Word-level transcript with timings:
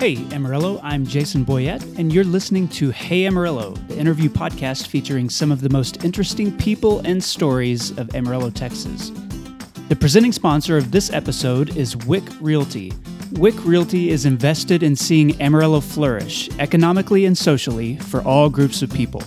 Hey, 0.00 0.16
Amarillo, 0.32 0.80
I'm 0.82 1.04
Jason 1.04 1.44
Boyett, 1.44 1.98
and 1.98 2.10
you're 2.10 2.24
listening 2.24 2.68
to 2.68 2.90
Hey 2.90 3.26
Amarillo, 3.26 3.74
the 3.86 3.98
interview 3.98 4.30
podcast 4.30 4.86
featuring 4.86 5.28
some 5.28 5.52
of 5.52 5.60
the 5.60 5.68
most 5.68 6.02
interesting 6.02 6.56
people 6.56 7.00
and 7.00 7.22
stories 7.22 7.90
of 7.98 8.14
Amarillo, 8.14 8.48
Texas. 8.48 9.10
The 9.90 9.96
presenting 9.96 10.32
sponsor 10.32 10.78
of 10.78 10.90
this 10.90 11.12
episode 11.12 11.76
is 11.76 11.98
Wieck 12.06 12.24
Realty. 12.40 12.94
Wieck 13.32 13.62
Realty 13.62 14.08
is 14.08 14.24
invested 14.24 14.82
in 14.82 14.96
seeing 14.96 15.38
Amarillo 15.38 15.80
flourish 15.80 16.48
economically 16.58 17.26
and 17.26 17.36
socially 17.36 17.96
for 17.96 18.22
all 18.22 18.48
groups 18.48 18.80
of 18.80 18.90
people. 18.90 19.22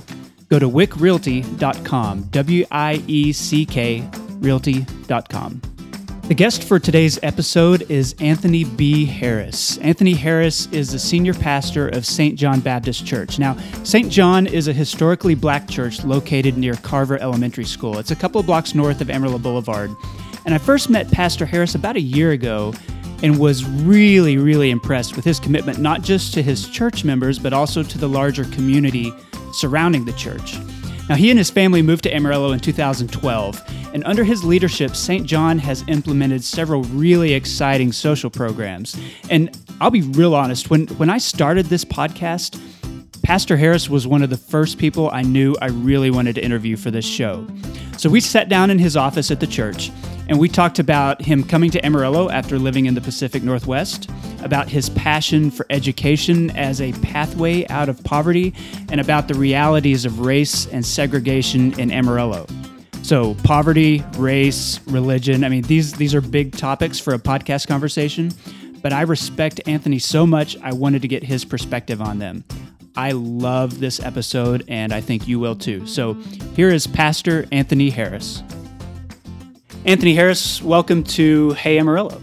Go 0.49 0.57
to 0.57 0.67
wieckrealty.com, 0.67 2.23
W 2.31 2.65
I 2.71 3.03
E 3.05 3.31
C 3.31 3.63
K 3.63 4.09
realty.com. 4.39 5.72
The 6.27 6.33
guest 6.33 6.63
for 6.63 6.79
today's 6.79 7.19
episode 7.21 7.91
is 7.91 8.15
Anthony 8.21 8.63
B. 8.63 9.03
Harris. 9.03 9.77
Anthony 9.79 10.13
Harris 10.13 10.67
is 10.67 10.89
the 10.89 10.97
senior 10.97 11.33
pastor 11.33 11.89
of 11.89 12.05
St. 12.05 12.39
John 12.39 12.61
Baptist 12.61 13.05
Church. 13.05 13.39
Now, 13.39 13.57
St. 13.83 14.09
John 14.09 14.47
is 14.47 14.69
a 14.69 14.73
historically 14.73 15.35
black 15.35 15.67
church 15.67 16.05
located 16.05 16.57
near 16.57 16.75
Carver 16.75 17.17
Elementary 17.19 17.65
School. 17.65 17.97
It's 17.97 18.11
a 18.11 18.15
couple 18.15 18.41
blocks 18.41 18.73
north 18.73 19.01
of 19.01 19.09
Amarillo 19.09 19.37
Boulevard. 19.37 19.93
And 20.45 20.55
I 20.55 20.59
first 20.59 20.89
met 20.89 21.11
Pastor 21.11 21.45
Harris 21.45 21.75
about 21.75 21.97
a 21.97 22.01
year 22.01 22.31
ago 22.31 22.73
and 23.21 23.37
was 23.37 23.65
really, 23.65 24.37
really 24.37 24.71
impressed 24.71 25.17
with 25.17 25.25
his 25.25 25.41
commitment 25.41 25.79
not 25.79 26.03
just 26.03 26.33
to 26.35 26.41
his 26.41 26.69
church 26.69 27.03
members, 27.03 27.37
but 27.37 27.51
also 27.51 27.83
to 27.83 27.97
the 27.97 28.07
larger 28.07 28.45
community 28.45 29.11
surrounding 29.51 30.05
the 30.05 30.13
church. 30.13 30.55
Now, 31.09 31.15
he 31.15 31.29
and 31.29 31.37
his 31.37 31.49
family 31.49 31.81
moved 31.81 32.03
to 32.03 32.15
Amarillo 32.15 32.51
in 32.53 32.59
2012, 32.59 33.61
and 33.93 34.03
under 34.05 34.23
his 34.23 34.43
leadership, 34.43 34.95
St. 34.95 35.25
John 35.25 35.59
has 35.59 35.83
implemented 35.87 36.43
several 36.43 36.83
really 36.83 37.33
exciting 37.33 37.91
social 37.91 38.29
programs. 38.29 38.95
And 39.29 39.55
I'll 39.81 39.91
be 39.91 40.01
real 40.01 40.33
honest, 40.33 40.69
when, 40.69 40.87
when 40.97 41.09
I 41.09 41.17
started 41.17 41.65
this 41.65 41.83
podcast, 41.83 42.59
Pastor 43.21 43.57
Harris 43.57 43.89
was 43.89 44.07
one 44.07 44.23
of 44.23 44.29
the 44.29 44.37
first 44.37 44.77
people 44.77 45.09
I 45.11 45.21
knew 45.21 45.55
I 45.61 45.67
really 45.67 46.11
wanted 46.11 46.35
to 46.35 46.43
interview 46.43 46.75
for 46.77 46.91
this 46.91 47.05
show. 47.05 47.47
So 47.97 48.09
we 48.09 48.19
sat 48.19 48.49
down 48.49 48.69
in 48.69 48.79
his 48.79 48.97
office 48.97 49.31
at 49.31 49.39
the 49.39 49.47
church 49.47 49.91
and 50.27 50.39
we 50.39 50.47
talked 50.47 50.79
about 50.79 51.21
him 51.21 51.43
coming 51.43 51.69
to 51.71 51.85
Amarillo 51.85 52.29
after 52.29 52.57
living 52.57 52.85
in 52.85 52.93
the 52.93 53.01
Pacific 53.01 53.43
Northwest, 53.43 54.09
about 54.41 54.69
his 54.69 54.89
passion 54.91 55.51
for 55.51 55.65
education 55.69 56.49
as 56.51 56.81
a 56.81 56.93
pathway 56.93 57.67
out 57.67 57.89
of 57.89 58.03
poverty, 58.03 58.53
and 58.89 59.01
about 59.01 59.27
the 59.27 59.33
realities 59.33 60.05
of 60.05 60.21
race 60.21 60.65
and 60.67 60.85
segregation 60.85 61.77
in 61.79 61.91
Amarillo. 61.91 62.45
So, 63.01 63.35
poverty, 63.43 64.01
race, 64.17 64.79
religion, 64.87 65.43
I 65.43 65.49
mean, 65.49 65.63
these, 65.63 65.93
these 65.93 66.15
are 66.15 66.21
big 66.21 66.55
topics 66.55 66.99
for 66.99 67.13
a 67.13 67.19
podcast 67.19 67.67
conversation, 67.67 68.31
but 68.81 68.93
I 68.93 69.01
respect 69.01 69.59
Anthony 69.67 69.99
so 69.99 70.25
much, 70.25 70.57
I 70.61 70.71
wanted 70.71 71.01
to 71.01 71.09
get 71.09 71.23
his 71.23 71.43
perspective 71.43 72.01
on 72.01 72.19
them. 72.19 72.45
I 72.95 73.11
love 73.11 73.79
this 73.79 73.99
episode, 73.99 74.63
and 74.69 74.93
I 74.93 75.01
think 75.01 75.27
you 75.27 75.37
will 75.37 75.55
too. 75.55 75.85
So, 75.85 76.13
here 76.55 76.69
is 76.69 76.87
Pastor 76.87 77.45
Anthony 77.51 77.89
Harris. 77.89 78.41
Anthony 79.85 80.15
Harris, 80.15 80.61
welcome 80.61 81.03
to 81.03 81.51
Hey 81.55 81.77
Amarillo. 81.77 82.21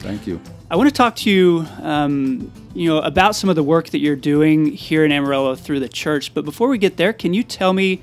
Thank 0.00 0.26
you. 0.26 0.40
I 0.68 0.74
want 0.74 0.88
to 0.88 0.94
talk 0.94 1.14
to 1.16 1.30
you, 1.30 1.64
um, 1.80 2.50
you 2.74 2.88
know, 2.88 2.98
about 2.98 3.36
some 3.36 3.48
of 3.48 3.54
the 3.54 3.62
work 3.62 3.90
that 3.90 4.00
you're 4.00 4.16
doing 4.16 4.72
here 4.72 5.04
in 5.04 5.12
Amarillo 5.12 5.54
through 5.54 5.78
the 5.78 5.88
church. 5.88 6.34
But 6.34 6.44
before 6.44 6.68
we 6.68 6.76
get 6.76 6.96
there, 6.96 7.12
can 7.12 7.34
you 7.34 7.44
tell 7.44 7.72
me 7.72 8.02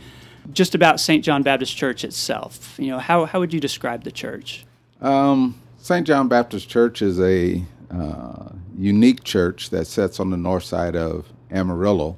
just 0.53 0.75
about 0.75 1.01
St. 1.01 1.25
John 1.25 1.43
Baptist 1.43 1.75
Church 1.75 2.05
itself? 2.05 2.75
You 2.79 2.87
know, 2.87 2.99
how 2.99 3.25
how 3.25 3.41
would 3.41 3.53
you 3.53 3.59
describe 3.59 4.05
the 4.05 4.13
church? 4.13 4.65
Um, 5.01 5.59
St. 5.77 6.07
John 6.07 6.29
Baptist 6.29 6.69
Church 6.69 7.01
is 7.01 7.19
a 7.19 7.65
uh, 7.91 8.47
unique 8.77 9.25
church 9.25 9.71
that 9.71 9.87
sits 9.87 10.21
on 10.21 10.29
the 10.29 10.37
north 10.37 10.63
side 10.63 10.95
of 10.95 11.33
Amarillo. 11.51 12.17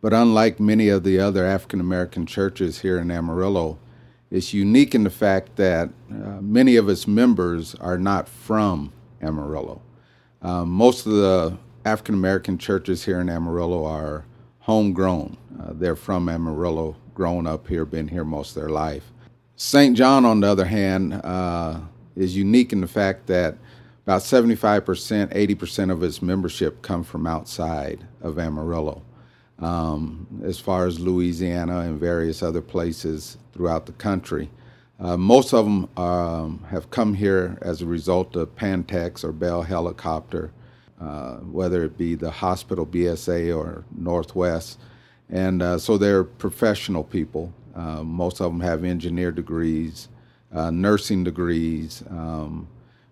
But 0.00 0.12
unlike 0.12 0.60
many 0.60 0.90
of 0.90 1.02
the 1.02 1.18
other 1.18 1.44
African 1.44 1.80
American 1.80 2.24
churches 2.24 2.82
here 2.82 2.98
in 2.98 3.10
Amarillo, 3.10 3.78
it's 4.34 4.52
unique 4.52 4.96
in 4.96 5.04
the 5.04 5.10
fact 5.10 5.54
that 5.54 5.90
uh, 6.10 6.40
many 6.40 6.74
of 6.74 6.88
its 6.88 7.06
members 7.06 7.76
are 7.76 7.96
not 7.96 8.28
from 8.28 8.92
Amarillo. 9.22 9.80
Um, 10.42 10.70
most 10.70 11.06
of 11.06 11.12
the 11.12 11.56
African 11.84 12.16
American 12.16 12.58
churches 12.58 13.04
here 13.04 13.20
in 13.20 13.28
Amarillo 13.28 13.84
are 13.84 14.24
homegrown. 14.58 15.36
Uh, 15.60 15.70
they're 15.74 15.94
from 15.94 16.28
Amarillo, 16.28 16.96
grown 17.14 17.46
up 17.46 17.68
here, 17.68 17.84
been 17.84 18.08
here 18.08 18.24
most 18.24 18.56
of 18.56 18.62
their 18.62 18.70
life. 18.70 19.12
St. 19.54 19.96
John, 19.96 20.24
on 20.24 20.40
the 20.40 20.48
other 20.48 20.64
hand, 20.64 21.14
uh, 21.22 21.78
is 22.16 22.36
unique 22.36 22.72
in 22.72 22.80
the 22.80 22.88
fact 22.88 23.28
that 23.28 23.56
about 24.04 24.22
75%, 24.22 25.32
80% 25.32 25.92
of 25.92 26.02
its 26.02 26.20
membership 26.20 26.82
come 26.82 27.04
from 27.04 27.28
outside 27.28 28.04
of 28.20 28.40
Amarillo 28.40 29.00
um, 29.60 30.26
as 30.44 30.58
far 30.58 30.86
as 30.86 30.98
Louisiana 30.98 31.82
and 31.82 32.00
various 32.00 32.42
other 32.42 32.60
places 32.60 33.38
throughout 33.54 33.86
the 33.86 33.92
country. 33.92 34.50
Uh, 35.00 35.16
most 35.16 35.54
of 35.54 35.64
them 35.64 35.88
um, 35.96 36.64
have 36.70 36.90
come 36.90 37.14
here 37.14 37.56
as 37.62 37.80
a 37.80 37.86
result 37.86 38.36
of 38.36 38.54
Pantex 38.56 39.24
or 39.24 39.32
Bell 39.32 39.62
Helicopter, 39.62 40.52
uh, 41.00 41.36
whether 41.36 41.84
it 41.84 41.96
be 41.96 42.14
the 42.14 42.30
hospital 42.30 42.86
BSA 42.86 43.56
or 43.56 43.84
Northwest. 43.96 44.78
And 45.30 45.62
uh, 45.62 45.78
so 45.78 45.98
they're 45.98 46.24
professional 46.24 47.04
people. 47.04 47.52
Uh, 47.74 48.02
most 48.02 48.40
of 48.40 48.52
them 48.52 48.60
have 48.60 48.84
engineer 48.84 49.32
degrees, 49.32 50.08
uh, 50.52 50.70
nursing 50.70 51.24
degrees, 51.24 52.04
um, 52.10 52.68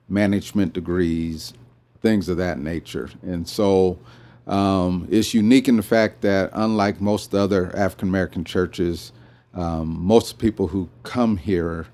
management 0.08 0.72
degrees, 0.72 1.52
things 2.00 2.28
of 2.28 2.36
that 2.36 2.58
nature. 2.58 3.10
And 3.22 3.48
so 3.48 3.98
um, 4.46 5.08
it's 5.10 5.34
unique 5.34 5.68
in 5.68 5.76
the 5.76 5.82
fact 5.82 6.20
that, 6.22 6.50
unlike 6.52 7.00
most 7.00 7.34
other 7.34 7.74
African 7.76 8.08
American 8.08 8.44
churches, 8.44 9.12
um, 9.54 9.96
most 10.00 10.38
people 10.38 10.68
who 10.68 10.88
come 11.02 11.36
here 11.36 11.86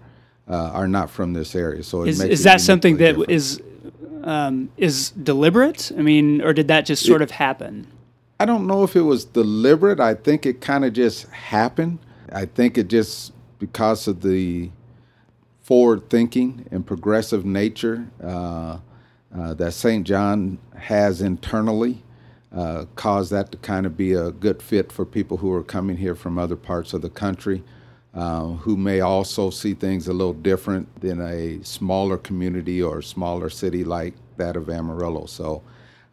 uh, 0.49 0.71
are 0.73 0.89
not 0.89 1.11
from 1.11 1.33
this 1.33 1.55
area. 1.55 1.83
So 1.83 2.05
is, 2.05 2.23
is 2.23 2.45
that 2.45 2.61
something 2.61 2.97
that 2.99 3.13
different. 3.13 3.31
is 3.31 3.61
um, 4.25 4.71
is 4.77 5.11
deliberate? 5.11 5.93
I 5.97 6.03
mean, 6.03 6.43
or 6.43 6.53
did 6.53 6.69
that 6.69 6.87
just 6.87 7.05
sort 7.05 7.23
it, 7.23 7.25
of 7.25 7.31
happen? 7.33 7.87
I 8.41 8.45
don't 8.45 8.67
know 8.67 8.85
if 8.85 8.95
it 8.97 9.03
was 9.03 9.25
deliberate. 9.25 10.01
I 10.01 10.15
think 10.15 10.47
it 10.47 10.61
kind 10.61 10.85
of 10.85 10.93
just 10.93 11.29
happened. 11.29 11.99
I 12.33 12.47
think 12.47 12.79
it 12.79 12.89
just 12.89 13.33
because 13.59 14.07
of 14.07 14.23
the 14.23 14.71
forward 15.63 16.09
thinking 16.09 16.67
and 16.71 16.87
progressive 16.87 17.45
nature 17.45 18.09
uh, 18.23 18.79
uh, 19.37 19.55
that 19.55 19.73
St. 19.73 20.07
John 20.07 20.59
has 20.77 21.21
internally 21.21 22.03
uh, 22.59 22.87
caused 22.97 23.31
that 23.31 23.53
to 23.53 23.59
kind 23.59 23.87
of 23.87 23.97
be 23.97 24.15
a 24.15 24.33
good 24.33 24.61
fit 24.61 24.91
for 24.91 25.05
people 25.05 25.37
who 25.37 25.53
are 25.53 25.63
coming 25.63 25.97
here 25.97 26.17
from 26.17 26.39
other 26.39 26.57
parts 26.57 26.93
of 26.93 27.03
the 27.03 27.09
country, 27.09 27.63
uh, 28.15 28.47
who 28.47 28.77
may 28.77 29.01
also 29.01 29.49
see 29.49 29.75
things 29.75 30.09
a 30.09 30.13
little 30.13 30.33
different 30.33 31.01
than 31.01 31.21
a 31.21 31.63
smaller 31.63 32.19
community 32.19 32.83
or 32.83 33.01
smaller 33.01 33.49
city 33.49 33.85
like 33.85 34.15
that 34.39 34.57
of 34.57 34.69
Amarillo. 34.69 35.27
So 35.27 35.63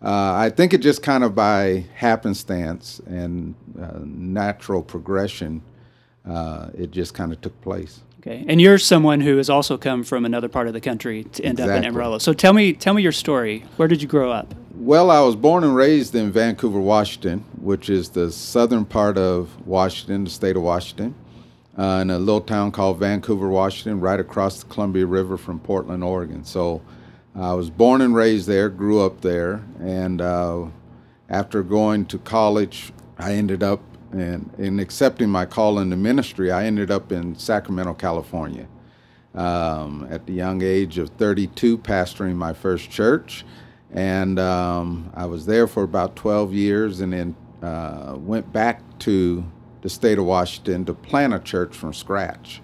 uh, 0.03 0.33
I 0.35 0.51
think 0.51 0.75
it 0.75 0.81
just 0.81 1.01
kind 1.01 1.23
of 1.23 1.33
by 1.33 1.85
happenstance 1.95 3.01
and 3.07 3.55
uh, 3.81 4.01
natural 4.03 4.83
progression, 4.83 5.63
uh, 6.29 6.69
it 6.77 6.91
just 6.91 7.15
kind 7.15 7.31
of 7.31 7.41
took 7.41 7.59
place. 7.61 8.01
Okay, 8.19 8.45
and 8.47 8.61
you're 8.61 8.77
someone 8.77 9.21
who 9.21 9.37
has 9.37 9.49
also 9.49 9.79
come 9.79 10.03
from 10.03 10.25
another 10.25 10.49
part 10.49 10.67
of 10.67 10.73
the 10.73 10.81
country 10.81 11.23
to 11.23 11.43
end 11.43 11.59
exactly. 11.59 11.73
up 11.73 11.77
in 11.79 11.85
Amarillo. 11.85 12.19
So 12.19 12.33
tell 12.33 12.53
me, 12.53 12.73
tell 12.73 12.93
me 12.93 13.01
your 13.01 13.11
story. 13.11 13.63
Where 13.77 13.87
did 13.87 14.03
you 14.03 14.07
grow 14.07 14.31
up? 14.31 14.53
Well, 14.85 15.09
I 15.09 15.19
was 15.21 15.35
born 15.35 15.63
and 15.63 15.75
raised 15.75 16.13
in 16.13 16.31
Vancouver, 16.31 16.79
Washington, 16.79 17.43
which 17.59 17.89
is 17.89 18.09
the 18.09 18.31
southern 18.31 18.85
part 18.85 19.17
of 19.17 19.65
Washington, 19.65 20.25
the 20.25 20.29
state 20.29 20.55
of 20.55 20.61
Washington, 20.61 21.15
uh, 21.75 22.01
in 22.03 22.11
a 22.11 22.19
little 22.19 22.39
town 22.39 22.71
called 22.71 22.99
Vancouver, 22.99 23.49
Washington, 23.49 23.99
right 23.99 24.19
across 24.19 24.61
the 24.61 24.69
Columbia 24.71 25.07
River 25.07 25.37
from 25.37 25.59
Portland, 25.59 26.03
Oregon. 26.03 26.43
So 26.43 26.83
I 27.33 27.55
was 27.55 27.71
born 27.71 28.01
and 28.01 28.13
raised 28.13 28.47
there, 28.47 28.69
grew 28.69 29.01
up 29.01 29.21
there, 29.21 29.63
and 29.79 30.21
uh, 30.21 30.67
after 31.29 31.63
going 31.63 32.05
to 32.05 32.19
college, 32.19 32.93
I 33.17 33.33
ended 33.33 33.63
up 33.63 33.81
and 34.11 34.53
in 34.59 34.79
accepting 34.79 35.31
my 35.31 35.47
call 35.47 35.79
into 35.79 35.95
ministry, 35.95 36.51
I 36.51 36.65
ended 36.65 36.91
up 36.91 37.11
in 37.11 37.35
Sacramento, 37.39 37.95
California. 37.95 38.67
Um, 39.33 40.07
at 40.11 40.27
the 40.27 40.33
young 40.33 40.61
age 40.61 40.99
of 40.99 41.09
32, 41.09 41.79
pastoring 41.79 42.35
my 42.35 42.53
first 42.53 42.91
church. 42.91 43.43
And 43.95 44.37
um, 44.39 45.09
I 45.15 45.25
was 45.25 45.45
there 45.45 45.67
for 45.67 45.83
about 45.83 46.17
12 46.17 46.53
years 46.53 46.99
and 46.99 47.13
then 47.13 47.35
uh, 47.63 48.15
went 48.17 48.51
back 48.51 48.81
to 48.99 49.45
the 49.81 49.89
state 49.89 50.19
of 50.19 50.25
Washington 50.25 50.83
to 50.85 50.93
plant 50.93 51.33
a 51.33 51.39
church 51.39 51.73
from 51.73 51.93
scratch. 51.93 52.61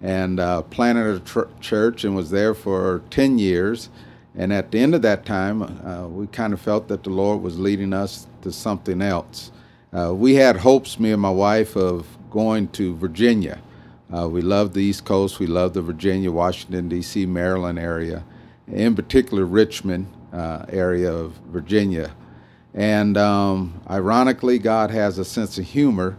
And 0.00 0.40
uh, 0.40 0.62
planted 0.62 1.16
a 1.16 1.20
tr- 1.20 1.40
church 1.60 2.04
and 2.04 2.16
was 2.16 2.30
there 2.30 2.54
for 2.54 3.02
10 3.10 3.38
years. 3.38 3.90
And 4.34 4.50
at 4.54 4.70
the 4.70 4.78
end 4.78 4.94
of 4.94 5.02
that 5.02 5.26
time, 5.26 5.62
uh, 5.62 6.08
we 6.08 6.26
kind 6.28 6.54
of 6.54 6.60
felt 6.62 6.88
that 6.88 7.04
the 7.04 7.10
Lord 7.10 7.42
was 7.42 7.58
leading 7.58 7.92
us 7.92 8.26
to 8.40 8.50
something 8.50 9.02
else. 9.02 9.52
Uh, 9.92 10.14
we 10.14 10.36
had 10.36 10.56
hopes, 10.56 10.98
me 10.98 11.12
and 11.12 11.20
my 11.20 11.30
wife, 11.30 11.76
of 11.76 12.06
going 12.30 12.68
to 12.68 12.96
Virginia. 12.96 13.60
Uh, 14.16 14.26
we 14.26 14.40
love 14.40 14.72
the 14.72 14.80
East 14.80 15.04
Coast. 15.04 15.38
We 15.38 15.46
love 15.46 15.74
the 15.74 15.82
Virginia, 15.82 16.32
Washington, 16.32 16.88
D.C., 16.88 17.26
Maryland 17.26 17.78
area, 17.78 18.24
in 18.66 18.96
particular 18.96 19.44
Richmond 19.44 20.06
uh, 20.32 20.64
area 20.68 21.12
of 21.12 21.32
Virginia. 21.48 22.10
And 22.74 23.16
um, 23.16 23.80
ironically, 23.88 24.58
God 24.58 24.90
has 24.90 25.18
a 25.18 25.24
sense 25.24 25.58
of 25.58 25.64
humor. 25.64 26.16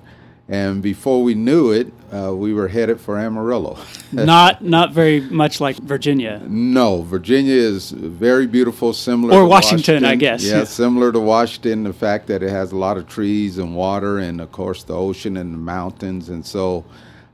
And 0.49 0.81
before 0.81 1.23
we 1.23 1.33
knew 1.33 1.71
it, 1.71 1.93
uh, 2.13 2.35
we 2.35 2.53
were 2.53 2.67
headed 2.67 2.99
for 2.99 3.17
Amarillo. 3.17 3.77
not 4.11 4.61
not 4.61 4.91
very 4.91 5.21
much 5.21 5.61
like 5.61 5.77
Virginia. 5.77 6.41
No, 6.45 7.03
Virginia 7.03 7.55
is 7.55 7.91
very 7.91 8.47
beautiful, 8.47 8.91
similar 8.91 9.33
or 9.33 9.43
to 9.43 9.47
Washington, 9.47 10.03
I 10.03 10.15
guess. 10.15 10.43
Yeah, 10.43 10.65
similar 10.65 11.13
to 11.13 11.21
Washington, 11.21 11.83
the 11.83 11.93
fact 11.93 12.27
that 12.27 12.43
it 12.43 12.49
has 12.49 12.73
a 12.73 12.75
lot 12.75 12.97
of 12.97 13.07
trees 13.07 13.59
and 13.59 13.73
water, 13.75 14.19
and 14.19 14.41
of 14.41 14.51
course 14.51 14.83
the 14.83 14.93
ocean 14.93 15.37
and 15.37 15.53
the 15.53 15.57
mountains, 15.57 16.27
and 16.27 16.45
so 16.45 16.83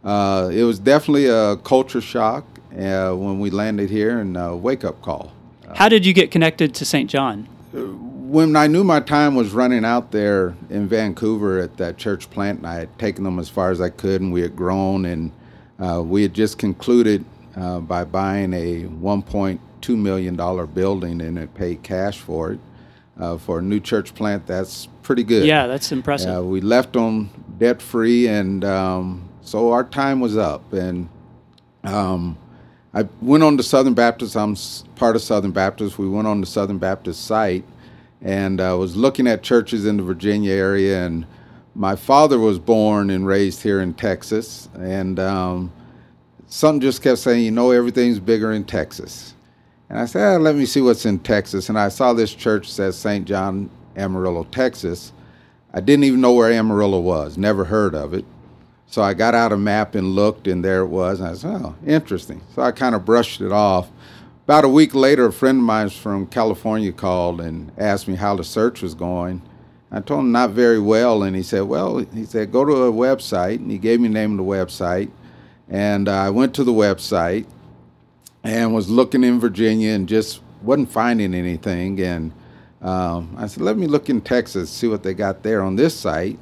uh, 0.03 0.51
it 0.53 0.63
was 0.63 0.77
definitely 0.77 1.25
a 1.25 1.57
culture 1.57 2.01
shock 2.01 2.45
uh, 2.77 3.13
when 3.13 3.39
we 3.39 3.49
landed 3.49 3.89
here 3.89 4.19
and 4.19 4.37
a 4.37 4.55
wake 4.55 4.83
up 4.83 5.01
call. 5.01 5.31
How 5.75 5.89
did 5.89 6.05
you 6.05 6.13
get 6.13 6.31
connected 6.31 6.73
to 6.75 6.85
St. 6.85 7.09
John? 7.09 7.47
when 8.27 8.57
I 8.57 8.67
knew 8.67 8.83
my 8.83 8.99
time 8.99 9.35
was 9.35 9.51
running 9.51 9.85
out 9.85 10.11
there 10.11 10.53
in 10.69 10.87
Vancouver 10.89 11.59
at 11.59 11.77
that 11.77 11.97
church 11.97 12.29
plant, 12.29 12.59
and 12.59 12.67
I 12.67 12.75
had 12.75 12.99
taken 12.99 13.23
them 13.23 13.39
as 13.39 13.47
far 13.47 13.71
as 13.71 13.79
I 13.79 13.89
could, 13.89 14.19
and 14.19 14.33
we 14.33 14.41
had 14.41 14.53
grown, 14.53 15.05
and 15.05 15.31
uh, 15.79 16.03
we 16.03 16.23
had 16.23 16.33
just 16.33 16.57
concluded 16.57 17.23
uh, 17.55 17.79
by 17.79 18.03
buying 18.03 18.53
a 18.53 18.83
1.2 18.83 19.97
million 19.97 20.35
dollar 20.35 20.65
building 20.65 21.21
and 21.21 21.37
it 21.37 21.53
paid 21.53 21.83
cash 21.83 22.19
for 22.19 22.51
it. 22.51 22.59
Uh, 23.19 23.35
for 23.35 23.59
a 23.59 23.61
new 23.63 23.79
church 23.79 24.13
plant, 24.13 24.45
that's 24.45 24.87
pretty 25.01 25.23
good. 25.23 25.43
Yeah, 25.43 25.65
that's 25.65 25.91
impressive. 25.91 26.37
Uh, 26.37 26.43
we 26.43 26.61
left 26.61 26.93
them 26.93 27.31
debt 27.57 27.81
free, 27.81 28.27
and 28.27 28.63
um, 28.63 29.27
so 29.41 29.71
our 29.71 29.83
time 29.83 30.19
was 30.19 30.37
up. 30.37 30.71
And 30.71 31.09
um, 31.83 32.37
I 32.97 33.07
went 33.21 33.43
on 33.43 33.57
to 33.57 33.63
Southern 33.63 33.93
Baptist. 33.93 34.35
I'm 34.35 34.55
part 34.95 35.15
of 35.15 35.21
Southern 35.21 35.51
Baptist. 35.51 35.99
We 35.99 36.09
went 36.09 36.27
on 36.27 36.41
the 36.41 36.47
Southern 36.47 36.79
Baptist 36.79 37.25
site 37.25 37.63
and 38.23 38.59
I 38.59 38.69
uh, 38.69 38.77
was 38.77 38.95
looking 38.95 39.27
at 39.27 39.43
churches 39.43 39.85
in 39.85 39.97
the 39.97 40.03
Virginia 40.03 40.51
area. 40.53 41.05
And 41.05 41.27
my 41.75 41.95
father 41.95 42.39
was 42.39 42.57
born 42.57 43.11
and 43.11 43.27
raised 43.27 43.61
here 43.61 43.81
in 43.81 43.93
Texas, 43.93 44.67
and 44.73 45.19
um, 45.19 45.71
something 46.47 46.81
just 46.81 47.03
kept 47.03 47.19
saying, 47.19 47.45
you 47.45 47.51
know, 47.51 47.69
everything's 47.69 48.19
bigger 48.19 48.51
in 48.51 48.63
Texas. 48.63 49.35
And 49.89 49.99
I 49.99 50.05
said, 50.05 50.35
ah, 50.35 50.37
let 50.37 50.55
me 50.55 50.65
see 50.65 50.81
what's 50.81 51.05
in 51.05 51.19
Texas. 51.19 51.69
And 51.69 51.77
I 51.77 51.89
saw 51.89 52.13
this 52.13 52.33
church 52.33 52.67
says 52.67 52.97
St. 52.97 53.27
John 53.27 53.69
Amarillo, 53.95 54.43
Texas. 54.45 55.13
I 55.71 55.81
didn't 55.81 56.05
even 56.05 56.19
know 56.19 56.33
where 56.33 56.51
Amarillo 56.51 56.99
was, 56.99 57.37
never 57.37 57.63
heard 57.63 57.93
of 57.93 58.15
it. 58.15 58.25
So 58.87 59.01
I 59.01 59.13
got 59.13 59.35
out 59.35 59.51
a 59.51 59.57
map 59.57 59.95
and 59.95 60.15
looked, 60.15 60.47
and 60.47 60.63
there 60.63 60.81
it 60.81 60.87
was. 60.87 61.19
And 61.19 61.29
I 61.29 61.33
said, 61.33 61.61
oh, 61.61 61.75
interesting. 61.85 62.41
So 62.55 62.61
I 62.61 62.71
kind 62.71 62.95
of 62.95 63.05
brushed 63.05 63.41
it 63.41 63.51
off. 63.51 63.89
About 64.45 64.63
a 64.63 64.69
week 64.69 64.95
later, 64.95 65.25
a 65.25 65.33
friend 65.33 65.57
of 65.57 65.63
mine 65.65 65.89
from 65.89 66.25
California 66.25 66.93
called 66.93 67.41
and 67.41 67.71
asked 67.77 68.07
me 68.07 68.15
how 68.15 68.35
the 68.35 68.45
search 68.45 68.81
was 68.81 68.95
going. 68.95 69.41
I 69.91 70.01
told 70.01 70.21
him 70.21 70.31
not 70.31 70.51
very 70.51 70.79
well, 70.79 71.23
and 71.23 71.35
he 71.35 71.43
said, 71.43 71.61
"Well, 71.61 71.99
he 71.99 72.25
said 72.25 72.51
go 72.51 72.65
to 72.65 72.83
a 72.83 72.91
website," 72.91 73.57
and 73.57 73.71
he 73.71 73.77
gave 73.77 73.99
me 74.01 74.07
the 74.09 74.13
name 74.13 74.31
of 74.31 74.45
the 74.45 74.51
website, 74.51 75.09
and 75.69 76.09
uh, 76.09 76.13
I 76.13 76.29
went 76.29 76.53
to 76.55 76.63
the 76.63 76.73
website 76.73 77.45
and 78.43 78.73
was 78.73 78.89
looking 78.89 79.23
in 79.23 79.39
Virginia 79.39 79.91
and 79.91 80.07
just 80.07 80.41
wasn't 80.61 80.91
finding 80.91 81.33
anything, 81.33 81.99
and 82.01 82.33
um, 82.81 83.33
I 83.37 83.47
said, 83.47 83.63
"Let 83.63 83.77
me 83.77 83.87
look 83.87 84.09
in 84.09 84.19
Texas, 84.21 84.69
see 84.69 84.87
what 84.87 85.03
they 85.03 85.13
got 85.13 85.43
there 85.43 85.61
on 85.61 85.77
this 85.77 85.95
site," 85.95 86.37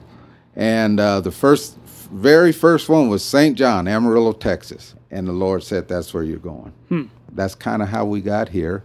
and 0.56 1.00
uh, 1.00 1.22
the 1.22 1.32
first, 1.32 1.78
very 2.06 2.52
first 2.52 2.90
one 2.90 3.10
was 3.10 3.24
St. 3.24 3.58
John, 3.58 3.88
Amarillo, 3.88 4.34
Texas, 4.34 4.96
and 5.12 5.28
the 5.28 5.34
Lord 5.34 5.64
said, 5.64 5.88
"That's 5.88 6.14
where 6.14 6.24
you're 6.24 6.38
going." 6.38 6.74
Hmm 6.90 7.04
that's 7.36 7.56
kind 7.56 7.82
of 7.82 7.90
how 7.90 8.06
we 8.06 8.22
got 8.22 8.50
here. 8.50 8.84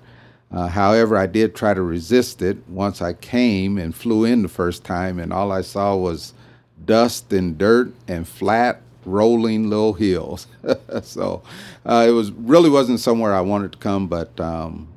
Uh, 0.51 0.67
however, 0.67 1.17
I 1.17 1.27
did 1.27 1.55
try 1.55 1.75
to 1.75 1.83
resist 1.83 2.43
it 2.43 2.59
once 2.69 3.01
I 3.01 3.13
came 3.13 3.79
and 3.79 3.95
flew 3.95 4.25
in 4.25 4.43
the 4.43 4.49
first 4.49 4.85
time, 4.85 5.19
and 5.21 5.33
all 5.33 5.53
I 5.53 5.61
saw 5.61 5.95
was 5.95 6.35
dust 6.85 7.33
and 7.33 7.57
dirt 7.57 7.93
and 8.09 8.27
flat, 8.27 8.83
rolling 9.05 9.71
little 9.71 9.93
hills. 9.93 10.49
so 11.03 11.43
uh, 11.87 12.05
it 12.09 12.11
was 12.11 12.33
really 12.33 12.69
wasn't 12.69 12.99
somewhere 12.99 13.33
I 13.33 13.41
wanted 13.41 13.73
to 13.73 13.79
come, 13.79 14.09
but 14.09 14.39
um, 14.41 14.89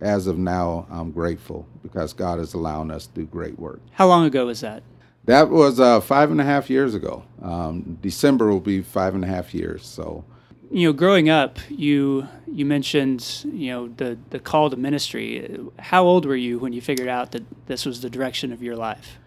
as 0.00 0.28
of 0.28 0.38
now, 0.38 0.86
I'm 0.88 1.10
grateful 1.10 1.66
because 1.82 2.12
God 2.12 2.38
is 2.38 2.54
allowing 2.54 2.92
us 2.92 3.06
to 3.08 3.14
do 3.14 3.24
great 3.24 3.58
work. 3.58 3.80
How 3.92 4.06
long 4.06 4.26
ago 4.26 4.46
was 4.46 4.60
that? 4.60 4.84
That 5.26 5.48
was 5.48 5.80
uh, 5.80 6.00
five 6.00 6.30
and 6.30 6.40
a 6.40 6.44
half 6.44 6.68
years 6.68 6.94
ago. 6.94 7.24
Um, 7.42 7.98
December 8.02 8.50
will 8.50 8.60
be 8.60 8.82
five 8.82 9.14
and 9.14 9.24
a 9.24 9.26
half 9.26 9.54
years. 9.54 9.86
So 9.86 10.24
you 10.70 10.88
know, 10.88 10.92
growing 10.92 11.28
up, 11.28 11.58
you 11.68 12.26
you 12.46 12.66
mentioned 12.66 13.44
you 13.44 13.70
know 13.70 13.88
the 13.88 14.18
the 14.30 14.38
call 14.38 14.70
to 14.70 14.76
ministry. 14.76 15.58
How 15.78 16.04
old 16.04 16.26
were 16.26 16.36
you 16.36 16.58
when 16.58 16.72
you 16.72 16.80
figured 16.80 17.08
out 17.08 17.32
that 17.32 17.44
this 17.66 17.86
was 17.86 18.00
the 18.00 18.10
direction 18.10 18.52
of 18.52 18.62
your 18.62 18.76
life? 18.76 19.18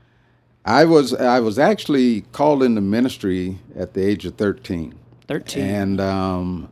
I 0.65 0.83
was 0.85 1.13
I 1.13 1.39
was 1.39 1.57
actually 1.57 2.21
called 2.33 2.61
into 2.61 2.81
ministry 2.81 3.59
at 3.75 3.94
the 3.94 4.05
age 4.05 4.25
of 4.25 4.35
thirteen. 4.35 4.95
Thirteen, 5.27 5.63
and 5.63 6.01
um, 6.01 6.69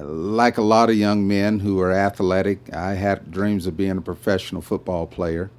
like 0.00 0.56
a 0.56 0.62
lot 0.62 0.88
of 0.88 0.96
young 0.96 1.28
men 1.28 1.60
who 1.60 1.80
are 1.80 1.92
athletic, 1.92 2.72
I 2.72 2.94
had 2.94 3.30
dreams 3.30 3.66
of 3.66 3.76
being 3.76 3.98
a 3.98 4.02
professional 4.02 4.62
football 4.62 5.06
player. 5.06 5.50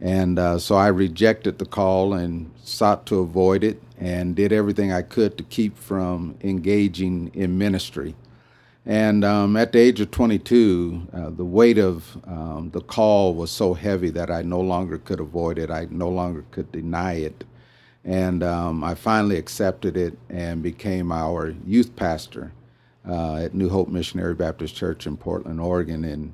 And 0.00 0.38
uh, 0.38 0.58
so 0.58 0.76
I 0.76 0.88
rejected 0.88 1.58
the 1.58 1.66
call 1.66 2.14
and 2.14 2.50
sought 2.62 3.06
to 3.06 3.18
avoid 3.18 3.62
it 3.62 3.82
and 3.98 4.34
did 4.34 4.52
everything 4.52 4.92
I 4.92 5.02
could 5.02 5.36
to 5.36 5.44
keep 5.44 5.76
from 5.76 6.36
engaging 6.42 7.30
in 7.34 7.58
ministry. 7.58 8.14
And 8.86 9.24
um, 9.24 9.56
at 9.56 9.72
the 9.72 9.78
age 9.78 10.00
of 10.00 10.10
22, 10.10 11.08
uh, 11.12 11.30
the 11.30 11.44
weight 11.44 11.76
of 11.76 12.16
um, 12.26 12.70
the 12.72 12.80
call 12.80 13.34
was 13.34 13.50
so 13.50 13.74
heavy 13.74 14.08
that 14.10 14.30
I 14.30 14.40
no 14.40 14.60
longer 14.60 14.96
could 14.96 15.20
avoid 15.20 15.58
it. 15.58 15.70
I 15.70 15.86
no 15.90 16.08
longer 16.08 16.44
could 16.50 16.72
deny 16.72 17.14
it. 17.14 17.44
And 18.02 18.42
um, 18.42 18.82
I 18.82 18.94
finally 18.94 19.36
accepted 19.36 19.98
it 19.98 20.18
and 20.30 20.62
became 20.62 21.12
our 21.12 21.54
youth 21.66 21.94
pastor 21.94 22.52
uh, 23.06 23.36
at 23.36 23.54
New 23.54 23.68
Hope 23.68 23.88
Missionary 23.88 24.34
Baptist 24.34 24.74
Church 24.74 25.06
in 25.06 25.18
Portland, 25.18 25.60
Oregon. 25.60 26.04
And 26.04 26.32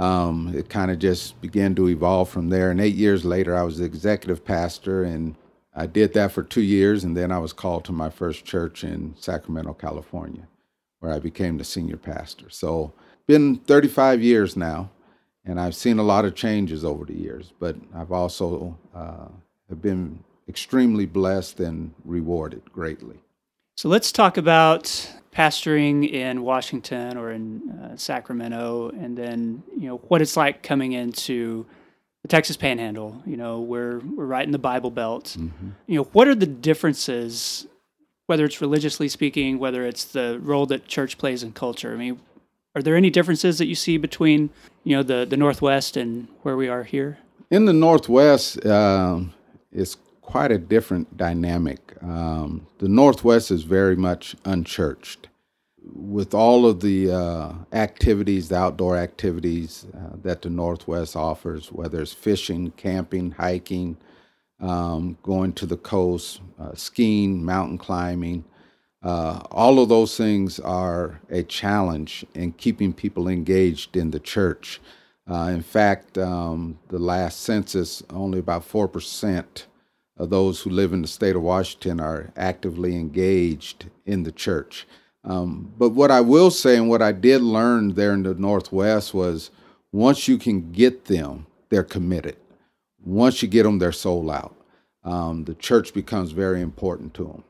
um, 0.00 0.50
it 0.56 0.70
kind 0.70 0.90
of 0.90 0.98
just 0.98 1.38
began 1.42 1.74
to 1.74 1.88
evolve 1.88 2.30
from 2.30 2.48
there. 2.48 2.70
And 2.70 2.80
eight 2.80 2.94
years 2.94 3.22
later, 3.22 3.54
I 3.54 3.62
was 3.62 3.78
the 3.78 3.84
executive 3.84 4.42
pastor, 4.42 5.04
and 5.04 5.36
I 5.76 5.86
did 5.86 6.14
that 6.14 6.32
for 6.32 6.42
two 6.42 6.62
years. 6.62 7.04
And 7.04 7.14
then 7.14 7.30
I 7.30 7.38
was 7.38 7.52
called 7.52 7.84
to 7.84 7.92
my 7.92 8.08
first 8.08 8.46
church 8.46 8.82
in 8.82 9.14
Sacramento, 9.18 9.74
California, 9.74 10.48
where 11.00 11.12
I 11.12 11.18
became 11.18 11.58
the 11.58 11.64
senior 11.64 11.98
pastor. 11.98 12.48
So, 12.48 12.94
been 13.26 13.58
35 13.58 14.22
years 14.22 14.56
now, 14.56 14.90
and 15.44 15.60
I've 15.60 15.76
seen 15.76 15.98
a 15.98 16.02
lot 16.02 16.24
of 16.24 16.34
changes 16.34 16.82
over 16.82 17.04
the 17.04 17.14
years. 17.14 17.52
But 17.60 17.76
I've 17.94 18.10
also 18.10 18.78
uh, 18.94 19.28
have 19.68 19.82
been 19.82 20.24
extremely 20.48 21.04
blessed 21.04 21.60
and 21.60 21.92
rewarded 22.06 22.72
greatly. 22.72 23.18
So 23.80 23.88
let's 23.88 24.12
talk 24.12 24.36
about 24.36 25.10
pastoring 25.34 26.06
in 26.06 26.42
Washington 26.42 27.16
or 27.16 27.30
in 27.30 27.70
uh, 27.70 27.96
Sacramento, 27.96 28.90
and 28.90 29.16
then 29.16 29.62
you 29.74 29.88
know 29.88 29.96
what 30.08 30.20
it's 30.20 30.36
like 30.36 30.62
coming 30.62 30.92
into 30.92 31.64
the 32.20 32.28
Texas 32.28 32.58
Panhandle. 32.58 33.22
You 33.24 33.38
know, 33.38 33.60
we're 33.60 34.00
we're 34.00 34.26
right 34.26 34.44
in 34.44 34.50
the 34.50 34.58
Bible 34.58 34.90
Belt. 34.90 35.34
Mm-hmm. 35.38 35.70
You 35.86 35.96
know, 35.96 36.04
what 36.12 36.28
are 36.28 36.34
the 36.34 36.44
differences, 36.44 37.66
whether 38.26 38.44
it's 38.44 38.60
religiously 38.60 39.08
speaking, 39.08 39.58
whether 39.58 39.86
it's 39.86 40.04
the 40.04 40.38
role 40.42 40.66
that 40.66 40.86
church 40.86 41.16
plays 41.16 41.42
in 41.42 41.52
culture? 41.52 41.94
I 41.94 41.96
mean, 41.96 42.20
are 42.76 42.82
there 42.82 42.96
any 42.96 43.08
differences 43.08 43.56
that 43.56 43.66
you 43.66 43.74
see 43.74 43.96
between 43.96 44.50
you 44.84 44.94
know 44.94 45.02
the 45.02 45.24
the 45.24 45.38
Northwest 45.38 45.96
and 45.96 46.28
where 46.42 46.54
we 46.54 46.68
are 46.68 46.84
here? 46.84 47.16
In 47.50 47.64
the 47.64 47.72
Northwest, 47.72 48.62
um, 48.66 49.32
it's 49.72 49.96
quite 50.30 50.52
a 50.52 50.58
different 50.58 51.16
dynamic. 51.16 51.96
Um, 52.02 52.64
the 52.78 52.88
Northwest 52.88 53.50
is 53.50 53.64
very 53.64 53.96
much 53.96 54.36
unchurched. 54.44 55.28
With 55.92 56.34
all 56.34 56.66
of 56.66 56.80
the 56.80 57.10
uh, 57.10 57.52
activities, 57.72 58.48
the 58.48 58.56
outdoor 58.56 58.96
activities 58.96 59.86
uh, 59.92 60.16
that 60.22 60.42
the 60.42 60.50
Northwest 60.50 61.16
offers, 61.16 61.72
whether 61.72 62.00
it's 62.00 62.12
fishing, 62.12 62.70
camping, 62.76 63.32
hiking, 63.32 63.96
um, 64.60 65.18
going 65.24 65.52
to 65.54 65.66
the 65.66 65.76
coast, 65.76 66.40
uh, 66.60 66.74
skiing, 66.74 67.44
mountain 67.44 67.78
climbing, 67.78 68.44
uh, 69.02 69.40
all 69.50 69.80
of 69.80 69.88
those 69.88 70.16
things 70.16 70.60
are 70.60 71.20
a 71.28 71.42
challenge 71.42 72.24
in 72.34 72.52
keeping 72.52 72.92
people 72.92 73.26
engaged 73.26 73.96
in 73.96 74.12
the 74.12 74.20
church. 74.20 74.80
Uh, 75.28 75.50
in 75.52 75.62
fact, 75.62 76.16
um, 76.18 76.78
the 76.88 77.00
last 77.00 77.40
census, 77.40 78.02
only 78.10 78.38
about 78.38 78.68
4% 78.68 79.64
of 80.20 80.28
those 80.28 80.60
who 80.60 80.70
live 80.70 80.92
in 80.92 81.00
the 81.00 81.08
state 81.08 81.34
of 81.34 81.40
Washington 81.42 81.98
are 81.98 82.30
actively 82.36 82.94
engaged 82.94 83.86
in 84.04 84.22
the 84.22 84.30
church. 84.30 84.86
Um, 85.24 85.72
but 85.78 85.90
what 85.90 86.10
I 86.10 86.20
will 86.20 86.50
say 86.50 86.76
and 86.76 86.90
what 86.90 87.00
I 87.00 87.12
did 87.12 87.40
learn 87.40 87.94
there 87.94 88.12
in 88.12 88.22
the 88.22 88.34
Northwest 88.34 89.14
was 89.14 89.50
once 89.92 90.28
you 90.28 90.36
can 90.36 90.72
get 90.72 91.06
them, 91.06 91.46
they're 91.70 91.82
committed. 91.82 92.36
Once 93.02 93.40
you 93.40 93.48
get 93.48 93.62
them, 93.62 93.78
they're 93.78 93.92
sold 93.92 94.30
out. 94.30 94.54
Um, 95.04 95.44
the 95.44 95.54
church 95.54 95.94
becomes 95.94 96.32
very 96.32 96.60
important 96.60 97.14
to 97.14 97.24
them. 97.24 97.44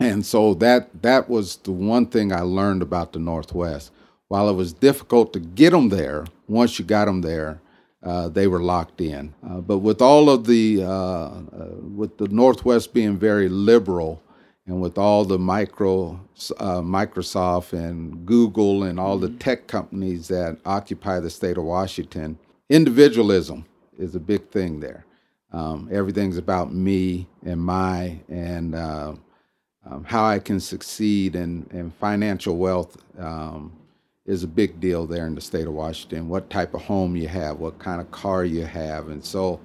And 0.00 0.26
so 0.26 0.54
that 0.54 1.02
that 1.02 1.30
was 1.30 1.56
the 1.58 1.70
one 1.70 2.06
thing 2.06 2.32
I 2.32 2.40
learned 2.40 2.82
about 2.82 3.12
the 3.12 3.20
Northwest. 3.20 3.92
While 4.26 4.48
it 4.48 4.54
was 4.54 4.72
difficult 4.72 5.32
to 5.34 5.40
get 5.40 5.70
them 5.70 5.90
there, 5.90 6.24
once 6.48 6.80
you 6.80 6.84
got 6.84 7.04
them 7.04 7.20
there, 7.20 7.60
uh, 8.02 8.28
they 8.28 8.46
were 8.46 8.62
locked 8.62 9.00
in. 9.00 9.34
Uh, 9.48 9.60
but 9.60 9.78
with 9.78 10.02
all 10.02 10.28
of 10.28 10.46
the, 10.46 10.82
uh, 10.82 10.88
uh, 10.88 11.40
with 11.94 12.18
the 12.18 12.28
Northwest 12.28 12.92
being 12.92 13.16
very 13.16 13.48
liberal, 13.48 14.22
and 14.66 14.80
with 14.80 14.96
all 14.96 15.24
the 15.24 15.38
micro, 15.38 16.12
uh, 16.58 16.80
Microsoft 16.80 17.72
and 17.72 18.24
Google 18.24 18.84
and 18.84 18.98
all 18.98 19.18
the 19.18 19.30
tech 19.30 19.66
companies 19.66 20.28
that 20.28 20.56
occupy 20.64 21.18
the 21.18 21.30
state 21.30 21.58
of 21.58 21.64
Washington, 21.64 22.38
individualism 22.70 23.66
is 23.98 24.14
a 24.14 24.20
big 24.20 24.48
thing 24.50 24.78
there. 24.78 25.04
Um, 25.52 25.88
everything's 25.90 26.38
about 26.38 26.72
me 26.72 27.26
and 27.44 27.60
my 27.60 28.20
and 28.28 28.74
um, 28.76 29.20
how 30.04 30.24
I 30.24 30.38
can 30.38 30.60
succeed 30.60 31.34
and, 31.34 31.70
and 31.72 31.92
financial 31.94 32.56
wealth 32.56 32.96
um, 33.18 33.72
is 34.24 34.44
a 34.44 34.48
big 34.48 34.80
deal 34.80 35.06
there 35.06 35.26
in 35.26 35.34
the 35.34 35.40
state 35.40 35.66
of 35.66 35.72
Washington. 35.72 36.28
What 36.28 36.48
type 36.48 36.74
of 36.74 36.82
home 36.82 37.16
you 37.16 37.28
have, 37.28 37.58
what 37.58 37.78
kind 37.78 38.00
of 38.00 38.10
car 38.10 38.44
you 38.44 38.64
have, 38.64 39.08
and 39.08 39.24
so 39.24 39.60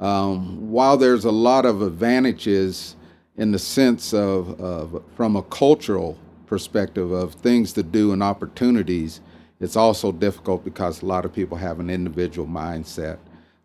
um, 0.00 0.70
while 0.70 0.96
there's 0.96 1.26
a 1.26 1.30
lot 1.30 1.66
of 1.66 1.82
advantages 1.82 2.96
in 3.36 3.52
the 3.52 3.58
sense 3.58 4.14
of, 4.14 4.58
of 4.60 5.02
from 5.14 5.36
a 5.36 5.42
cultural 5.42 6.18
perspective 6.46 7.12
of 7.12 7.34
things 7.34 7.72
to 7.74 7.82
do 7.82 8.12
and 8.12 8.22
opportunities, 8.22 9.20
it's 9.60 9.76
also 9.76 10.10
difficult 10.10 10.64
because 10.64 11.02
a 11.02 11.06
lot 11.06 11.24
of 11.24 11.32
people 11.32 11.56
have 11.56 11.80
an 11.80 11.90
individual 11.90 12.48
mindset. 12.48 13.18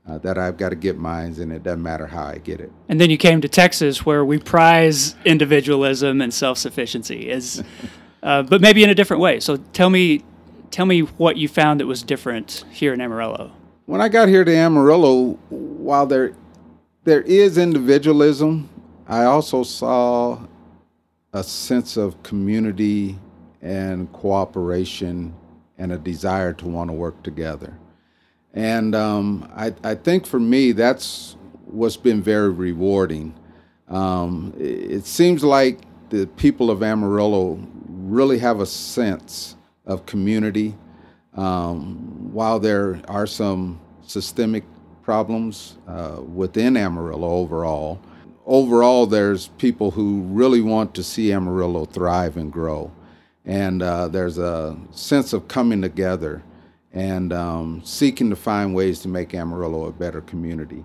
Uh, 0.08 0.20
that 0.20 0.38
I've 0.38 0.56
got 0.56 0.70
to 0.70 0.75
get 0.75 1.00
mines, 1.00 1.40
and 1.40 1.52
it 1.52 1.64
doesn't 1.64 1.82
matter 1.82 2.06
how 2.06 2.25
I 2.25 2.38
get 2.38 2.60
it. 2.60 2.72
And 2.90 3.02
then 3.02 3.10
you 3.10 3.18
came 3.18 3.42
to 3.42 3.50
Texas, 3.50 4.06
where 4.06 4.24
we 4.24 4.38
prize 4.38 5.16
individualism 5.25 6.22
and 6.22 6.32
self-sufficiency, 6.32 7.32
as, 7.32 7.64
uh, 8.22 8.44
but 8.44 8.62
maybe 8.62 8.84
in 8.84 8.92
a 8.92 8.94
different 8.94 9.20
way. 9.20 9.40
So 9.40 9.58
tell 9.58 9.90
me, 9.90 10.24
tell 10.75 10.86
me 10.86 11.00
what 11.00 11.38
you 11.38 11.48
found 11.48 11.79
that 11.79 11.86
was 11.86 12.03
different 12.03 12.65
here 12.70 12.94
in 12.94 13.00
Amarillo. 13.00 13.50
When 13.86 14.01
I 14.01 14.10
got 14.10 14.27
here 14.27 14.44
to 14.44 14.53
Amarillo, 14.53 15.39
while 15.50 16.05
there 16.05 16.36
there 17.05 17.22
is 17.22 17.58
individualism, 17.58 18.67
I 19.08 19.24
also 19.24 19.63
saw 19.63 20.38
a 21.32 21.44
sense 21.46 21.96
of 21.96 22.22
community 22.24 23.17
and 23.62 24.12
cooperation 24.12 25.34
and 25.77 25.94
a 25.94 25.98
desire 25.98 26.51
to 26.53 26.67
want 26.67 26.89
to 26.89 26.94
work 26.94 27.24
together. 27.24 27.77
And 28.53 28.96
um, 28.96 29.50
I, 29.55 29.74
I, 29.84 29.96
think 29.96 30.25
for 30.25 30.39
me, 30.39 30.72
that's 30.72 31.38
what's 31.65 31.98
been 31.98 32.22
very 32.22 32.50
rewarding. 32.50 33.34
Um, 33.88 34.53
it, 34.58 35.05
seems 35.05 35.44
like 35.44 35.79
the 36.10 36.25
people 36.38 36.72
of 36.72 36.82
Amarillo 36.82 37.60
really 37.88 38.39
have 38.39 38.62
a 38.62 38.65
sense 38.65 39.55
of 39.86 40.06
community. 40.06 40.75
Um, 41.36 42.32
while 42.32 42.60
there 42.60 43.01
are 43.08 43.27
some 43.27 43.80
systemic 44.01 44.63
problems 45.04 45.77
uh, 45.88 46.22
within 46.22 46.77
Amarillo 46.77 47.30
overall, 47.30 48.00
overall, 48.46 49.06
there's 49.06 49.48
people 49.58 49.92
who 49.92 50.22
really 50.22 50.62
want 50.62 50.96
to 50.96 51.04
see 51.04 51.32
Amarillo 51.32 51.86
thrive 51.86 52.38
and 52.38 52.51
grow. 52.51 52.92
And 53.46 53.84
uh, 53.84 54.08
there's 54.08 54.38
a 54.38 54.77
sense 54.92 55.34
of 55.34 55.48
coming 55.48 55.82
together 55.82 56.44
and 56.94 57.34
um, 57.34 57.82
seeking 57.84 58.30
to 58.30 58.36
find 58.36 58.74
ways 58.74 59.00
to 59.01 59.08
make 59.08 59.34
Amarillo 59.34 59.86
a 59.86 59.92
better 59.92 60.22
community. 60.22 60.84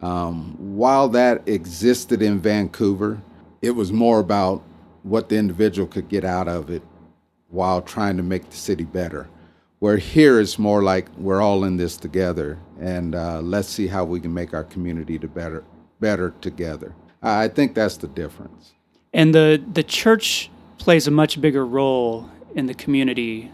Um, 0.00 0.54
while 0.76 1.08
that 1.08 1.46
existed 1.48 2.22
in 2.22 2.38
Vancouver, 2.38 3.20
it 3.60 3.72
was 3.72 3.92
more 3.92 4.20
about 4.20 4.62
what 5.02 5.28
the 5.28 5.36
individual 5.36 5.88
could 5.88 6.08
get 6.08 6.24
out 6.24 6.48
of 6.48 6.70
it 6.70 6.82
while 7.48 7.82
trying 7.82 8.16
to 8.16 8.22
make 8.22 8.50
the 8.50 8.56
city 8.56 8.84
better. 8.84 9.28
Where 9.80 9.96
here 9.96 10.40
it's 10.40 10.58
more 10.58 10.82
like 10.82 11.06
we're 11.16 11.40
all 11.40 11.64
in 11.64 11.76
this 11.76 11.96
together, 11.96 12.58
and 12.80 13.14
uh, 13.14 13.40
let's 13.40 13.68
see 13.68 13.86
how 13.86 14.04
we 14.04 14.20
can 14.20 14.34
make 14.34 14.52
our 14.52 14.64
community 14.64 15.18
to 15.20 15.28
better, 15.28 15.64
better 16.00 16.34
together. 16.40 16.94
I 17.22 17.48
think 17.48 17.74
that's 17.74 17.96
the 17.96 18.08
difference. 18.08 18.72
And 19.12 19.34
the 19.34 19.62
the 19.72 19.84
church 19.84 20.50
plays 20.78 21.06
a 21.06 21.10
much 21.10 21.40
bigger 21.40 21.64
role 21.64 22.28
in 22.54 22.66
the 22.66 22.74
community, 22.74 23.52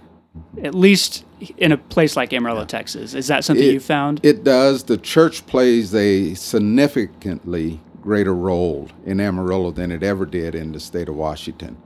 at 0.63 0.75
least 0.75 1.25
in 1.59 1.73
a 1.73 1.77
place 1.77 2.17
like 2.17 2.33
Amarillo, 2.33 2.61
yeah. 2.61 2.67
Texas. 2.67 3.15
Is 3.15 3.27
that 3.27 3.45
something 3.45 3.67
it, 3.67 3.73
you 3.73 3.81
found? 3.81 4.21
It 4.25 4.45
does. 4.45 4.85
The 4.85 4.97
church 4.97 5.47
plays 5.47 5.95
a 5.95 6.35
significantly 6.35 7.81
greater 8.01 8.35
role 8.35 8.89
in 9.05 9.21
Amarillo 9.21 9.71
than 9.71 9.91
it 9.91 10.03
ever 10.03 10.27
did 10.27 10.55
in 10.55 10.73
the 10.73 10.81
state 10.81 11.09
of 11.09 11.17
Washington. 11.17 11.77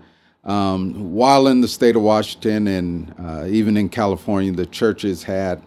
Um, 0.49 1.12
while 1.12 1.47
in 1.47 1.61
the 1.61 1.69
state 1.69 1.95
of 1.95 2.00
Washington 2.00 2.67
and 2.69 3.14
uh, 3.21 3.45
even 3.47 3.76
in 3.76 3.90
California, 3.90 4.50
the 4.50 4.64
churches 4.64 5.23
had 5.23 5.62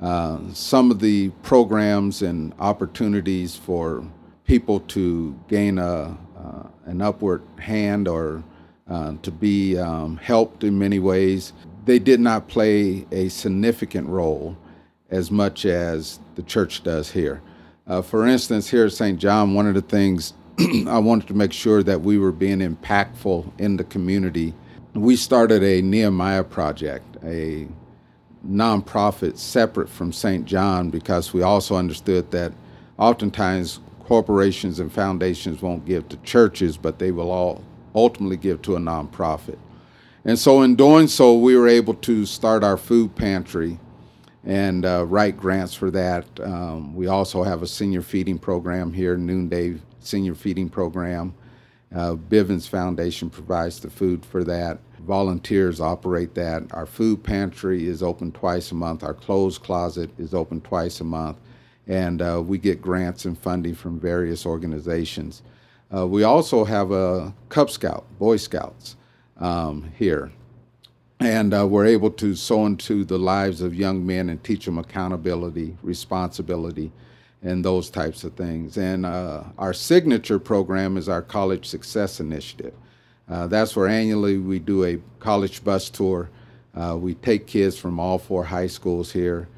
uh, 0.00 0.38
some 0.52 0.90
of 0.90 1.00
the 1.00 1.30
programs 1.42 2.20
and 2.20 2.52
opportunities 2.58 3.56
for 3.56 4.04
people 4.44 4.80
to 4.80 5.34
gain 5.48 5.78
a, 5.78 6.14
uh, 6.38 6.62
an 6.84 7.00
upward 7.00 7.42
hand 7.58 8.06
or 8.06 8.44
uh, 8.90 9.14
to 9.22 9.30
be 9.30 9.78
um, 9.78 10.18
helped 10.18 10.62
in 10.62 10.78
many 10.78 10.98
ways. 10.98 11.54
They 11.86 11.98
did 11.98 12.20
not 12.20 12.48
play 12.48 13.06
a 13.10 13.30
significant 13.30 14.08
role 14.08 14.58
as 15.08 15.30
much 15.30 15.64
as 15.64 16.20
the 16.34 16.42
church 16.42 16.82
does 16.82 17.10
here. 17.10 17.40
Uh, 17.86 18.02
for 18.02 18.26
instance, 18.26 18.68
here 18.68 18.84
at 18.84 18.92
St. 18.92 19.18
John, 19.18 19.54
one 19.54 19.66
of 19.66 19.74
the 19.74 19.80
things 19.80 20.34
I 20.88 20.98
wanted 20.98 21.28
to 21.28 21.34
make 21.34 21.52
sure 21.52 21.84
that 21.84 22.00
we 22.00 22.18
were 22.18 22.32
being 22.32 22.58
impactful 22.58 23.60
in 23.60 23.76
the 23.76 23.84
community. 23.84 24.54
We 24.94 25.14
started 25.14 25.62
a 25.62 25.82
Nehemiah 25.82 26.42
project, 26.42 27.16
a 27.22 27.68
nonprofit 28.44 29.38
separate 29.38 29.88
from 29.88 30.12
St. 30.12 30.44
John, 30.46 30.90
because 30.90 31.32
we 31.32 31.42
also 31.42 31.76
understood 31.76 32.32
that 32.32 32.52
oftentimes 32.98 33.78
corporations 34.00 34.80
and 34.80 34.92
foundations 34.92 35.62
won't 35.62 35.84
give 35.84 36.08
to 36.08 36.16
churches, 36.18 36.76
but 36.76 36.98
they 36.98 37.12
will 37.12 37.30
all 37.30 37.62
ultimately 37.94 38.36
give 38.36 38.60
to 38.62 38.74
a 38.74 38.80
nonprofit. 38.80 39.58
And 40.24 40.36
so, 40.38 40.62
in 40.62 40.74
doing 40.74 41.06
so, 41.06 41.38
we 41.38 41.56
were 41.56 41.68
able 41.68 41.94
to 41.94 42.26
start 42.26 42.64
our 42.64 42.76
food 42.76 43.14
pantry 43.14 43.78
and 44.44 44.84
uh, 44.84 45.04
write 45.06 45.36
grants 45.36 45.74
for 45.74 45.90
that. 45.92 46.26
Um, 46.40 46.96
we 46.96 47.06
also 47.06 47.44
have 47.44 47.62
a 47.62 47.66
senior 47.66 48.02
feeding 48.02 48.38
program 48.38 48.92
here, 48.92 49.16
Noonday 49.16 49.78
Senior 50.08 50.34
Feeding 50.34 50.68
Program. 50.68 51.34
Uh, 51.94 52.14
Bivins 52.14 52.68
Foundation 52.68 53.30
provides 53.30 53.80
the 53.80 53.90
food 53.90 54.24
for 54.24 54.44
that. 54.44 54.78
Volunteers 55.00 55.80
operate 55.80 56.34
that. 56.34 56.64
Our 56.72 56.86
food 56.86 57.22
pantry 57.22 57.86
is 57.86 58.02
open 58.02 58.32
twice 58.32 58.72
a 58.72 58.74
month. 58.74 59.02
Our 59.02 59.14
clothes 59.14 59.56
closet 59.58 60.10
is 60.18 60.34
open 60.34 60.60
twice 60.60 61.00
a 61.00 61.04
month 61.04 61.38
and 61.88 62.20
uh, 62.20 62.42
we 62.44 62.58
get 62.58 62.82
grants 62.82 63.24
and 63.24 63.36
funding 63.36 63.74
from 63.74 63.98
various 63.98 64.44
organizations. 64.46 65.42
Uh, 65.94 66.06
we 66.06 66.22
also 66.22 66.64
have 66.64 66.92
a 66.92 67.34
Cub 67.48 67.70
Scout, 67.70 68.04
Boy 68.18 68.36
Scouts 68.36 68.96
um, 69.38 69.90
here, 69.96 70.30
and 71.18 71.54
uh, 71.54 71.66
we're 71.66 71.86
able 71.86 72.10
to 72.10 72.34
sow 72.34 72.66
into 72.66 73.04
the 73.04 73.18
lives 73.18 73.62
of 73.62 73.74
young 73.74 74.06
men 74.06 74.28
and 74.28 74.44
teach 74.44 74.66
them 74.66 74.78
accountability, 74.78 75.76
responsibility, 75.82 76.92
and 77.42 77.64
those 77.64 77.90
types 77.90 78.24
of 78.24 78.34
things. 78.34 78.76
And 78.76 79.06
uh, 79.06 79.44
our 79.58 79.72
signature 79.72 80.38
program 80.38 80.96
is 80.96 81.08
our 81.08 81.22
College 81.22 81.66
Success 81.66 82.20
Initiative. 82.20 82.74
Uh, 83.28 83.46
that's 83.46 83.76
where 83.76 83.88
annually 83.88 84.38
we 84.38 84.58
do 84.58 84.84
a 84.84 84.98
college 85.20 85.62
bus 85.62 85.90
tour. 85.90 86.30
Uh, 86.74 86.96
we 86.98 87.14
take 87.14 87.46
kids 87.46 87.78
from 87.78 88.00
all 88.00 88.18
four 88.18 88.44
high 88.44 88.66
schools 88.66 89.12
here 89.12 89.48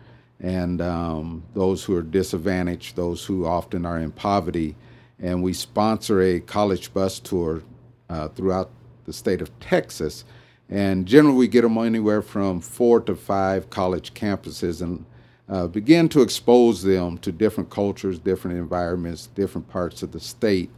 and 0.42 0.80
um, 0.80 1.42
those 1.54 1.84
who 1.84 1.94
are 1.96 2.02
disadvantaged, 2.02 2.96
those 2.96 3.24
who 3.24 3.46
often 3.46 3.84
are 3.84 3.98
in 3.98 4.10
poverty. 4.10 4.74
And 5.18 5.42
we 5.42 5.52
sponsor 5.52 6.22
a 6.22 6.40
college 6.40 6.94
bus 6.94 7.18
tour 7.18 7.62
uh, 8.08 8.28
throughout 8.28 8.70
the 9.04 9.12
state 9.12 9.42
of 9.42 9.58
Texas. 9.60 10.24
And 10.70 11.04
generally, 11.04 11.36
we 11.36 11.48
get 11.48 11.62
them 11.62 11.76
anywhere 11.76 12.22
from 12.22 12.60
four 12.60 13.00
to 13.00 13.14
five 13.14 13.68
college 13.68 14.14
campuses 14.14 14.80
and 14.80 15.04
uh, 15.50 15.66
begin 15.66 16.08
to 16.08 16.22
expose 16.22 16.82
them 16.82 17.18
to 17.18 17.32
different 17.32 17.68
cultures, 17.70 18.18
different 18.18 18.56
environments, 18.56 19.26
different 19.28 19.68
parts 19.68 20.02
of 20.02 20.12
the 20.12 20.20
state. 20.20 20.70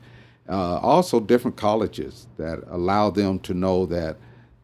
Uh, 0.48 0.78
also, 0.78 1.20
different 1.20 1.56
colleges 1.56 2.26
that 2.38 2.58
allow 2.68 3.10
them 3.10 3.38
to 3.38 3.54
know 3.54 3.86
that 3.86 4.16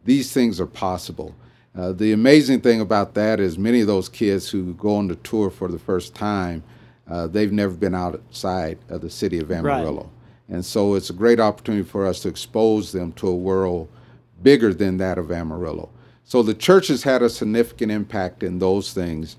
these 0.04 0.32
things 0.32 0.60
are 0.60 0.66
possible. 0.66 1.34
Uh, 1.76 1.92
the 1.92 2.12
amazing 2.12 2.60
thing 2.60 2.80
about 2.80 3.14
that 3.14 3.38
is 3.38 3.58
many 3.58 3.82
of 3.82 3.86
those 3.86 4.08
kids 4.08 4.48
who 4.48 4.72
go 4.74 4.96
on 4.96 5.08
the 5.08 5.16
tour 5.16 5.50
for 5.50 5.68
the 5.68 5.78
first 5.78 6.14
time, 6.14 6.64
uh, 7.08 7.26
they've 7.26 7.52
never 7.52 7.74
been 7.74 7.94
outside 7.94 8.78
of 8.88 9.02
the 9.02 9.10
city 9.10 9.38
of 9.38 9.52
Amarillo. 9.52 10.02
Right. 10.02 10.56
And 10.56 10.64
so 10.64 10.94
it's 10.94 11.10
a 11.10 11.14
great 11.14 11.38
opportunity 11.38 11.84
for 11.84 12.06
us 12.06 12.20
to 12.20 12.28
expose 12.28 12.92
them 12.92 13.12
to 13.12 13.28
a 13.28 13.36
world 13.36 13.88
bigger 14.42 14.72
than 14.72 14.96
that 14.96 15.18
of 15.18 15.30
Amarillo. 15.30 15.90
So 16.24 16.42
the 16.42 16.54
church 16.54 16.88
has 16.88 17.02
had 17.02 17.22
a 17.22 17.28
significant 17.28 17.92
impact 17.92 18.42
in 18.42 18.58
those 18.58 18.92
things 18.92 19.36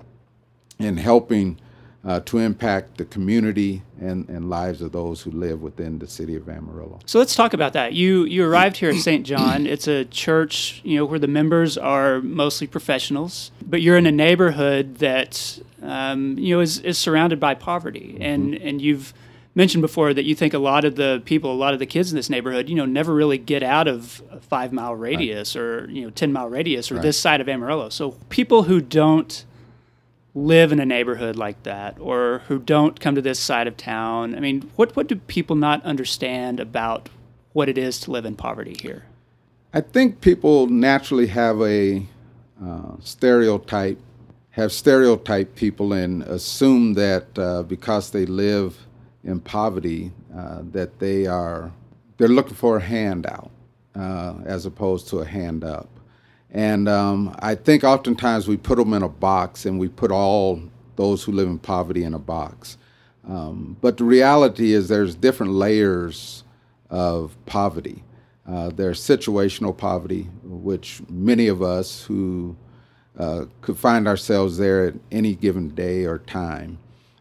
in 0.80 0.98
helping 0.98 1.60
uh, 2.06 2.20
to 2.22 2.38
impact 2.38 2.98
the 2.98 3.06
community 3.06 3.82
and, 4.00 4.28
and 4.30 4.50
lives 4.50 4.82
of 4.82 4.94
those 4.94 5.22
who 5.22 5.32
live 5.32 5.62
within 5.62 6.00
the 6.00 6.08
city 6.08 6.36
of 6.36 6.48
Amarillo. 6.48 7.00
So 7.06 7.20
let's 7.20 7.36
talk 7.36 7.54
about 7.54 7.74
that. 7.74 7.94
You 7.94 8.24
you 8.24 8.46
arrived 8.46 8.78
here 8.78 8.90
at 8.90 8.96
St. 9.10 9.26
John. 9.26 9.68
It's 9.68 9.88
a 9.88 10.06
church, 10.06 10.80
you 10.84 10.98
know, 10.98 11.06
where 11.06 11.20
the 11.20 11.28
members 11.28 11.78
are 11.78 12.22
mostly 12.22 12.68
professionals, 12.68 13.52
but 13.66 13.82
you're 13.82 13.98
in 13.98 14.06
a 14.06 14.12
neighborhood 14.12 14.96
that 14.96 15.60
um, 15.82 16.38
you 16.40 16.56
know 16.56 16.62
is, 16.62 16.80
is 16.80 16.98
surrounded 16.98 17.40
by 17.40 17.54
poverty, 17.54 18.14
mm-hmm. 18.14 18.24
and 18.24 18.56
and 18.56 18.82
you've 18.82 19.14
mentioned 19.56 19.82
before 19.82 20.14
that 20.14 20.24
you 20.24 20.36
think 20.36 20.54
a 20.54 20.60
lot 20.60 20.86
of 20.86 20.96
the 20.96 21.22
people, 21.26 21.52
a 21.52 21.54
lot 21.54 21.74
of 21.74 21.80
the 21.80 21.86
kids 21.86 22.12
in 22.12 22.16
this 22.16 22.30
neighborhood, 22.30 22.70
you 22.70 22.76
know, 22.76 22.86
never 22.86 23.14
really 23.14 23.38
get 23.38 23.62
out 23.62 23.90
of 23.90 24.24
a 24.32 24.40
five 24.40 24.72
mile 24.72 24.96
radius 24.96 25.54
right. 25.54 25.62
or 25.62 25.92
you 25.92 26.04
know 26.04 26.10
ten 26.12 26.32
mile 26.32 26.48
radius 26.48 26.90
or 26.92 26.96
right. 26.96 27.04
this 27.04 27.20
side 27.20 27.42
of 27.42 27.50
Amarillo. 27.50 27.90
So 27.90 28.12
people 28.30 28.64
who 28.64 28.80
don't 28.80 29.44
live 30.46 30.72
in 30.72 30.80
a 30.80 30.86
neighborhood 30.86 31.36
like 31.36 31.64
that 31.64 31.98
or 32.00 32.44
who 32.48 32.60
don't 32.60 33.00
come 33.00 33.16
to 33.16 33.22
this 33.22 33.40
side 33.40 33.68
of 33.68 33.78
town? 33.78 34.36
I 34.36 34.40
mean, 34.40 34.70
what, 34.76 34.96
what 34.96 35.08
do 35.08 35.16
people 35.16 35.56
not 35.56 35.84
understand 35.84 36.60
about 36.60 37.10
what 37.54 37.70
it 37.70 37.78
is 37.78 38.00
to 38.02 38.12
live 38.12 38.26
in 38.26 38.36
poverty 38.36 38.76
here? 38.82 39.06
I 39.74 39.82
think 39.82 40.22
people 40.22 40.68
naturally 40.68 41.28
have 41.28 41.62
a 41.62 42.06
uh, 42.64 42.96
stereotype, 43.02 44.00
have 44.52 44.72
stereotyped 44.72 45.56
people 45.56 45.94
and 45.94 46.24
assume 46.24 46.94
that 46.96 47.38
uh, 47.38 47.64
because 47.64 48.12
they 48.12 48.26
live 48.26 48.78
in 49.24 49.40
poverty, 49.40 50.12
uh, 50.36 50.62
that 50.72 51.00
they 51.00 51.28
are 51.28 51.72
they're 52.18 52.28
looking 52.28 52.56
for 52.56 52.78
a 52.78 52.82
handout 52.82 53.52
uh, 53.96 54.36
as 54.46 54.66
opposed 54.66 55.08
to 55.10 55.20
a 55.20 55.26
hand 55.26 55.64
up. 55.64 55.88
And 56.52 56.90
um, 56.90 57.36
I 57.40 57.56
think 57.56 57.84
oftentimes 57.84 58.48
we 58.48 58.58
put 58.58 58.78
them 58.78 58.94
in 58.94 59.04
a 59.04 59.10
box 59.10 59.66
and 59.66 59.80
we 59.80 59.88
put 59.88 60.12
all 60.12 60.62
those 60.96 61.24
who 61.24 61.32
live 61.32 61.48
in 61.48 61.60
poverty 61.60 62.04
in 62.04 62.14
a 62.14 62.20
box. 62.20 62.78
Um, 63.28 63.78
but 63.82 63.98
the 63.98 64.04
reality 64.04 64.74
is 64.74 64.88
there's 64.88 65.16
different 65.16 65.54
layers 65.54 66.44
of 66.90 67.38
poverty. 67.46 68.04
Uh, 68.48 68.70
there's 68.70 69.00
situational 69.00 69.78
poverty, 69.78 70.24
which 70.44 71.02
many 71.08 71.48
of 71.48 71.62
us 71.62 72.04
who 72.04 72.56
uh, 73.18 73.46
could 73.62 73.78
find 73.78 74.08
ourselves 74.08 74.58
there 74.58 74.88
at 74.88 74.96
any 75.12 75.36
given 75.36 75.70
day 75.70 76.06
or 76.06 76.18
time. 76.18 76.80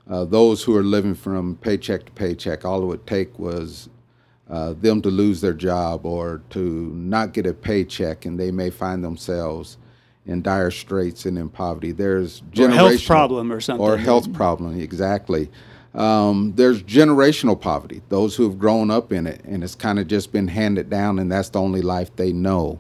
Uh, 0.09 0.25
those 0.25 0.63
who 0.63 0.75
are 0.75 0.83
living 0.83 1.15
from 1.15 1.57
paycheck 1.57 2.07
to 2.07 2.13
paycheck, 2.13 2.65
all 2.65 2.83
it 2.83 2.87
would 2.87 3.07
take 3.07 3.39
was 3.39 3.91
uh, 4.51 4.73
them 4.75 5.03
to 5.03 5.11
lose 5.11 5.41
their 5.41 5.53
job 5.53 6.07
or 6.07 6.43
to 6.51 6.61
not 6.95 7.33
get 7.33 7.47
a 7.47 7.53
paycheck, 7.53 8.25
and 8.25 8.39
they 8.39 8.51
may 8.51 8.71
find 8.71 9.05
themselves 9.05 9.77
in 10.27 10.43
dire 10.43 10.71
straits 10.71 11.27
and 11.27 11.39
in 11.39 11.49
poverty. 11.49 11.93
There's 11.93 12.43
or 12.59 12.71
health 12.71 13.07
problem 13.07 13.53
or 13.53 13.61
something, 13.61 13.85
or 13.85 13.97
health 13.97 14.33
problem 14.33 14.81
exactly. 14.81 15.51
Um, 15.95 16.53
there's 16.55 16.83
generational 16.83 17.61
poverty; 17.61 18.03
those 18.09 18.37
who 18.37 18.45
have 18.45 18.59
grown 18.59 18.91
up 18.91 19.13
in 19.13 19.27
it, 19.27 19.43
and 19.45 19.63
it's 19.63 19.75
kind 19.75 19.99
of 19.99 20.07
just 20.07 20.33
been 20.33 20.49
handed 20.49 20.89
down, 20.89 21.19
and 21.19 21.31
that's 21.31 21.51
the 21.51 21.61
only 21.61 21.83
life 21.83 22.15
they 22.17 22.33
know. 22.33 22.79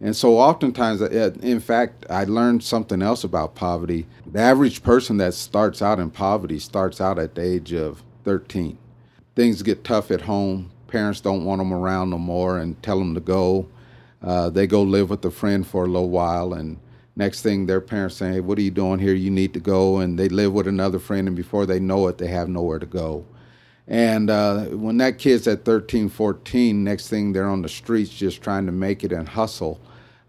And 0.00 0.14
so, 0.14 0.38
oftentimes, 0.38 1.00
uh, 1.00 1.32
in 1.42 1.60
fact, 1.60 2.04
I 2.10 2.24
learned 2.24 2.62
something 2.64 3.00
else 3.00 3.22
about 3.24 3.54
poverty. 3.54 4.06
The 4.26 4.40
average 4.40 4.82
person 4.82 5.16
that 5.18 5.34
starts 5.34 5.80
out 5.80 6.00
in 6.00 6.10
poverty 6.10 6.58
starts 6.58 7.00
out 7.00 7.18
at 7.18 7.36
the 7.36 7.42
age 7.42 7.72
of 7.72 8.02
13. 8.24 8.76
Things 9.34 9.62
get 9.62 9.84
tough 9.84 10.10
at 10.10 10.22
home 10.22 10.70
parents 10.94 11.20
don't 11.20 11.44
want 11.44 11.58
them 11.58 11.74
around 11.74 12.10
no 12.10 12.18
more 12.18 12.56
and 12.56 12.80
tell 12.80 13.00
them 13.00 13.14
to 13.14 13.20
go. 13.20 13.66
Uh, 14.22 14.48
they 14.48 14.64
go 14.64 14.80
live 14.80 15.10
with 15.10 15.24
a 15.24 15.30
friend 15.30 15.66
for 15.66 15.84
a 15.84 15.88
little 15.88 16.08
while, 16.08 16.52
and 16.54 16.78
next 17.16 17.42
thing 17.42 17.66
their 17.66 17.80
parents 17.80 18.14
say, 18.14 18.34
hey, 18.34 18.40
"What 18.40 18.58
are 18.58 18.62
you 18.62 18.70
doing 18.70 19.00
here? 19.00 19.12
You 19.12 19.32
need 19.32 19.52
to 19.54 19.60
go." 19.60 19.98
And 19.98 20.16
they 20.16 20.28
live 20.28 20.52
with 20.52 20.68
another 20.68 21.00
friend, 21.00 21.26
and 21.26 21.36
before 21.36 21.66
they 21.66 21.80
know 21.80 22.06
it, 22.06 22.18
they 22.18 22.28
have 22.28 22.48
nowhere 22.48 22.78
to 22.78 22.86
go. 22.86 23.24
And 23.88 24.30
uh, 24.30 24.66
when 24.66 24.98
that 24.98 25.18
kid's 25.18 25.48
at 25.48 25.64
13, 25.64 26.08
14, 26.08 26.84
next 26.84 27.08
thing 27.08 27.32
they're 27.32 27.48
on 27.48 27.62
the 27.62 27.68
streets 27.68 28.10
just 28.10 28.40
trying 28.40 28.66
to 28.66 28.72
make 28.72 29.02
it 29.02 29.10
and 29.10 29.28
hustle. 29.28 29.80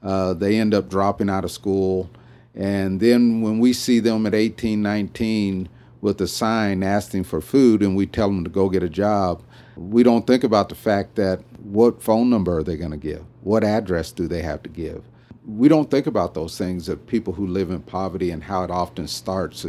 Uh, 0.02 0.34
they 0.34 0.58
end 0.58 0.74
up 0.74 0.90
dropping 0.90 1.30
out 1.30 1.46
of 1.46 1.52
school. 1.52 2.10
And 2.56 3.00
then 3.00 3.42
when 3.42 3.60
we 3.60 3.72
see 3.72 4.00
them 4.00 4.26
at 4.26 4.34
18, 4.34 4.82
19 4.82 5.70
with 6.02 6.20
a 6.22 6.28
sign 6.28 6.82
asking 6.84 7.26
for 7.26 7.40
food 7.40 7.84
and 7.84 7.96
we 7.96 8.08
tell 8.08 8.30
them 8.30 8.44
to 8.44 8.50
go 8.50 8.68
get 8.70 8.84
a 8.84 8.90
job, 8.90 9.44
we 9.76 10.04
don't 10.04 10.26
think 10.26 10.44
about 10.44 10.70
the 10.70 10.76
fact 10.76 11.16
that 11.16 11.42
what 11.64 12.02
phone 12.02 12.30
number 12.30 12.58
are 12.58 12.64
they 12.64 12.78
going 12.78 12.92
to 12.92 12.98
give? 12.98 13.24
What 13.42 13.64
address 13.64 14.12
do 14.12 14.28
they 14.28 14.42
have 14.42 14.64
to 14.64 14.70
give? 14.70 15.04
We 15.46 15.68
don't 15.68 15.92
think 15.92 16.08
about 16.08 16.34
those 16.34 16.58
things 16.58 16.90
of 16.90 17.06
people 17.06 17.34
who 17.34 17.46
live 17.46 17.70
in 17.70 17.82
poverty 17.82 18.32
and 18.32 18.44
how 18.44 18.64
it 18.64 18.72
often 18.72 19.08
starts 19.08 19.66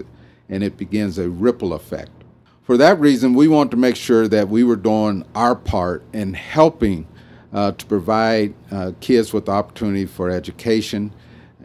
and 0.48 0.62
it 0.62 0.76
begins 0.76 1.18
a 1.18 1.28
ripple 1.28 1.72
effect. 1.74 2.10
For 2.62 2.76
that 2.76 2.98
reason, 2.98 3.34
we 3.34 3.48
want 3.48 3.70
to 3.72 3.76
make 3.76 3.96
sure 3.96 4.26
that 4.28 4.48
we 4.48 4.64
were 4.64 4.76
doing 4.76 5.24
our 5.34 5.54
part 5.54 6.02
in 6.12 6.34
helping 6.34 7.06
uh, 7.52 7.72
to 7.72 7.86
provide 7.86 8.54
uh, 8.70 8.92
kids 9.00 9.32
with 9.32 9.48
opportunity 9.48 10.04
for 10.04 10.30
education. 10.30 11.12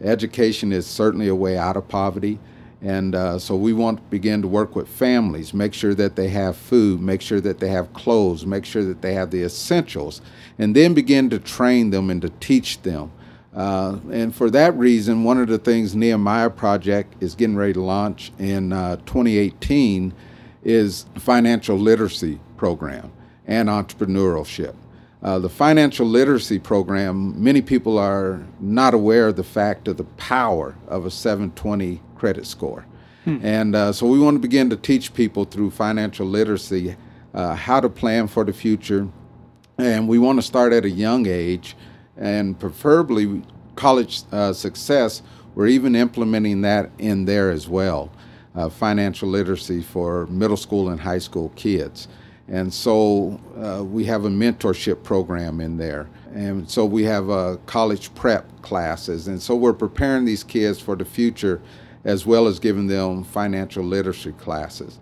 Education 0.02 0.72
is 0.72 0.86
certainly 0.86 1.28
a 1.28 1.34
way 1.34 1.56
out 1.56 1.76
of 1.76 1.88
poverty. 1.88 2.38
And 2.82 3.14
uh, 3.14 3.38
so 3.38 3.54
we 3.54 3.72
want 3.72 3.98
to 3.98 4.02
begin 4.04 4.42
to 4.42 4.48
work 4.48 4.74
with 4.74 4.88
families, 4.88 5.54
make 5.54 5.72
sure 5.72 5.94
that 5.94 6.16
they 6.16 6.28
have 6.28 6.56
food, 6.56 7.00
make 7.00 7.20
sure 7.20 7.40
that 7.40 7.60
they 7.60 7.68
have 7.68 7.92
clothes, 7.92 8.44
make 8.44 8.64
sure 8.64 8.82
that 8.84 9.02
they 9.02 9.14
have 9.14 9.30
the 9.30 9.44
essentials, 9.44 10.20
and 10.58 10.74
then 10.74 10.92
begin 10.92 11.30
to 11.30 11.38
train 11.38 11.90
them 11.90 12.10
and 12.10 12.20
to 12.22 12.28
teach 12.40 12.82
them. 12.82 13.12
Uh, 13.54 13.98
and 14.10 14.34
for 14.34 14.50
that 14.50 14.74
reason, 14.76 15.22
one 15.22 15.38
of 15.38 15.46
the 15.46 15.58
things 15.58 15.94
Nehemiah 15.94 16.50
Project 16.50 17.14
is 17.22 17.36
getting 17.36 17.54
ready 17.54 17.74
to 17.74 17.82
launch 17.82 18.32
in 18.38 18.72
uh, 18.72 18.96
2018 18.96 20.12
is 20.64 21.06
financial 21.16 21.76
literacy 21.76 22.40
program 22.56 23.12
and 23.46 23.68
entrepreneurship. 23.68 24.74
Uh, 25.22 25.38
the 25.38 25.48
financial 25.48 26.06
literacy 26.06 26.58
program, 26.58 27.40
many 27.40 27.62
people 27.62 27.96
are 27.96 28.44
not 28.58 28.92
aware 28.92 29.28
of 29.28 29.36
the 29.36 29.44
fact 29.44 29.86
of 29.86 29.96
the 29.96 30.04
power 30.04 30.74
of 30.88 31.06
a 31.06 31.10
720 31.10 32.00
credit 32.22 32.46
score. 32.46 32.86
Hmm. 33.24 33.38
And 33.42 33.74
uh, 33.74 33.92
so 33.92 34.06
we 34.06 34.20
want 34.20 34.36
to 34.36 34.38
begin 34.38 34.70
to 34.70 34.76
teach 34.76 35.12
people 35.12 35.44
through 35.44 35.72
financial 35.72 36.24
literacy 36.24 36.94
uh, 37.34 37.56
how 37.56 37.80
to 37.80 37.88
plan 37.88 38.28
for 38.28 38.44
the 38.44 38.52
future. 38.52 39.08
And 39.76 40.06
we 40.06 40.20
want 40.20 40.38
to 40.38 40.42
start 40.42 40.72
at 40.72 40.84
a 40.84 40.90
young 40.90 41.26
age 41.26 41.76
and 42.16 42.56
preferably 42.60 43.42
college 43.74 44.22
uh, 44.30 44.52
success. 44.52 45.20
We're 45.56 45.66
even 45.66 45.96
implementing 45.96 46.62
that 46.62 46.92
in 46.98 47.24
there 47.24 47.50
as 47.50 47.66
well 47.66 48.12
uh, 48.54 48.68
financial 48.68 49.28
literacy 49.28 49.82
for 49.82 50.28
middle 50.28 50.56
school 50.56 50.90
and 50.90 51.00
high 51.00 51.18
school 51.18 51.48
kids. 51.56 52.06
And 52.46 52.72
so 52.72 53.40
uh, 53.56 53.82
we 53.82 54.04
have 54.04 54.26
a 54.26 54.30
mentorship 54.30 55.02
program 55.02 55.60
in 55.60 55.76
there. 55.76 56.08
And 56.34 56.70
so 56.70 56.84
we 56.84 57.02
have 57.02 57.30
uh, 57.30 57.56
college 57.66 58.14
prep 58.14 58.46
classes. 58.62 59.26
And 59.26 59.42
so 59.42 59.56
we're 59.56 59.72
preparing 59.72 60.24
these 60.24 60.44
kids 60.44 60.78
for 60.78 60.94
the 60.94 61.04
future 61.04 61.60
as 62.04 62.26
well 62.26 62.46
as 62.46 62.58
giving 62.58 62.86
them 62.88 63.24
financial 63.24 63.84
literacy 63.84 64.32
classes. 64.32 64.98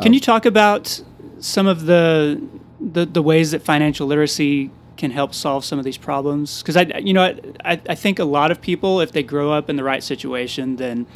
Can 0.00 0.14
you 0.14 0.20
talk 0.20 0.46
about 0.46 1.02
some 1.38 1.66
of 1.66 1.84
the, 1.84 2.40
the, 2.80 3.04
the 3.04 3.22
ways 3.22 3.50
that 3.50 3.62
financial 3.62 4.06
literacy 4.06 4.70
can 4.96 5.10
help 5.10 5.34
solve 5.34 5.64
some 5.64 5.78
of 5.78 5.84
these 5.84 5.98
problems? 5.98 6.62
Because 6.62 6.76
I, 6.76 6.82
you 6.98 7.12
know, 7.12 7.36
I, 7.64 7.80
I 7.88 7.94
think 7.94 8.18
a 8.18 8.24
lot 8.24 8.50
of 8.50 8.60
people, 8.60 9.00
if 9.00 9.12
they 9.12 9.22
grow 9.22 9.52
up 9.52 9.68
in 9.68 9.76
the 9.76 9.84
right 9.84 10.02
situation, 10.02 10.76
then 10.76 11.06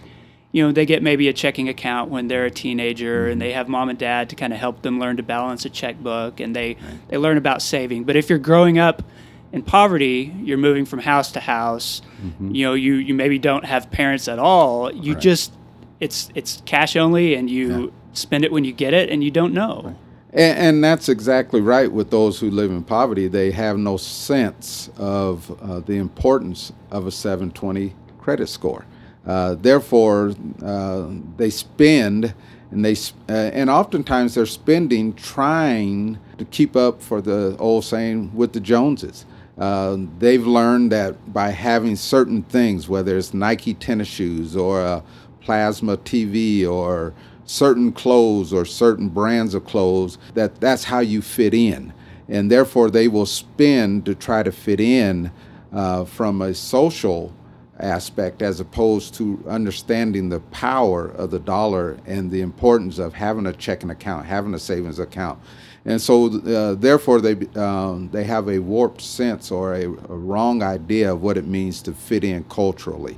you 0.52 0.62
know 0.62 0.72
they 0.72 0.86
get 0.86 1.02
maybe 1.02 1.28
a 1.28 1.32
checking 1.32 1.68
account 1.68 2.10
when 2.10 2.28
they're 2.28 2.46
a 2.46 2.50
teenager 2.50 3.24
mm-hmm. 3.24 3.32
and 3.32 3.42
they 3.42 3.52
have 3.52 3.68
mom 3.68 3.90
and 3.90 3.98
dad 3.98 4.30
to 4.30 4.36
kind 4.36 4.54
of 4.54 4.58
help 4.58 4.80
them 4.80 4.98
learn 4.98 5.18
to 5.18 5.22
balance 5.22 5.66
a 5.66 5.70
checkbook 5.70 6.40
and 6.40 6.56
they 6.56 6.74
right. 6.74 7.08
they 7.08 7.18
learn 7.18 7.36
about 7.36 7.60
saving 7.60 8.04
but 8.04 8.16
if 8.16 8.30
you're 8.30 8.38
growing 8.38 8.78
up 8.78 9.02
in 9.52 9.62
poverty 9.62 10.34
you're 10.42 10.58
moving 10.58 10.84
from 10.84 10.98
house 10.98 11.32
to 11.32 11.40
house 11.40 12.02
mm-hmm. 12.20 12.54
you 12.54 12.64
know 12.64 12.74
you 12.74 12.94
you 12.94 13.14
maybe 13.14 13.38
don't 13.38 13.64
have 13.64 13.90
parents 13.90 14.28
at 14.28 14.38
all 14.38 14.92
you 14.92 15.14
right. 15.14 15.22
just 15.22 15.52
it's 16.00 16.30
it's 16.34 16.62
cash 16.66 16.96
only 16.96 17.34
and 17.34 17.48
you 17.48 17.84
yeah. 17.84 17.90
spend 18.12 18.44
it 18.44 18.52
when 18.52 18.64
you 18.64 18.72
get 18.72 18.92
it 18.92 19.08
and 19.10 19.22
you 19.22 19.30
don't 19.30 19.54
know 19.54 19.82
right. 19.84 19.96
and, 20.32 20.58
and, 20.58 20.84
that's 20.84 21.08
exactly 21.08 21.60
right 21.60 21.90
with 21.90 22.10
those 22.10 22.40
who 22.40 22.50
live 22.50 22.70
in 22.70 22.82
poverty 22.82 23.28
they 23.28 23.50
have 23.50 23.78
no 23.78 23.96
sense 23.96 24.90
of 24.98 25.50
uh, 25.62 25.80
the 25.80 25.96
importance 25.96 26.72
of 26.90 27.06
a 27.06 27.10
720 27.10 27.94
credit 28.18 28.48
score 28.48 28.84
uh, 29.26 29.56
therefore, 29.56 30.34
uh, 30.62 31.08
they 31.36 31.50
spend, 31.50 32.32
and 32.70 32.84
they 32.84 32.94
uh, 33.28 33.32
and 33.32 33.68
oftentimes 33.68 34.34
they're 34.34 34.46
spending 34.46 35.12
trying 35.14 36.18
to 36.38 36.44
keep 36.44 36.76
up 36.76 37.02
for 37.02 37.20
the 37.20 37.56
old 37.58 37.84
saying 37.84 38.30
with 38.34 38.52
the 38.52 38.60
Joneses. 38.60 39.26
Uh, 39.58 39.96
they've 40.18 40.46
learned 40.46 40.92
that 40.92 41.32
by 41.32 41.50
having 41.50 41.96
certain 41.96 42.42
things, 42.42 42.88
whether 42.88 43.16
it's 43.16 43.32
Nike 43.32 43.74
tennis 43.74 44.08
shoes 44.08 44.54
or 44.56 44.82
a 44.82 45.02
plasma 45.40 45.96
TV 45.96 46.68
or 46.68 47.14
certain 47.46 47.92
clothes 47.92 48.52
or 48.52 48.64
certain 48.64 49.08
brands 49.08 49.54
of 49.54 49.64
clothes, 49.64 50.18
that 50.34 50.60
that's 50.60 50.84
how 50.84 51.00
you 51.00 51.22
fit 51.22 51.54
in, 51.54 51.92
and 52.28 52.50
therefore 52.50 52.90
they 52.90 53.08
will 53.08 53.26
spend 53.26 54.04
to 54.04 54.14
try 54.14 54.42
to 54.42 54.52
fit 54.52 54.80
in 54.80 55.30
uh, 55.72 56.04
from 56.04 56.42
a 56.42 56.52
social 56.52 57.32
aspect 57.78 58.42
as 58.42 58.60
opposed 58.60 59.14
to 59.14 59.42
understanding 59.46 60.28
the 60.28 60.40
power 60.40 61.08
of 61.08 61.30
the 61.30 61.38
dollar 61.38 61.98
and 62.06 62.30
the 62.30 62.40
importance 62.40 62.98
of 62.98 63.14
having 63.14 63.46
a 63.46 63.52
checking 63.52 63.90
account, 63.90 64.26
having 64.26 64.54
a 64.54 64.58
savings 64.58 64.98
account. 64.98 65.38
And 65.86 66.02
so, 66.02 66.26
uh, 66.40 66.74
therefore, 66.74 67.20
they, 67.20 67.46
um, 67.54 68.10
they 68.10 68.24
have 68.24 68.48
a 68.48 68.58
warped 68.58 69.00
sense 69.00 69.52
or 69.52 69.74
a, 69.74 69.84
a, 69.84 70.16
wrong 70.16 70.60
idea 70.60 71.12
of 71.12 71.22
what 71.22 71.38
it 71.38 71.46
means 71.46 71.80
to 71.82 71.92
fit 71.92 72.24
in 72.24 72.42
culturally. 72.44 73.16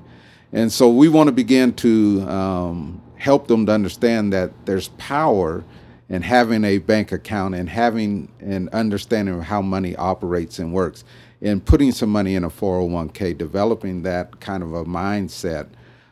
And 0.52 0.70
so, 0.70 0.90
we 0.90 1.09
want 1.09 1.28
to 1.28 1.33
begin 1.33 1.72
to 1.76 2.20
um, 2.28 3.00
help 3.16 3.48
them 3.48 3.64
to 3.66 3.72
understand 3.72 4.35
that 4.35 4.52
there's 4.66 4.88
power 4.98 5.64
in 6.11 6.20
having 6.20 6.62
a 6.64 6.76
bank 6.76 7.11
account 7.11 7.54
and 7.54 7.70
having 7.70 8.31
an 8.40 8.68
understanding 8.74 9.35
of 9.35 9.44
how 9.44 9.62
money 9.62 9.96
operates 9.96 10.59
and 10.59 10.74
works 10.74 11.04
and 11.40 11.64
putting 11.64 11.90
some 11.90 12.11
money 12.11 12.35
in 12.35 12.44
a 12.44 12.50
401k, 12.50 13.37
developing 13.38 14.02
that 14.02 14.40
kind 14.40 14.62
of 14.62 14.74
a 14.74 14.85
mindset 14.85 15.68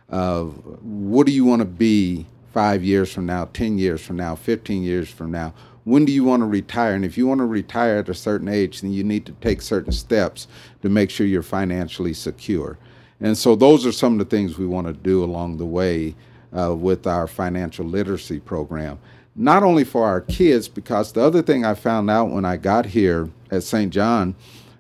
of 0.09 0.55
what 0.83 1.27
do 1.27 1.33
you 1.33 1.45
want 1.45 1.61
to 1.61 1.67
be 1.67 2.25
five 2.53 2.83
years 2.83 3.13
from 3.13 3.27
now, 3.27 3.45
10 3.53 3.77
years 3.77 4.01
from 4.01 4.17
now, 4.17 4.35
15 4.35 4.83
years 4.83 5.11
from 5.11 5.31
now? 5.31 5.53
When 5.87 6.05
do 6.05 6.13
you 6.13 6.25
want 6.25 6.43
to 6.43 6.47
retire? 6.47 6.95
And 6.95 7.05
if 7.05 7.17
you 7.17 7.27
want 7.27 7.39
to 7.39 7.47
retire 7.47 7.99
at 7.99 8.09
a 8.09 8.15
certain 8.15 8.49
age, 8.49 8.83
then 8.83 8.93
you 8.93 9.03
need 9.03 9.25
to 9.27 9.33
take 9.41 9.63
certain 9.63 9.93
steps 9.93 10.47
to 10.83 10.89
make 10.89 11.11
sure 11.11 11.27
you're 11.27 11.43
financially 11.43 12.13
secure. 12.13 12.77
And 13.21 13.39
so 13.39 13.57
those 13.57 13.87
are 13.87 13.93
some 13.93 14.15
of 14.15 14.19
the 14.19 14.37
things 14.37 14.59
we 14.59 14.67
want 14.67 14.89
to 14.89 14.93
do 14.93 15.25
along 15.25 15.57
the 15.57 15.65
way 15.65 16.15
uh, 16.53 16.75
with 16.75 17.07
our 17.07 17.27
financial 17.27 17.87
literacy 17.87 18.41
program. 18.41 18.99
Not 19.35 19.63
only 19.63 19.85
for 19.85 20.05
our 20.05 20.21
kids, 20.21 20.69
because 20.69 21.13
the 21.13 21.23
other 21.23 21.41
thing 21.41 21.65
I 21.65 21.75
found 21.75 22.11
out 22.11 22.31
when 22.31 22.45
I 22.45 22.57
got 22.57 22.87
here 22.87 23.31
at 23.51 23.63
St. 23.63 23.93
John 23.93 24.35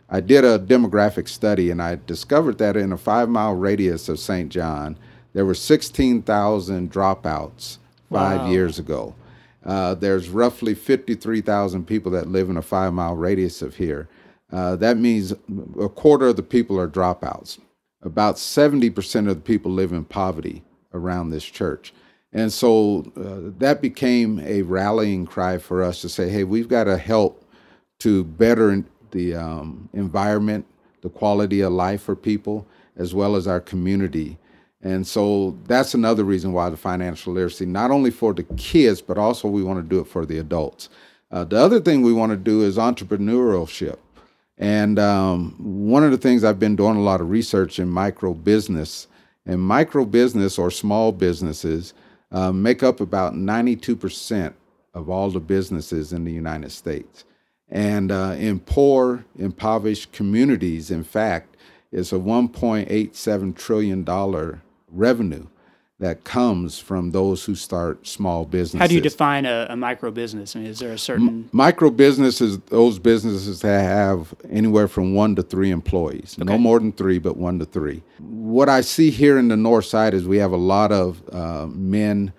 I 0.08 0.20
did 0.20 0.44
a 0.44 0.58
demographic 0.58 1.28
study 1.28 1.70
and 1.70 1.82
I 1.82 1.98
discovered 2.06 2.58
that 2.58 2.76
in 2.76 2.92
a 2.92 2.96
five 2.96 3.28
mile 3.28 3.54
radius 3.54 4.08
of 4.08 4.20
St. 4.20 4.50
John, 4.50 4.96
there 5.32 5.44
were 5.44 5.54
16,000 5.54 6.92
dropouts 6.92 7.78
five 8.10 8.40
wow. 8.42 8.50
years 8.50 8.78
ago. 8.78 9.14
Uh, 9.66 9.94
there's 9.94 10.28
roughly 10.28 10.74
53,000 10.74 11.86
people 11.86 12.12
that 12.12 12.28
live 12.28 12.48
in 12.48 12.56
a 12.56 12.62
five 12.62 12.92
mile 12.92 13.16
radius 13.16 13.62
of 13.62 13.76
here. 13.76 14.08
Uh, 14.52 14.76
that 14.76 14.96
means 14.96 15.32
a 15.80 15.88
quarter 15.88 16.28
of 16.28 16.36
the 16.36 16.42
people 16.42 16.78
are 16.78 16.88
dropouts. 16.88 17.58
About 18.02 18.36
70% 18.36 19.28
of 19.28 19.34
the 19.34 19.40
people 19.40 19.72
live 19.72 19.92
in 19.92 20.04
poverty 20.04 20.62
around 20.94 21.30
this 21.30 21.44
church. 21.44 21.92
And 22.32 22.52
so 22.52 23.10
uh, 23.16 23.50
that 23.58 23.82
became 23.82 24.38
a 24.40 24.62
rallying 24.62 25.26
cry 25.26 25.58
for 25.58 25.82
us 25.82 26.00
to 26.02 26.08
say, 26.08 26.28
hey, 26.28 26.44
we've 26.44 26.68
got 26.68 26.84
to 26.84 26.96
help 26.96 27.44
to 28.00 28.22
better 28.22 28.84
the 29.10 29.34
um, 29.34 29.88
environment, 29.92 30.66
the 31.00 31.08
quality 31.08 31.60
of 31.62 31.72
life 31.72 32.02
for 32.02 32.14
people, 32.14 32.66
as 32.96 33.14
well 33.14 33.34
as 33.34 33.46
our 33.46 33.60
community. 33.60 34.38
And 34.86 35.04
so 35.04 35.58
that's 35.64 35.94
another 35.94 36.22
reason 36.22 36.52
why 36.52 36.70
the 36.70 36.76
financial 36.76 37.32
literacy, 37.32 37.66
not 37.66 37.90
only 37.90 38.12
for 38.12 38.32
the 38.32 38.44
kids, 38.56 39.00
but 39.00 39.18
also 39.18 39.48
we 39.48 39.64
want 39.64 39.80
to 39.80 39.82
do 39.82 39.98
it 39.98 40.06
for 40.06 40.24
the 40.24 40.38
adults. 40.38 40.90
Uh, 41.32 41.42
the 41.42 41.56
other 41.56 41.80
thing 41.80 42.02
we 42.02 42.12
want 42.12 42.30
to 42.30 42.36
do 42.36 42.62
is 42.62 42.76
entrepreneurship. 42.76 43.96
And 44.58 45.00
um, 45.00 45.56
one 45.58 46.04
of 46.04 46.12
the 46.12 46.16
things 46.16 46.44
I've 46.44 46.60
been 46.60 46.76
doing 46.76 46.96
a 46.96 47.02
lot 47.02 47.20
of 47.20 47.30
research 47.30 47.80
in 47.80 47.88
micro 47.88 48.32
business, 48.32 49.08
and 49.44 49.60
micro 49.60 50.04
business 50.04 50.56
or 50.56 50.70
small 50.70 51.10
businesses 51.10 51.92
uh, 52.30 52.52
make 52.52 52.84
up 52.84 53.00
about 53.00 53.34
92% 53.34 54.54
of 54.94 55.10
all 55.10 55.30
the 55.30 55.40
businesses 55.40 56.12
in 56.12 56.22
the 56.22 56.32
United 56.32 56.70
States. 56.70 57.24
And 57.68 58.12
uh, 58.12 58.36
in 58.38 58.60
poor, 58.60 59.24
impoverished 59.36 60.12
communities, 60.12 60.92
in 60.92 61.02
fact, 61.02 61.56
it's 61.90 62.12
a 62.12 62.16
$1.87 62.20 63.56
trillion 63.56 64.04
revenue 64.88 65.46
that 65.98 66.24
comes 66.24 66.78
from 66.78 67.10
those 67.10 67.44
who 67.44 67.54
start 67.54 68.06
small 68.06 68.44
businesses. 68.44 68.80
How 68.80 68.86
do 68.86 68.94
you 68.94 69.00
define 69.00 69.46
a, 69.46 69.66
a 69.70 69.76
micro 69.76 70.10
business? 70.10 70.54
I 70.54 70.58
mean, 70.58 70.68
is 70.68 70.78
there 70.78 70.92
a 70.92 70.98
certain 70.98 71.28
M- 71.28 71.48
micro 71.52 71.88
businesses? 71.88 72.58
Those 72.66 72.98
businesses 72.98 73.60
that 73.62 73.80
have 73.80 74.34
anywhere 74.50 74.88
from 74.88 75.14
one 75.14 75.34
to 75.36 75.42
three 75.42 75.70
employees, 75.70 76.36
okay. 76.38 76.44
no 76.44 76.58
more 76.58 76.78
than 76.78 76.92
three, 76.92 77.18
but 77.18 77.38
one 77.38 77.58
to 77.60 77.64
three. 77.64 78.02
What 78.18 78.68
I 78.68 78.82
see 78.82 79.10
here 79.10 79.38
in 79.38 79.48
the 79.48 79.56
north 79.56 79.86
side 79.86 80.12
is 80.12 80.26
we 80.26 80.36
have 80.36 80.52
a 80.52 80.58
lot 80.58 80.92
of 80.92 81.22
uh, 81.32 81.66
men 81.66 82.34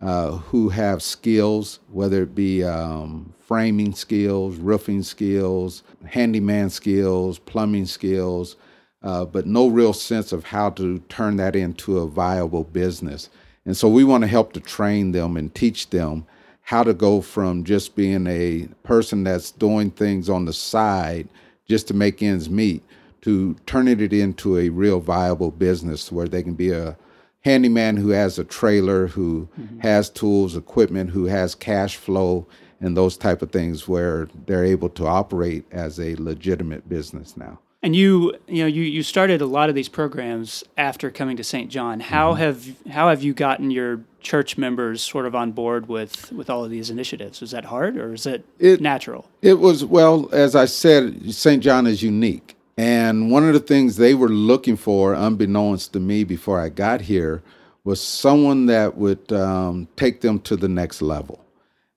uh, 0.00 0.32
who 0.32 0.70
have 0.70 1.02
skills, 1.02 1.80
whether 1.90 2.22
it 2.22 2.34
be 2.34 2.64
um, 2.64 3.34
framing 3.38 3.94
skills, 3.94 4.56
roofing 4.56 5.02
skills, 5.02 5.82
handyman 6.06 6.70
skills, 6.70 7.38
plumbing 7.38 7.84
skills, 7.84 8.56
uh, 9.02 9.24
but 9.24 9.46
no 9.46 9.68
real 9.68 9.92
sense 9.92 10.32
of 10.32 10.44
how 10.44 10.70
to 10.70 10.98
turn 11.08 11.36
that 11.36 11.56
into 11.56 11.98
a 11.98 12.06
viable 12.06 12.64
business. 12.64 13.28
And 13.64 13.76
so 13.76 13.88
we 13.88 14.04
want 14.04 14.22
to 14.22 14.28
help 14.28 14.52
to 14.52 14.60
train 14.60 15.12
them 15.12 15.36
and 15.36 15.54
teach 15.54 15.90
them 15.90 16.26
how 16.62 16.82
to 16.82 16.94
go 16.94 17.20
from 17.20 17.64
just 17.64 17.96
being 17.96 18.26
a 18.26 18.68
person 18.82 19.24
that's 19.24 19.50
doing 19.50 19.90
things 19.90 20.28
on 20.28 20.44
the 20.44 20.52
side 20.52 21.28
just 21.68 21.88
to 21.88 21.94
make 21.94 22.22
ends 22.22 22.48
meet 22.48 22.82
to 23.22 23.54
turning 23.66 24.00
it 24.00 24.12
into 24.12 24.58
a 24.58 24.68
real 24.68 25.00
viable 25.00 25.50
business 25.50 26.12
where 26.12 26.28
they 26.28 26.42
can 26.42 26.54
be 26.54 26.70
a 26.70 26.96
handyman 27.44 27.96
who 27.96 28.10
has 28.10 28.38
a 28.38 28.44
trailer, 28.44 29.06
who 29.06 29.48
mm-hmm. 29.58 29.78
has 29.80 30.10
tools, 30.10 30.56
equipment, 30.56 31.10
who 31.10 31.24
has 31.26 31.54
cash 31.54 31.96
flow, 31.96 32.46
and 32.80 32.96
those 32.96 33.16
type 33.16 33.42
of 33.42 33.50
things 33.50 33.86
where 33.86 34.28
they're 34.46 34.64
able 34.64 34.88
to 34.88 35.06
operate 35.06 35.64
as 35.70 35.98
a 36.00 36.16
legitimate 36.16 36.88
business 36.88 37.36
now. 37.36 37.58
And 37.84 37.96
you, 37.96 38.34
you 38.46 38.62
know, 38.62 38.68
you, 38.68 38.82
you 38.82 39.02
started 39.02 39.40
a 39.40 39.46
lot 39.46 39.68
of 39.68 39.74
these 39.74 39.88
programs 39.88 40.62
after 40.76 41.10
coming 41.10 41.36
to 41.36 41.44
St. 41.44 41.68
John. 41.68 41.98
How 41.98 42.32
mm-hmm. 42.32 42.40
have 42.40 42.92
how 42.92 43.08
have 43.08 43.24
you 43.24 43.34
gotten 43.34 43.72
your 43.72 44.00
church 44.20 44.56
members 44.56 45.02
sort 45.02 45.26
of 45.26 45.34
on 45.34 45.50
board 45.50 45.88
with 45.88 46.30
with 46.30 46.48
all 46.48 46.64
of 46.64 46.70
these 46.70 46.90
initiatives? 46.90 47.40
Was 47.40 47.50
that 47.50 47.64
hard 47.64 47.96
or 47.96 48.14
is 48.14 48.24
it, 48.24 48.44
it 48.60 48.80
natural? 48.80 49.28
It 49.42 49.54
was 49.54 49.84
well, 49.84 50.28
as 50.32 50.54
I 50.54 50.66
said, 50.66 51.34
St. 51.34 51.62
John 51.62 51.86
is 51.88 52.02
unique. 52.02 52.56
And 52.76 53.30
one 53.30 53.46
of 53.46 53.52
the 53.52 53.60
things 53.60 53.96
they 53.96 54.14
were 54.14 54.28
looking 54.28 54.76
for, 54.76 55.12
unbeknownst 55.12 55.92
to 55.92 56.00
me 56.00 56.24
before 56.24 56.58
I 56.58 56.68
got 56.68 57.02
here, 57.02 57.42
was 57.84 58.00
someone 58.00 58.66
that 58.66 58.96
would 58.96 59.30
um, 59.32 59.88
take 59.96 60.20
them 60.20 60.40
to 60.40 60.56
the 60.56 60.68
next 60.68 61.02
level. 61.02 61.44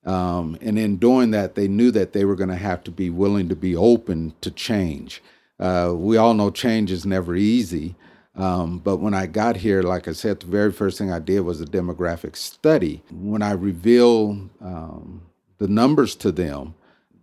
Um, 0.04 0.56
and 0.60 0.78
in 0.78 0.96
doing 0.96 1.30
that, 1.30 1.54
they 1.54 1.66
knew 1.66 1.90
that 1.92 2.12
they 2.12 2.24
were 2.24 2.36
going 2.36 2.50
to 2.50 2.56
have 2.56 2.84
to 2.84 2.90
be 2.90 3.10
willing 3.10 3.48
to 3.48 3.56
be 3.56 3.74
open 3.74 4.34
to 4.40 4.50
change. 4.50 5.22
Uh, 5.58 5.92
we 5.94 6.16
all 6.16 6.34
know 6.34 6.50
change 6.50 6.90
is 6.90 7.06
never 7.06 7.34
easy. 7.34 7.94
Um, 8.34 8.78
but 8.78 8.98
when 8.98 9.14
I 9.14 9.26
got 9.26 9.56
here, 9.56 9.82
like 9.82 10.08
I 10.08 10.12
said, 10.12 10.40
the 10.40 10.46
very 10.46 10.70
first 10.70 10.98
thing 10.98 11.10
I 11.10 11.18
did 11.18 11.40
was 11.40 11.60
a 11.60 11.64
demographic 11.64 12.36
study. 12.36 13.02
When 13.10 13.42
I 13.42 13.52
revealed 13.52 14.50
um, 14.60 15.22
the 15.58 15.68
numbers 15.68 16.14
to 16.16 16.30
them, 16.30 16.74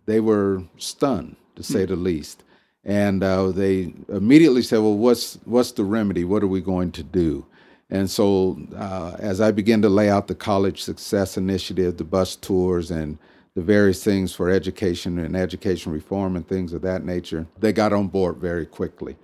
they 0.06 0.20
were 0.20 0.64
stunned, 0.76 1.36
to 1.54 1.62
say 1.62 1.84
mm. 1.84 1.88
the 1.88 1.96
least 1.96 2.42
and 2.84 3.22
uh, 3.24 3.50
they 3.50 3.94
immediately 4.08 4.62
said, 4.62 4.78
"Well, 4.78 4.96
what's 4.96 5.38
what's 5.44 5.72
the 5.72 5.84
remedy? 5.84 6.24
What 6.24 6.42
are 6.42 6.48
we 6.48 6.60
going 6.60 6.92
to 6.92 7.02
do?" 7.02 7.46
And 7.90 8.10
so, 8.10 8.58
uh, 8.76 9.16
as 9.18 9.40
I 9.40 9.50
began 9.50 9.82
to 9.82 9.88
lay 9.88 10.10
out 10.10 10.28
the 10.28 10.34
college 10.34 10.82
success 10.82 11.36
initiative, 11.36 11.96
the 11.96 12.04
bus 12.04 12.36
tours, 12.36 12.90
and 12.90 13.18
the 13.54 13.62
various 13.62 14.02
things 14.02 14.34
for 14.34 14.50
education 14.50 15.18
and 15.18 15.36
education 15.36 15.92
reform 15.92 16.36
and 16.36 16.46
things 16.46 16.72
of 16.72 16.82
that 16.82 17.04
nature, 17.04 17.46
they 17.58 17.72
got 17.72 17.92
on 17.92 18.08
board 18.08 18.36
very 18.36 18.66
quickly. 18.66 19.16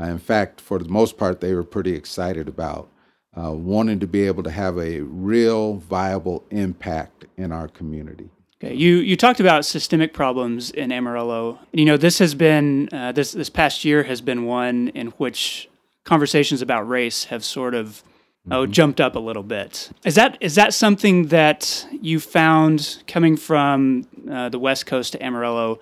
Uh, 0.00 0.06
in 0.06 0.18
fact, 0.18 0.60
for 0.60 0.78
the 0.78 0.88
most 0.88 1.18
part, 1.18 1.40
they 1.40 1.54
were 1.54 1.64
pretty 1.64 1.94
excited 1.94 2.48
about 2.48 2.88
uh, 3.36 3.52
wanting 3.52 4.00
to 4.00 4.06
be 4.06 4.26
able 4.26 4.42
to 4.42 4.50
have 4.50 4.78
a 4.78 5.00
real 5.00 5.74
viable 5.74 6.44
impact 6.50 7.26
in 7.36 7.52
our 7.52 7.68
community. 7.68 8.30
Okay, 8.62 8.74
you 8.74 8.96
you 8.96 9.16
talked 9.16 9.40
about 9.40 9.64
systemic 9.64 10.12
problems 10.12 10.70
in 10.70 10.92
Amarillo. 10.92 11.58
You 11.72 11.84
know, 11.84 11.96
this 11.96 12.18
has 12.18 12.34
been 12.34 12.88
uh, 12.92 13.12
this 13.12 13.32
this 13.32 13.50
past 13.50 13.84
year 13.84 14.04
has 14.04 14.20
been 14.20 14.44
one 14.44 14.88
in 14.88 15.08
which 15.18 15.68
conversations 16.04 16.62
about 16.62 16.88
race 16.88 17.24
have 17.24 17.44
sort 17.44 17.74
of. 17.74 18.02
Oh 18.50 18.66
jumped 18.66 19.00
up 19.00 19.16
a 19.16 19.18
little 19.18 19.42
bit. 19.42 19.90
Is 20.04 20.14
that 20.14 20.38
is 20.40 20.54
that 20.54 20.74
something 20.74 21.28
that 21.28 21.86
you 22.00 22.20
found 22.20 23.02
coming 23.06 23.36
from 23.36 24.06
uh, 24.30 24.48
the 24.48 24.58
West 24.58 24.86
Coast 24.86 25.12
to 25.12 25.22
Amarillo? 25.22 25.78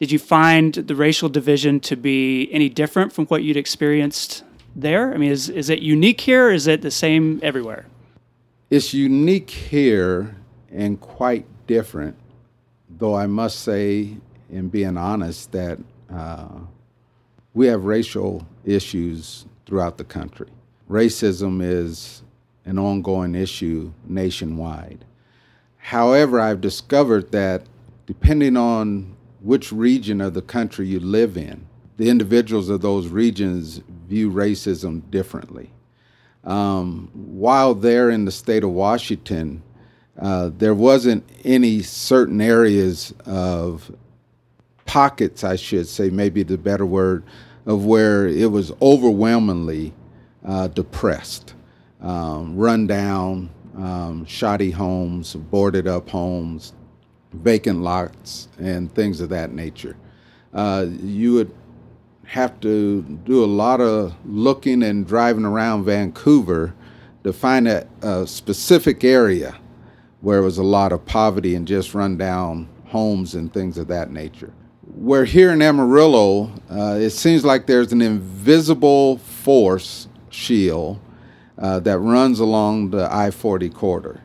Did 0.00 0.10
you 0.10 0.18
find 0.18 0.74
the 0.74 0.94
racial 0.94 1.28
division 1.28 1.80
to 1.80 1.96
be 1.96 2.50
any 2.52 2.68
different 2.68 3.12
from 3.12 3.26
what 3.26 3.42
you'd 3.42 3.56
experienced 3.56 4.44
there? 4.74 5.14
I 5.14 5.16
mean, 5.16 5.30
is 5.30 5.48
is 5.48 5.70
it 5.70 5.80
unique 5.80 6.20
here? 6.20 6.50
is 6.50 6.66
it 6.66 6.82
the 6.82 6.90
same 6.90 7.40
everywhere? 7.42 7.86
It's 8.70 8.92
unique 8.92 9.50
here 9.50 10.36
and 10.72 11.00
quite 11.00 11.46
different, 11.66 12.16
though 12.90 13.14
I 13.14 13.26
must 13.26 13.60
say, 13.60 14.16
in 14.50 14.68
being 14.68 14.96
honest, 14.96 15.52
that 15.52 15.78
uh, 16.12 16.48
we 17.54 17.68
have 17.68 17.84
racial 17.84 18.46
issues 18.64 19.46
throughout 19.64 19.96
the 19.96 20.04
country. 20.04 20.48
Racism 20.88 21.62
is 21.62 22.22
an 22.64 22.78
ongoing 22.78 23.34
issue 23.34 23.92
nationwide. 24.06 25.04
However, 25.76 26.40
I've 26.40 26.60
discovered 26.60 27.32
that 27.32 27.62
depending 28.06 28.56
on 28.56 29.16
which 29.40 29.72
region 29.72 30.20
of 30.20 30.34
the 30.34 30.42
country 30.42 30.86
you 30.86 31.00
live 31.00 31.36
in, 31.36 31.66
the 31.96 32.08
individuals 32.08 32.68
of 32.68 32.80
those 32.80 33.08
regions 33.08 33.80
view 34.08 34.30
racism 34.30 35.10
differently. 35.10 35.70
Um, 36.42 37.10
while 37.14 37.74
there 37.74 38.10
in 38.10 38.24
the 38.24 38.32
state 38.32 38.64
of 38.64 38.70
Washington, 38.70 39.62
uh, 40.18 40.50
there 40.56 40.74
wasn't 40.74 41.28
any 41.44 41.82
certain 41.82 42.40
areas 42.40 43.14
of 43.24 43.94
pockets, 44.84 45.44
I 45.44 45.56
should 45.56 45.88
say, 45.88 46.10
maybe 46.10 46.42
the 46.42 46.58
better 46.58 46.86
word, 46.86 47.24
of 47.66 47.86
where 47.86 48.26
it 48.26 48.50
was 48.50 48.72
overwhelmingly 48.82 49.92
uh, 50.44 50.68
depressed, 50.68 51.54
um, 52.00 52.56
run 52.56 52.86
down, 52.86 53.50
um, 53.76 54.24
shoddy 54.26 54.70
homes, 54.70 55.34
boarded 55.34 55.86
up 55.86 56.08
homes, 56.08 56.72
vacant 57.32 57.80
lots, 57.80 58.48
and 58.58 58.94
things 58.94 59.20
of 59.20 59.28
that 59.30 59.52
nature. 59.52 59.96
Uh, 60.52 60.86
you 61.02 61.32
would 61.32 61.52
have 62.26 62.58
to 62.60 63.02
do 63.24 63.44
a 63.44 63.46
lot 63.46 63.80
of 63.80 64.14
looking 64.24 64.82
and 64.82 65.06
driving 65.06 65.44
around 65.44 65.84
Vancouver 65.84 66.74
to 67.22 67.32
find 67.32 67.66
a, 67.66 67.86
a 68.02 68.26
specific 68.26 69.04
area 69.04 69.56
where 70.20 70.36
there 70.36 70.42
was 70.42 70.58
a 70.58 70.62
lot 70.62 70.92
of 70.92 71.04
poverty 71.04 71.54
and 71.54 71.66
just 71.66 71.94
run 71.94 72.16
down 72.16 72.68
homes 72.86 73.34
and 73.34 73.52
things 73.52 73.76
of 73.76 73.88
that 73.88 74.10
nature. 74.10 74.52
Where 74.94 75.24
here 75.24 75.50
in 75.52 75.60
Amarillo, 75.60 76.52
uh, 76.70 76.98
it 77.00 77.10
seems 77.10 77.44
like 77.44 77.66
there's 77.66 77.92
an 77.92 78.00
invisible 78.00 79.18
force 79.18 80.08
shield 80.34 81.00
uh, 81.58 81.80
that 81.80 81.98
runs 81.98 82.40
along 82.40 82.90
the 82.90 83.08
I 83.12 83.30
40 83.30 83.70
corridor. 83.70 84.20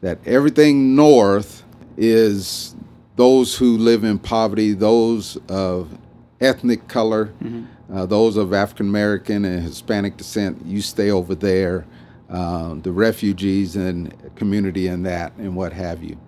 That 0.00 0.18
everything 0.26 0.94
north 0.94 1.62
is 1.96 2.74
those 3.16 3.56
who 3.56 3.78
live 3.78 4.04
in 4.04 4.18
poverty, 4.18 4.72
those 4.72 5.38
of 5.48 5.96
ethnic 6.40 6.88
color, 6.88 7.26
mm-hmm. 7.42 7.96
uh, 7.96 8.06
those 8.06 8.36
of 8.36 8.52
African 8.52 8.88
American 8.88 9.44
and 9.44 9.62
Hispanic 9.62 10.16
descent, 10.16 10.64
you 10.66 10.82
stay 10.82 11.10
over 11.10 11.34
there. 11.34 11.86
Uh, 12.28 12.74
the 12.82 12.90
refugees 12.90 13.76
and 13.76 14.12
community 14.34 14.88
and 14.88 15.04
that 15.04 15.32
and 15.36 15.54
what 15.54 15.72
have 15.72 16.02
you. 16.02 16.18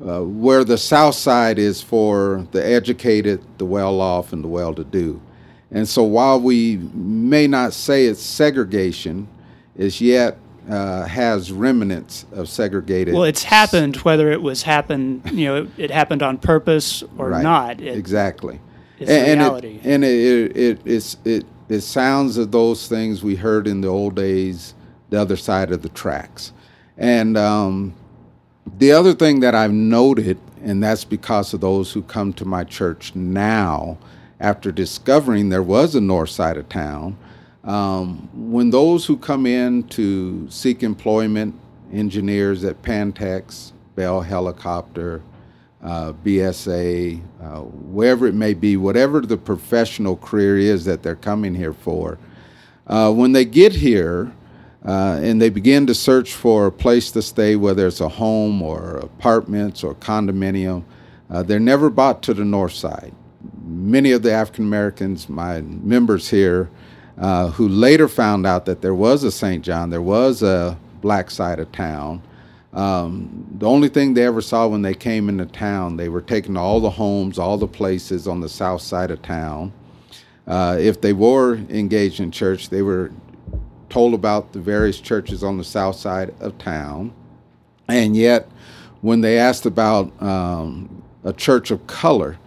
Uh, 0.00 0.20
where 0.20 0.62
the 0.62 0.78
south 0.78 1.14
side 1.14 1.58
is 1.58 1.82
for 1.82 2.46
the 2.52 2.64
educated, 2.64 3.42
the 3.58 3.64
well 3.64 4.00
off, 4.00 4.32
and 4.32 4.44
the 4.44 4.48
well 4.48 4.72
to 4.72 4.84
do. 4.84 5.20
And 5.70 5.88
so 5.88 6.02
while 6.04 6.40
we 6.40 6.76
may 6.94 7.46
not 7.46 7.72
say 7.72 8.06
it's 8.06 8.22
segregation, 8.22 9.28
it's 9.76 10.00
yet 10.00 10.38
uh, 10.70 11.04
has 11.06 11.52
remnants 11.52 12.26
of 12.32 12.48
segregated. 12.48 13.14
Well, 13.14 13.24
it's 13.24 13.42
happened 13.42 13.96
whether 13.96 14.30
it 14.30 14.42
was 14.42 14.62
happened, 14.62 15.22
you 15.32 15.46
know, 15.46 15.56
it, 15.62 15.68
it 15.76 15.90
happened 15.90 16.22
on 16.22 16.38
purpose 16.38 17.02
or 17.18 17.30
right. 17.30 17.42
not. 17.42 17.80
It, 17.80 17.96
exactly. 17.96 18.60
It's 18.98 19.10
and, 19.10 19.40
reality. 19.40 19.80
And, 19.82 19.86
it, 19.86 19.90
and 19.92 20.04
it, 20.04 20.56
it, 20.56 20.80
it's, 20.84 21.16
it, 21.24 21.44
it 21.68 21.80
sounds 21.80 22.36
of 22.36 22.52
those 22.52 22.88
things 22.88 23.22
we 23.22 23.36
heard 23.36 23.66
in 23.66 23.80
the 23.80 23.88
old 23.88 24.14
days, 24.14 24.74
the 25.10 25.20
other 25.20 25.36
side 25.36 25.72
of 25.72 25.82
the 25.82 25.88
tracks. 25.90 26.52
And 26.96 27.36
um, 27.36 27.94
the 28.78 28.92
other 28.92 29.12
thing 29.12 29.40
that 29.40 29.54
I've 29.54 29.72
noted, 29.72 30.38
and 30.62 30.82
that's 30.82 31.04
because 31.04 31.52
of 31.54 31.60
those 31.60 31.92
who 31.92 32.02
come 32.02 32.32
to 32.34 32.44
my 32.44 32.64
church 32.64 33.14
now, 33.14 33.98
after 34.40 34.70
discovering 34.70 35.48
there 35.48 35.62
was 35.62 35.94
a 35.94 36.00
north 36.00 36.30
side 36.30 36.56
of 36.56 36.68
town, 36.68 37.16
um, 37.64 38.28
when 38.32 38.70
those 38.70 39.06
who 39.06 39.16
come 39.16 39.46
in 39.46 39.82
to 39.88 40.48
seek 40.50 40.82
employment, 40.82 41.54
engineers 41.92 42.64
at 42.64 42.80
Pantex, 42.82 43.72
Bell 43.94 44.20
Helicopter, 44.20 45.22
uh, 45.82 46.12
BSA, 46.24 47.20
uh, 47.42 47.60
wherever 47.60 48.26
it 48.26 48.34
may 48.34 48.54
be, 48.54 48.76
whatever 48.76 49.20
the 49.20 49.36
professional 49.36 50.16
career 50.16 50.58
is 50.58 50.84
that 50.84 51.02
they're 51.02 51.16
coming 51.16 51.54
here 51.54 51.72
for, 51.72 52.18
uh, 52.86 53.12
when 53.12 53.32
they 53.32 53.44
get 53.44 53.72
here 53.72 54.32
uh, 54.84 55.18
and 55.20 55.42
they 55.42 55.48
begin 55.48 55.86
to 55.86 55.94
search 55.94 56.34
for 56.34 56.66
a 56.66 56.72
place 56.72 57.10
to 57.10 57.22
stay, 57.22 57.56
whether 57.56 57.86
it's 57.86 58.00
a 58.00 58.08
home 58.08 58.62
or 58.62 58.98
apartments 58.98 59.82
or 59.82 59.94
condominium, 59.94 60.84
uh, 61.30 61.42
they're 61.42 61.58
never 61.58 61.90
brought 61.90 62.22
to 62.22 62.32
the 62.32 62.44
north 62.44 62.72
side. 62.72 63.12
Many 63.66 64.12
of 64.12 64.22
the 64.22 64.32
African 64.32 64.64
Americans, 64.64 65.28
my 65.28 65.60
members 65.60 66.30
here, 66.30 66.70
uh, 67.18 67.50
who 67.50 67.68
later 67.68 68.06
found 68.06 68.46
out 68.46 68.64
that 68.66 68.80
there 68.80 68.94
was 68.94 69.24
a 69.24 69.32
St. 69.32 69.64
John, 69.64 69.90
there 69.90 70.02
was 70.02 70.42
a 70.42 70.78
black 71.00 71.30
side 71.30 71.58
of 71.58 71.72
town. 71.72 72.22
Um, 72.72 73.46
the 73.58 73.66
only 73.66 73.88
thing 73.88 74.14
they 74.14 74.24
ever 74.24 74.40
saw 74.40 74.68
when 74.68 74.82
they 74.82 74.94
came 74.94 75.28
into 75.28 75.46
town, 75.46 75.96
they 75.96 76.08
were 76.08 76.20
taken 76.20 76.54
to 76.54 76.60
all 76.60 76.78
the 76.78 76.90
homes, 76.90 77.38
all 77.38 77.56
the 77.56 77.66
places 77.66 78.28
on 78.28 78.40
the 78.40 78.48
south 78.48 78.82
side 78.82 79.10
of 79.10 79.20
town. 79.22 79.72
Uh, 80.46 80.76
if 80.78 81.00
they 81.00 81.12
were 81.12 81.56
engaged 81.68 82.20
in 82.20 82.30
church, 82.30 82.68
they 82.68 82.82
were 82.82 83.10
told 83.88 84.14
about 84.14 84.52
the 84.52 84.60
various 84.60 85.00
churches 85.00 85.42
on 85.42 85.58
the 85.58 85.64
south 85.64 85.96
side 85.96 86.34
of 86.38 86.56
town. 86.58 87.12
And 87.88 88.14
yet, 88.14 88.48
when 89.00 89.22
they 89.22 89.38
asked 89.38 89.66
about 89.66 90.22
um, 90.22 91.02
a 91.24 91.32
church 91.32 91.70
of 91.70 91.86
color 91.86 92.38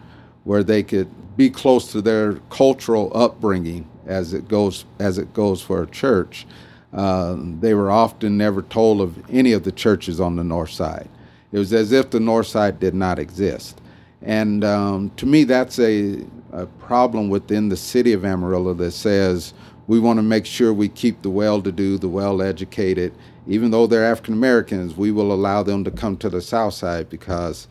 where 0.50 0.64
they 0.64 0.82
could 0.82 1.08
be 1.38 1.48
close 1.48 1.92
to 1.92 2.02
their 2.02 2.34
cultural 2.50 3.12
upbringing, 3.14 3.88
as 4.08 4.34
it 4.34 4.48
goes 4.48 4.84
as 4.98 5.20
it 5.20 5.32
goes 5.32 5.62
for 5.62 5.84
a 5.84 5.86
church. 5.86 6.48
Uh, 6.92 7.36
they 7.38 7.76
were 7.76 7.92
often 7.92 8.36
never 8.36 8.64
told 8.64 9.00
of 9.00 9.16
any 9.30 9.52
of 9.52 9.62
the 9.62 9.72
churches 9.72 10.20
on 10.20 10.36
the 10.36 10.44
north 10.44 10.72
side. 10.72 11.08
It 11.52 11.60
was 11.60 11.72
as 11.72 11.92
if 11.92 12.10
the 12.10 12.20
north 12.20 12.48
side 12.48 12.80
did 12.80 12.96
not 12.96 13.20
exist. 13.20 13.80
And 14.24 14.64
um, 14.64 15.12
to 15.18 15.28
me, 15.28 15.44
that's 15.44 15.78
a, 15.78 16.26
a, 16.52 16.66
problem 16.80 17.30
within 17.30 17.70
the 17.70 17.78
city 17.78 18.12
of 18.14 18.26
Amarillo 18.26 18.74
that 18.74 18.94
says 18.94 19.54
we 19.86 20.00
want 20.00 20.18
to 20.18 20.24
make 20.24 20.48
sure 20.48 20.74
we 20.74 20.90
keep 20.90 21.22
the 21.22 21.30
well 21.30 21.62
to 21.62 21.72
do, 21.72 22.00
the 22.00 22.10
well 22.10 22.42
educated. 22.42 23.14
Even 23.46 23.70
though 23.70 23.86
they're 23.86 24.04
African 24.04 24.34
Americans, 24.34 24.98
we 24.98 25.12
will 25.12 25.32
allow 25.32 25.62
them 25.62 25.84
to 25.84 25.92
come 25.92 26.18
to 26.18 26.30
the 26.30 26.42
south 26.42 26.74
side 26.74 27.08
because 27.08 27.68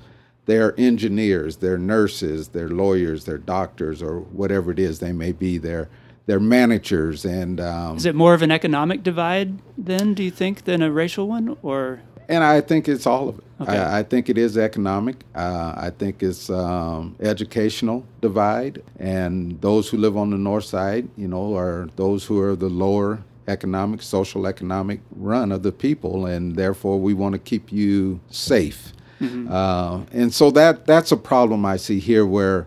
they're 0.48 0.74
engineers, 0.80 1.58
they're 1.58 1.76
nurses, 1.76 2.48
they're 2.48 2.70
lawyers, 2.70 3.26
they're 3.26 3.36
doctors, 3.36 4.02
or 4.02 4.20
whatever 4.20 4.70
it 4.70 4.78
is 4.78 4.98
they 4.98 5.12
may 5.12 5.30
be. 5.30 5.58
They're 5.58 5.90
they're 6.24 6.40
managers 6.40 7.24
and 7.24 7.58
um, 7.58 7.96
is 7.96 8.04
it 8.04 8.14
more 8.14 8.34
of 8.34 8.42
an 8.42 8.50
economic 8.50 9.02
divide 9.02 9.60
then 9.78 10.12
do 10.12 10.22
you 10.22 10.30
think 10.30 10.64
than 10.64 10.82
a 10.82 10.90
racial 10.90 11.26
one 11.26 11.56
or? 11.62 12.00
And 12.28 12.44
i 12.44 12.60
think 12.60 12.86
it's 12.86 13.06
all 13.06 13.30
of 13.30 13.38
it. 13.38 13.44
Okay. 13.62 13.78
I, 13.78 14.00
I 14.00 14.02
think 14.02 14.28
it 14.28 14.36
is 14.36 14.58
economic. 14.58 15.16
Uh, 15.34 15.72
i 15.76 15.90
think 15.90 16.22
it's 16.22 16.50
um, 16.50 17.16
educational 17.20 18.04
divide. 18.20 18.82
And 18.98 19.58
those 19.62 19.88
who 19.88 19.96
live 19.96 20.18
on 20.18 20.28
the 20.30 20.36
north 20.36 20.64
side 20.64 21.08
you 21.16 21.28
know 21.28 21.56
are 21.56 21.88
those 21.96 22.26
who 22.26 22.38
are 22.40 22.56
the 22.56 22.68
lower 22.68 23.22
economic 23.46 24.02
social 24.02 24.46
economic 24.46 25.00
run 25.16 25.50
of 25.50 25.62
the 25.62 25.72
people. 25.72 26.26
And 26.26 26.56
therefore 26.56 27.00
we 27.00 27.14
want 27.14 27.32
to 27.34 27.38
keep 27.38 27.72
you 27.72 28.20
safe 28.28 28.92
mm-hmm. 29.20 29.50
uh, 29.50 30.00
and 30.12 30.32
so 30.32 30.50
that 30.50 30.86
that's 30.86 31.12
a 31.12 31.16
problem 31.16 31.64
i 31.64 31.76
see 31.76 31.98
here 31.98 32.26
where 32.26 32.66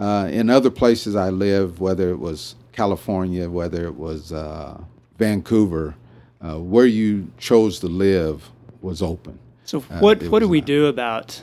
uh, 0.00 0.28
in 0.30 0.48
other 0.48 0.70
places 0.70 1.14
I 1.14 1.28
live, 1.28 1.80
whether 1.80 2.10
it 2.10 2.18
was 2.18 2.56
California, 2.72 3.48
whether 3.48 3.84
it 3.84 3.94
was 3.94 4.32
uh, 4.32 4.80
Vancouver, 5.18 5.94
uh, 6.40 6.58
where 6.58 6.86
you 6.86 7.30
chose 7.38 7.80
to 7.80 7.86
live 7.86 8.50
was 8.80 9.02
open. 9.02 9.38
So 9.64 9.80
what 9.80 10.22
what 10.24 10.40
do 10.40 10.48
we 10.48 10.60
not. 10.60 10.66
do 10.66 10.86
about 10.86 11.42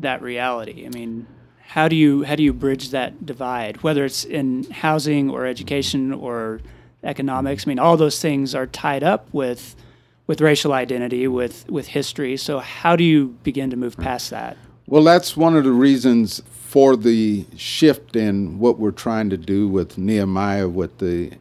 that 0.00 0.22
reality? 0.22 0.86
I 0.86 0.88
mean, 0.88 1.26
how 1.60 1.88
do 1.88 1.94
you 1.94 2.24
how 2.24 2.36
do 2.36 2.42
you 2.42 2.54
bridge 2.54 2.90
that 2.90 3.26
divide? 3.26 3.82
Whether 3.82 4.06
it's 4.06 4.24
in 4.24 4.64
housing 4.70 5.28
or 5.28 5.44
education 5.44 6.12
or 6.12 6.60
economics, 7.02 7.66
I 7.66 7.68
mean, 7.68 7.78
all 7.78 7.98
those 7.98 8.20
things 8.20 8.54
are 8.54 8.66
tied 8.66 9.02
up 9.02 9.28
with 9.32 9.76
with 10.26 10.40
racial 10.40 10.72
identity, 10.72 11.28
with 11.28 11.68
with 11.68 11.88
history. 11.88 12.36
So 12.36 12.58
how 12.60 12.96
do 12.96 13.04
you 13.04 13.36
begin 13.42 13.70
to 13.70 13.76
move 13.76 13.96
past 13.96 14.30
that? 14.30 14.56
Well, 14.86 15.04
that's 15.04 15.36
one 15.36 15.56
of 15.56 15.64
the 15.64 15.72
reasons 15.72 16.42
for 16.50 16.96
the 16.96 17.46
shift 17.56 18.16
in 18.16 18.58
what 18.58 18.78
we're 18.78 18.90
trying 18.90 19.30
to 19.30 19.36
do 19.36 19.68
with 19.68 19.96
Nehemiah, 19.96 20.68
with 20.68 20.98
the 20.98 21.32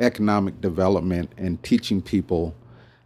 economic 0.00 0.60
development 0.60 1.30
and 1.38 1.62
teaching 1.62 2.02
people 2.02 2.54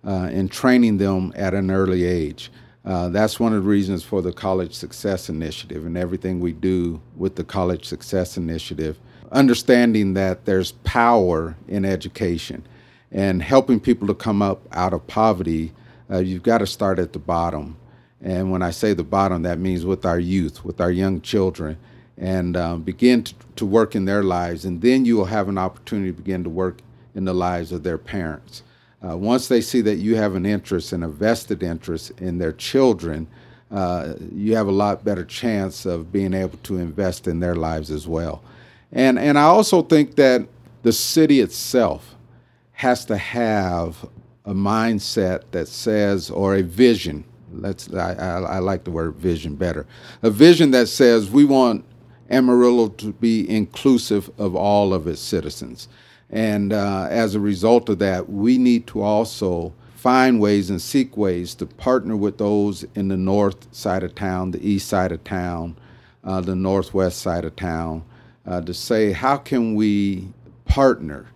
uh, 0.05 0.29
and 0.33 0.51
training 0.51 0.99
them 0.99 1.33
at 1.37 1.55
an 1.55 1.71
early 1.71 2.05
age. 2.05 2.51
Uh, 2.85 3.09
that's 3.11 3.39
one 3.39 3.53
of 3.53 3.63
the 3.63 3.69
reasons 3.69 4.03
for 4.03 4.23
the 4.23 4.33
College 4.33 4.75
Success 4.75 5.29
Initiative 5.29 5.85
and 5.85 5.97
everything 5.97 6.41
we 6.41 6.53
do 6.53 7.01
with 7.17 7.37
the 7.37 7.45
College 7.45 7.85
Success 7.85 8.37
Initiative. 8.37 8.99
Understanding 9.33 10.15
that 10.15 10.47
there's 10.47 10.73
power 10.83 11.57
in 11.69 11.85
education 11.85 12.67
and 13.13 13.43
helping 13.43 13.81
people 13.81 14.07
to 14.07 14.15
come 14.15 14.43
up 14.43 14.63
out 14.73 14.93
of 14.93 15.07
poverty, 15.07 15.73
uh, 16.11 16.19
you've 16.19 16.43
got 16.43 16.59
to 16.59 16.67
start 16.67 16.99
at 16.99 17.13
the 17.13 17.19
bottom. 17.19 17.77
And 18.23 18.51
when 18.51 18.63
I 18.63 18.71
say 18.71 18.93
the 18.93 19.05
bottom, 19.05 19.43
that 19.43 19.59
means 19.59 19.85
with 19.85 20.05
our 20.05 20.21
youth, 20.21 20.65
with 20.65 20.81
our 20.81 20.91
young 20.91 21.21
children, 21.21 21.77
and 22.19 22.57
um, 22.57 22.83
begin 22.83 23.25
to, 23.25 23.35
to 23.57 23.67
work 23.67 23.95
in 23.95 24.05
their 24.05 24.23
lives. 24.23 24.65
And 24.65 24.81
then 24.81 25.05
you 25.05 25.17
will 25.17 25.25
have 25.25 25.49
an 25.49 25.59
opportunity 25.59 26.11
to 26.11 26.17
begin 26.17 26.45
to 26.45 26.51
work 26.51 26.83
in 27.15 27.25
the 27.25 27.33
lives 27.33 27.73
of 27.73 27.83
their 27.83 27.99
parents. 27.99 28.63
Uh, 29.03 29.17
once 29.17 29.49
they 29.49 29.63
see 29.63 29.81
that 29.81 29.97
you 29.97 30.17
have 30.17 30.35
an 30.35 30.45
interest 30.45 30.93
and 30.93 31.03
a 31.03 31.09
vested 31.09 31.63
interest 31.63 32.13
in 32.21 32.37
their 32.39 32.53
children, 32.53 33.27
uh, 33.71 34.15
you 34.35 34.55
have 34.55 34.67
a 34.67 34.73
lot 34.73 35.05
better 35.05 35.25
chance 35.25 35.87
of 35.87 36.13
being 36.13 36.35
able 36.35 36.59
to 36.59 36.77
invest 36.77 37.27
in 37.27 37.41
their 37.41 37.55
lives 37.55 37.91
as 37.91 38.07
well. 38.07 38.43
And 38.93 39.19
and 39.19 39.39
I 39.39 39.45
also 39.45 39.83
think 39.83 40.17
that 40.17 40.47
the 40.83 40.93
city 40.93 41.41
itself 41.41 42.17
has 42.81 43.05
to 43.05 43.15
have 43.19 44.09
a 44.47 44.55
mindset 44.55 45.43
that 45.51 45.69
says 45.69 46.31
or 46.31 46.55
a 46.55 46.63
vision. 46.63 47.23
Let's 47.53 47.93
I, 47.93 48.15
I, 48.15 48.41
I 48.41 48.59
like 48.61 48.85
the 48.85 48.91
word 48.91 49.17
vision 49.17 49.55
better. 49.55 49.85
A 50.23 50.31
vision 50.31 50.71
that 50.71 50.89
says 50.89 51.31
we 51.31 51.45
want 51.45 51.85
Amarillo 52.31 52.89
to 52.89 53.13
be 53.13 53.47
inclusive 53.51 54.31
of 54.39 54.57
all 54.57 54.95
of 54.95 55.07
its 55.07 55.21
citizens. 55.21 55.89
And 56.31 56.73
uh, 56.73 57.09
as 57.11 57.35
a 57.35 57.41
result 57.41 57.91
of 57.91 57.99
that, 57.99 58.31
we 58.31 58.57
need 58.57 58.87
to 58.87 59.03
also 59.03 59.75
find 59.95 60.41
ways 60.41 60.71
and 60.71 60.81
seek 60.81 61.19
ways 61.19 61.55
to 61.57 61.67
partner 61.67 62.17
with 62.17 62.39
those 62.39 62.87
in 62.95 63.09
the 63.09 63.17
north 63.19 63.75
side 63.75 64.03
of 64.03 64.15
town, 64.15 64.53
the 64.53 64.67
east 64.67 64.89
side 64.89 65.13
of 65.13 65.23
town, 65.23 65.77
uh, 66.25 66.41
the 66.41 66.57
northwest 66.57 67.21
side 67.21 67.45
of 67.45 67.55
town, 67.57 68.03
uh, 68.47 68.63
to 68.63 68.73
say 68.73 69.13
how 69.13 69.37
can 69.37 69.75
we 69.75 70.33
partner 70.65 71.27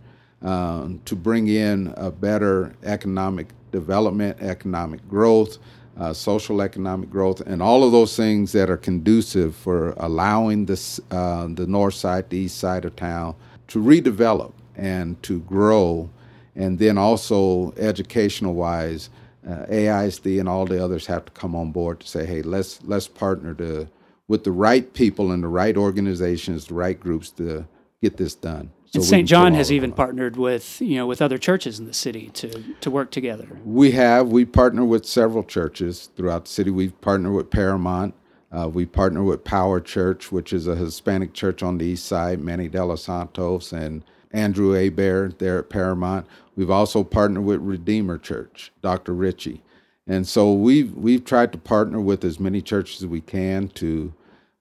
um, 0.45 1.01
to 1.07 1.17
bring 1.17 1.49
in 1.49 1.93
a 1.97 2.11
better 2.11 2.75
economic 2.85 3.49
development, 3.73 4.41
economic 4.41 5.07
growth, 5.09 5.59
uh, 5.97 6.13
social 6.13 6.61
economic 6.61 7.11
growth, 7.11 7.41
and 7.41 7.63
all 7.63 7.83
of 7.83 7.93
those 7.93 8.17
things 8.17 8.53
that 8.53 8.69
are 8.69 8.77
conducive 8.77 9.57
for 9.57 9.95
allowing 9.97 10.67
this, 10.67 11.01
uh, 11.11 11.47
the 11.49 11.67
north 11.67 11.95
side, 11.95 12.29
the 12.31 12.39
east 12.39 12.59
side 12.59 12.85
of 12.85 12.95
town 12.97 13.35
to 13.69 13.83
redevelop 13.83 14.53
and 14.77 15.21
to 15.23 15.41
grow. 15.41 16.11
And 16.57 16.79
then 16.79 16.99
also 16.99 17.73
educational 17.77 18.55
wise, 18.55 19.11
uh, 19.49 19.67
AISD 19.67 20.41
and 20.41 20.49
all 20.49 20.67
the 20.67 20.83
others 20.83 21.07
have 21.07 21.25
to 21.25 21.33
come 21.33 21.55
on 21.55 21.73
board 21.73 22.01
to 22.01 22.07
say, 22.07 22.27
hey, 22.27 22.43
let's 22.43 22.81
let's 22.85 23.09
partner 23.09 23.55
to 23.55 23.89
with 24.29 24.45
the 24.45 24.53
right 24.53 24.93
people 24.95 25.33
and 25.33 25.43
the 25.43 25.49
right 25.49 25.77
organizations, 25.77 26.67
the 26.67 26.75
right 26.75 26.99
groups 26.99 27.31
to 27.31 27.67
get 28.01 28.17
this 28.17 28.35
done. 28.35 28.71
So 28.95 29.01
and 29.01 29.07
St. 29.07 29.29
John 29.29 29.55
has 29.55 29.73
even 29.73 29.91
partnered 29.91 30.37
with 30.37 30.81
you 30.81 30.95
know 30.95 31.09
with 31.09 31.21
other 31.21 31.37
churches 31.37 31.81
in 31.81 31.87
the 31.87 31.93
city 31.93 32.31
to 32.35 32.63
to 32.81 32.91
work 32.93 33.11
together. 33.11 33.49
We 33.65 33.91
have. 33.91 34.29
We 34.29 34.45
partner 34.45 34.85
with 34.85 35.05
several 35.05 35.43
churches 35.43 36.11
throughout 36.15 36.45
the 36.45 36.53
city. 36.53 36.71
We've 36.71 36.99
partnered 37.01 37.33
with 37.33 37.51
Paramount. 37.51 38.15
Uh, 38.53 38.69
we 38.69 38.87
partner 38.87 39.25
with 39.25 39.43
Power 39.43 39.81
Church, 39.81 40.31
which 40.31 40.53
is 40.53 40.69
a 40.69 40.77
Hispanic 40.77 41.33
church 41.33 41.61
on 41.61 41.79
the 41.79 41.87
east 41.87 42.07
side, 42.07 42.39
Manny 42.39 42.69
De 42.69 42.85
Los 42.85 43.03
Santos 43.03 43.73
and 43.73 44.05
Andrew 44.31 44.75
Abair 44.75 45.37
there 45.39 45.59
at 45.59 45.71
Paramount. 45.71 46.25
We've 46.55 46.71
also 46.71 47.03
partnered 47.03 47.43
with 47.43 47.63
Redeemer 47.63 48.17
Church, 48.17 48.71
Dr. 48.81 49.13
Ritchie. 49.13 49.61
And 50.07 50.25
so 50.25 50.53
we've 50.53 50.95
we've 50.95 51.25
tried 51.25 51.51
to 51.51 51.59
partner 51.59 52.01
with 52.01 52.23
as 52.23 52.39
many 52.39 52.63
churches 52.63 53.03
as 53.03 53.09
we 53.09 53.23
can 53.23 53.67
to 53.71 54.15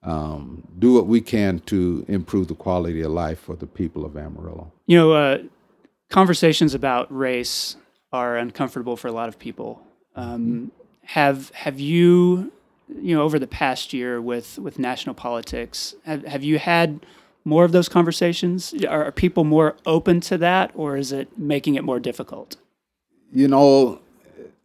um, 0.04 0.62
do 0.78 0.92
what 0.92 1.06
we 1.06 1.20
can 1.20 1.60
to 1.60 2.04
improve 2.08 2.48
the 2.48 2.54
quality 2.54 3.00
of 3.02 3.10
life 3.10 3.40
for 3.40 3.56
the 3.56 3.66
people 3.66 4.04
of 4.04 4.16
Amarillo. 4.16 4.70
You 4.86 4.98
know, 4.98 5.12
uh, 5.12 5.38
conversations 6.10 6.74
about 6.74 7.14
race 7.14 7.76
are 8.12 8.36
uncomfortable 8.36 8.96
for 8.96 9.08
a 9.08 9.12
lot 9.12 9.28
of 9.28 9.38
people. 9.38 9.82
Um, 10.14 10.70
have 11.06 11.50
have 11.50 11.80
you, 11.80 12.52
you 12.88 13.14
know, 13.14 13.22
over 13.22 13.38
the 13.38 13.46
past 13.46 13.92
year 13.92 14.20
with 14.20 14.58
with 14.58 14.78
national 14.78 15.14
politics, 15.14 15.94
have 16.04 16.24
have 16.24 16.44
you 16.44 16.58
had 16.58 17.04
more 17.44 17.64
of 17.64 17.72
those 17.72 17.88
conversations? 17.88 18.74
Are, 18.88 19.04
are 19.04 19.12
people 19.12 19.44
more 19.44 19.76
open 19.84 20.20
to 20.22 20.38
that, 20.38 20.70
or 20.74 20.96
is 20.96 21.12
it 21.12 21.38
making 21.38 21.74
it 21.74 21.84
more 21.84 22.00
difficult? 22.00 22.56
You 23.32 23.48
know, 23.48 24.00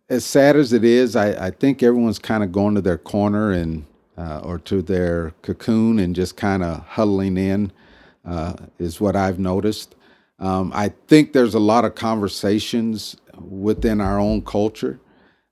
as 0.09 0.25
sad 0.25 0.55
as 0.55 0.73
it 0.73 0.83
is, 0.83 1.15
I, 1.15 1.47
I 1.47 1.51
think 1.51 1.81
everyone's 1.81 2.19
kind 2.19 2.43
of 2.43 2.51
going 2.51 2.75
to 2.75 2.81
their 2.81 2.97
corner 2.97 3.51
and 3.51 3.85
uh, 4.19 4.41
or 4.43 4.59
to 4.59 4.81
their 4.81 5.33
cocoon 5.41 5.97
and 5.97 6.15
just 6.15 6.35
kind 6.35 6.61
of 6.61 6.85
huddling 6.85 7.37
in 7.37 7.71
uh, 8.25 8.53
is 8.77 8.99
what 8.99 9.15
I've 9.15 9.39
noticed. 9.39 9.95
Um, 10.39 10.71
I 10.75 10.89
think 11.07 11.31
there's 11.31 11.55
a 11.55 11.59
lot 11.59 11.85
of 11.85 11.95
conversations 11.95 13.15
within 13.39 14.01
our 14.01 14.19
own 14.19 14.43
culture. 14.43 14.99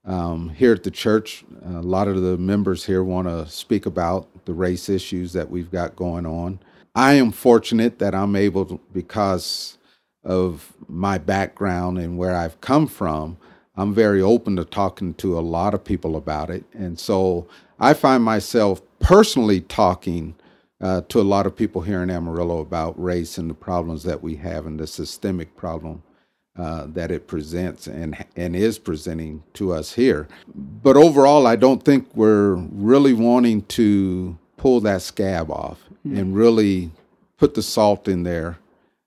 Um, 0.04 0.50
here 0.50 0.72
at 0.72 0.84
the 0.84 0.90
church, 0.90 1.44
a 1.64 1.82
lot 1.82 2.08
of 2.08 2.22
the 2.22 2.36
members 2.38 2.84
here 2.84 3.02
want 3.02 3.28
to 3.28 3.46
speak 3.48 3.86
about 3.86 4.28
the 4.44 4.54
race 4.54 4.88
issues 4.88 5.32
that 5.32 5.50
we've 5.50 5.70
got 5.70 5.96
going 5.96 6.26
on. 6.26 6.60
I 6.94 7.14
am 7.14 7.30
fortunate 7.32 7.98
that 7.98 8.14
I'm 8.14 8.34
able 8.36 8.64
to, 8.66 8.80
because 8.92 9.78
of 10.24 10.74
my 10.88 11.18
background 11.18 11.98
and 11.98 12.18
where 12.18 12.34
I've 12.34 12.60
come 12.60 12.86
from, 12.86 13.36
I'm 13.76 13.94
very 13.94 14.20
open 14.20 14.56
to 14.56 14.64
talking 14.64 15.14
to 15.14 15.38
a 15.38 15.40
lot 15.40 15.74
of 15.74 15.84
people 15.84 16.16
about 16.16 16.50
it. 16.50 16.64
And 16.72 16.98
so 16.98 17.46
I 17.80 17.94
find 17.94 18.22
myself 18.22 18.82
personally 19.00 19.60
talking 19.60 20.34
uh, 20.80 21.02
to 21.08 21.20
a 21.20 21.22
lot 21.22 21.46
of 21.46 21.56
people 21.56 21.82
here 21.82 22.02
in 22.02 22.10
Amarillo 22.10 22.60
about 22.60 23.00
race 23.02 23.38
and 23.38 23.50
the 23.50 23.54
problems 23.54 24.02
that 24.04 24.22
we 24.22 24.36
have 24.36 24.66
and 24.66 24.78
the 24.78 24.86
systemic 24.86 25.56
problem 25.56 26.02
uh, 26.58 26.86
that 26.88 27.10
it 27.10 27.28
presents 27.28 27.86
and 27.86 28.24
and 28.36 28.56
is 28.56 28.78
presenting 28.78 29.42
to 29.54 29.72
us 29.72 29.92
here. 29.92 30.26
But 30.54 30.96
overall, 30.96 31.46
I 31.46 31.56
don't 31.56 31.84
think 31.84 32.08
we're 32.14 32.54
really 32.54 33.12
wanting 33.12 33.62
to 33.62 34.36
pull 34.56 34.80
that 34.80 35.02
scab 35.02 35.50
off 35.50 35.80
mm-hmm. 36.06 36.16
and 36.18 36.34
really 36.34 36.90
put 37.36 37.54
the 37.54 37.62
salt 37.62 38.08
in 38.08 38.24
there, 38.24 38.58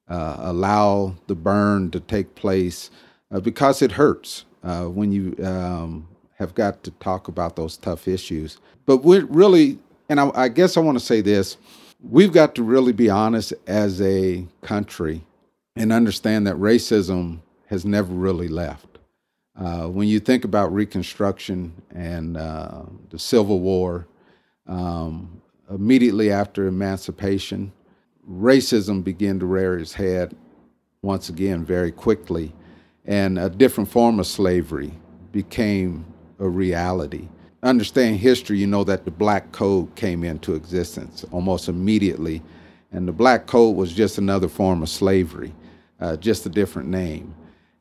uh, 0.07 0.37
allow 0.39 1.15
the 1.27 1.35
burn 1.35 1.91
to 1.91 1.99
take 1.99 2.35
place 2.35 2.89
uh, 3.31 3.41
because 3.41 3.81
it 3.81 3.91
hurts 3.91 4.45
uh, 4.63 4.85
when 4.85 5.11
you 5.11 5.35
um, 5.43 6.07
have 6.41 6.55
got 6.55 6.83
to 6.83 6.91
talk 6.91 7.27
about 7.27 7.55
those 7.55 7.77
tough 7.77 8.07
issues. 8.07 8.57
But 8.87 8.97
we're 8.97 9.25
really, 9.25 9.77
and 10.09 10.19
I, 10.19 10.31
I 10.33 10.47
guess 10.49 10.75
I 10.75 10.79
want 10.79 10.97
to 10.97 11.05
say 11.05 11.21
this 11.21 11.57
we've 12.09 12.33
got 12.33 12.55
to 12.55 12.63
really 12.63 12.93
be 12.93 13.11
honest 13.11 13.53
as 13.67 14.01
a 14.01 14.43
country 14.61 15.21
and 15.75 15.93
understand 15.93 16.47
that 16.47 16.55
racism 16.55 17.39
has 17.67 17.85
never 17.85 18.11
really 18.11 18.47
left. 18.47 18.97
Uh, 19.55 19.85
when 19.85 20.07
you 20.07 20.19
think 20.19 20.43
about 20.43 20.73
Reconstruction 20.73 21.71
and 21.93 22.37
uh, 22.37 22.81
the 23.11 23.19
Civil 23.19 23.59
War, 23.59 24.07
um, 24.65 25.41
immediately 25.69 26.31
after 26.31 26.65
emancipation, 26.65 27.71
racism 28.27 29.03
began 29.03 29.37
to 29.39 29.45
rear 29.45 29.77
its 29.77 29.93
head 29.93 30.35
once 31.03 31.29
again 31.29 31.63
very 31.63 31.91
quickly, 31.91 32.51
and 33.05 33.37
a 33.37 33.49
different 33.49 33.89
form 33.89 34.19
of 34.19 34.25
slavery 34.25 34.91
became 35.31 36.03
a 36.41 36.49
reality. 36.49 37.29
Understand 37.63 38.17
history, 38.17 38.57
you 38.57 38.67
know 38.67 38.83
that 38.83 39.05
the 39.05 39.11
Black 39.11 39.51
Code 39.51 39.95
came 39.95 40.23
into 40.23 40.55
existence 40.55 41.23
almost 41.31 41.69
immediately, 41.69 42.41
and 42.91 43.07
the 43.07 43.11
Black 43.11 43.45
Code 43.45 43.75
was 43.77 43.93
just 43.93 44.17
another 44.17 44.47
form 44.49 44.81
of 44.81 44.89
slavery, 44.89 45.53
uh, 45.99 46.17
just 46.17 46.45
a 46.45 46.49
different 46.49 46.89
name. 46.89 47.33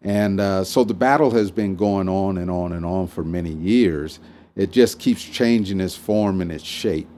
And 0.02 0.38
uh, 0.38 0.64
so 0.64 0.84
the 0.84 0.94
battle 0.94 1.30
has 1.30 1.50
been 1.50 1.76
going 1.76 2.08
on 2.08 2.38
and 2.38 2.50
on 2.50 2.72
and 2.72 2.84
on 2.84 3.06
for 3.06 3.24
many 3.24 3.52
years. 3.52 4.20
It 4.54 4.70
just 4.70 4.98
keeps 4.98 5.24
changing 5.24 5.80
its 5.80 5.96
form 5.96 6.42
and 6.42 6.52
its 6.52 6.64
shape. 6.64 7.08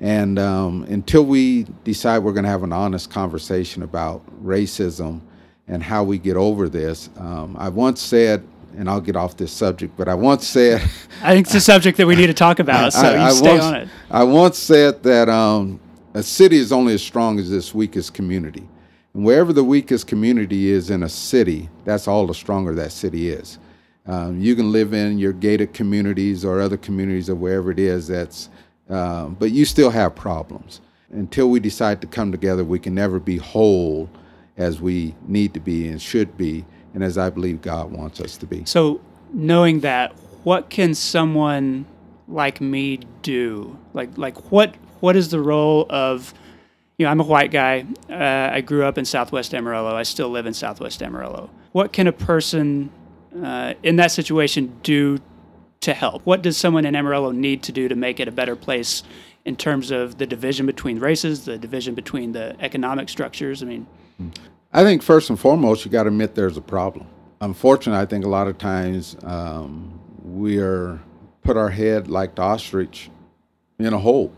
And 0.00 0.38
um, 0.38 0.84
until 0.84 1.24
we 1.24 1.66
decide 1.82 2.18
we're 2.20 2.32
going 2.32 2.44
to 2.44 2.50
have 2.50 2.62
an 2.62 2.72
honest 2.72 3.10
conversation 3.10 3.82
about 3.82 4.22
racism 4.44 5.20
and 5.66 5.82
how 5.82 6.04
we 6.04 6.18
get 6.18 6.36
over 6.36 6.68
this, 6.68 7.08
um, 7.16 7.56
I 7.58 7.68
once 7.68 8.00
said 8.00 8.46
and 8.76 8.88
I'll 8.88 9.00
get 9.00 9.16
off 9.16 9.36
this 9.36 9.52
subject, 9.52 9.96
but 9.96 10.08
I 10.08 10.14
once 10.14 10.46
said. 10.46 10.82
I 11.22 11.34
think 11.34 11.46
it's 11.46 11.54
a 11.54 11.60
subject 11.60 11.98
that 11.98 12.06
we 12.06 12.16
need 12.16 12.26
to 12.26 12.34
talk 12.34 12.58
about, 12.58 12.92
so 12.92 13.00
I, 13.00 13.14
you 13.14 13.20
I 13.20 13.30
stay 13.30 13.50
once, 13.50 13.64
on 13.64 13.74
it. 13.74 13.88
I 14.10 14.24
once 14.24 14.58
said 14.58 15.02
that 15.02 15.28
um, 15.28 15.80
a 16.14 16.22
city 16.22 16.56
is 16.56 16.72
only 16.72 16.94
as 16.94 17.02
strong 17.02 17.38
as 17.38 17.50
its 17.50 17.74
weakest 17.74 18.14
community. 18.14 18.68
And 19.14 19.24
wherever 19.24 19.52
the 19.52 19.64
weakest 19.64 20.06
community 20.06 20.70
is 20.70 20.90
in 20.90 21.02
a 21.02 21.08
city, 21.08 21.68
that's 21.84 22.08
all 22.08 22.26
the 22.26 22.34
stronger 22.34 22.74
that 22.74 22.92
city 22.92 23.30
is. 23.30 23.58
Um, 24.06 24.40
you 24.40 24.54
can 24.54 24.70
live 24.70 24.92
in 24.92 25.18
your 25.18 25.32
gated 25.32 25.72
communities 25.72 26.44
or 26.44 26.60
other 26.60 26.76
communities 26.76 27.30
or 27.30 27.34
wherever 27.34 27.70
it 27.70 27.78
is 27.78 28.06
that's, 28.08 28.50
um, 28.90 29.34
but 29.38 29.50
you 29.50 29.64
still 29.64 29.90
have 29.90 30.14
problems. 30.14 30.80
Until 31.10 31.48
we 31.48 31.60
decide 31.60 32.00
to 32.00 32.06
come 32.06 32.32
together, 32.32 32.64
we 32.64 32.78
can 32.78 32.94
never 32.94 33.18
be 33.20 33.36
whole 33.36 34.10
as 34.56 34.80
we 34.80 35.14
need 35.26 35.54
to 35.54 35.60
be 35.60 35.88
and 35.88 36.02
should 36.02 36.36
be 36.36 36.64
and 36.94 37.04
as 37.04 37.18
I 37.18 37.30
believe 37.30 37.60
God 37.60 37.92
wants 37.92 38.20
us 38.20 38.36
to 38.38 38.46
be. 38.46 38.64
So, 38.64 39.00
knowing 39.32 39.80
that, 39.80 40.12
what 40.44 40.70
can 40.70 40.94
someone 40.94 41.86
like 42.28 42.60
me 42.60 43.00
do? 43.22 43.76
Like, 43.92 44.16
like 44.16 44.50
what 44.50 44.74
what 45.00 45.16
is 45.16 45.28
the 45.28 45.40
role 45.40 45.86
of 45.90 46.32
you 46.96 47.04
know, 47.04 47.10
I'm 47.10 47.20
a 47.20 47.24
white 47.24 47.50
guy. 47.50 47.86
Uh, 48.08 48.54
I 48.54 48.60
grew 48.60 48.84
up 48.84 48.98
in 48.98 49.04
Southwest 49.04 49.52
Amarillo. 49.54 49.94
I 49.96 50.04
still 50.04 50.28
live 50.28 50.46
in 50.46 50.54
Southwest 50.54 51.02
Amarillo. 51.02 51.50
What 51.72 51.92
can 51.92 52.06
a 52.06 52.12
person 52.12 52.90
uh, 53.42 53.74
in 53.82 53.96
that 53.96 54.12
situation 54.12 54.78
do 54.82 55.18
to 55.80 55.92
help? 55.92 56.24
What 56.24 56.42
does 56.42 56.56
someone 56.56 56.86
in 56.86 56.94
Amarillo 56.94 57.32
need 57.32 57.64
to 57.64 57.72
do 57.72 57.88
to 57.88 57.96
make 57.96 58.20
it 58.20 58.28
a 58.28 58.32
better 58.32 58.54
place 58.54 59.02
in 59.44 59.56
terms 59.56 59.90
of 59.90 60.18
the 60.18 60.26
division 60.26 60.66
between 60.66 61.00
races, 61.00 61.44
the 61.44 61.58
division 61.58 61.94
between 61.94 62.32
the 62.32 62.56
economic 62.60 63.08
structures? 63.08 63.62
I 63.62 63.66
mean, 63.66 63.86
I 64.76 64.82
think 64.82 65.02
first 65.02 65.30
and 65.30 65.38
foremost, 65.38 65.84
you 65.84 65.90
got 65.92 66.02
to 66.02 66.08
admit 66.08 66.34
there's 66.34 66.56
a 66.56 66.60
problem. 66.60 67.06
Unfortunately, 67.40 68.02
I 68.02 68.06
think 68.06 68.24
a 68.24 68.28
lot 68.28 68.48
of 68.48 68.58
times 68.58 69.16
um, 69.22 70.00
we 70.24 70.58
are 70.58 71.00
put 71.44 71.56
our 71.56 71.68
head 71.68 72.08
like 72.08 72.34
the 72.34 72.42
ostrich 72.42 73.08
in 73.78 73.92
a 73.92 73.98
hole, 73.98 74.32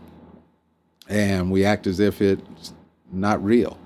and 1.09 1.49
we 1.49 1.65
act 1.65 1.87
as 1.87 1.99
if 1.99 2.21
it's 2.21 2.73
not 3.11 3.43
real. 3.43 3.79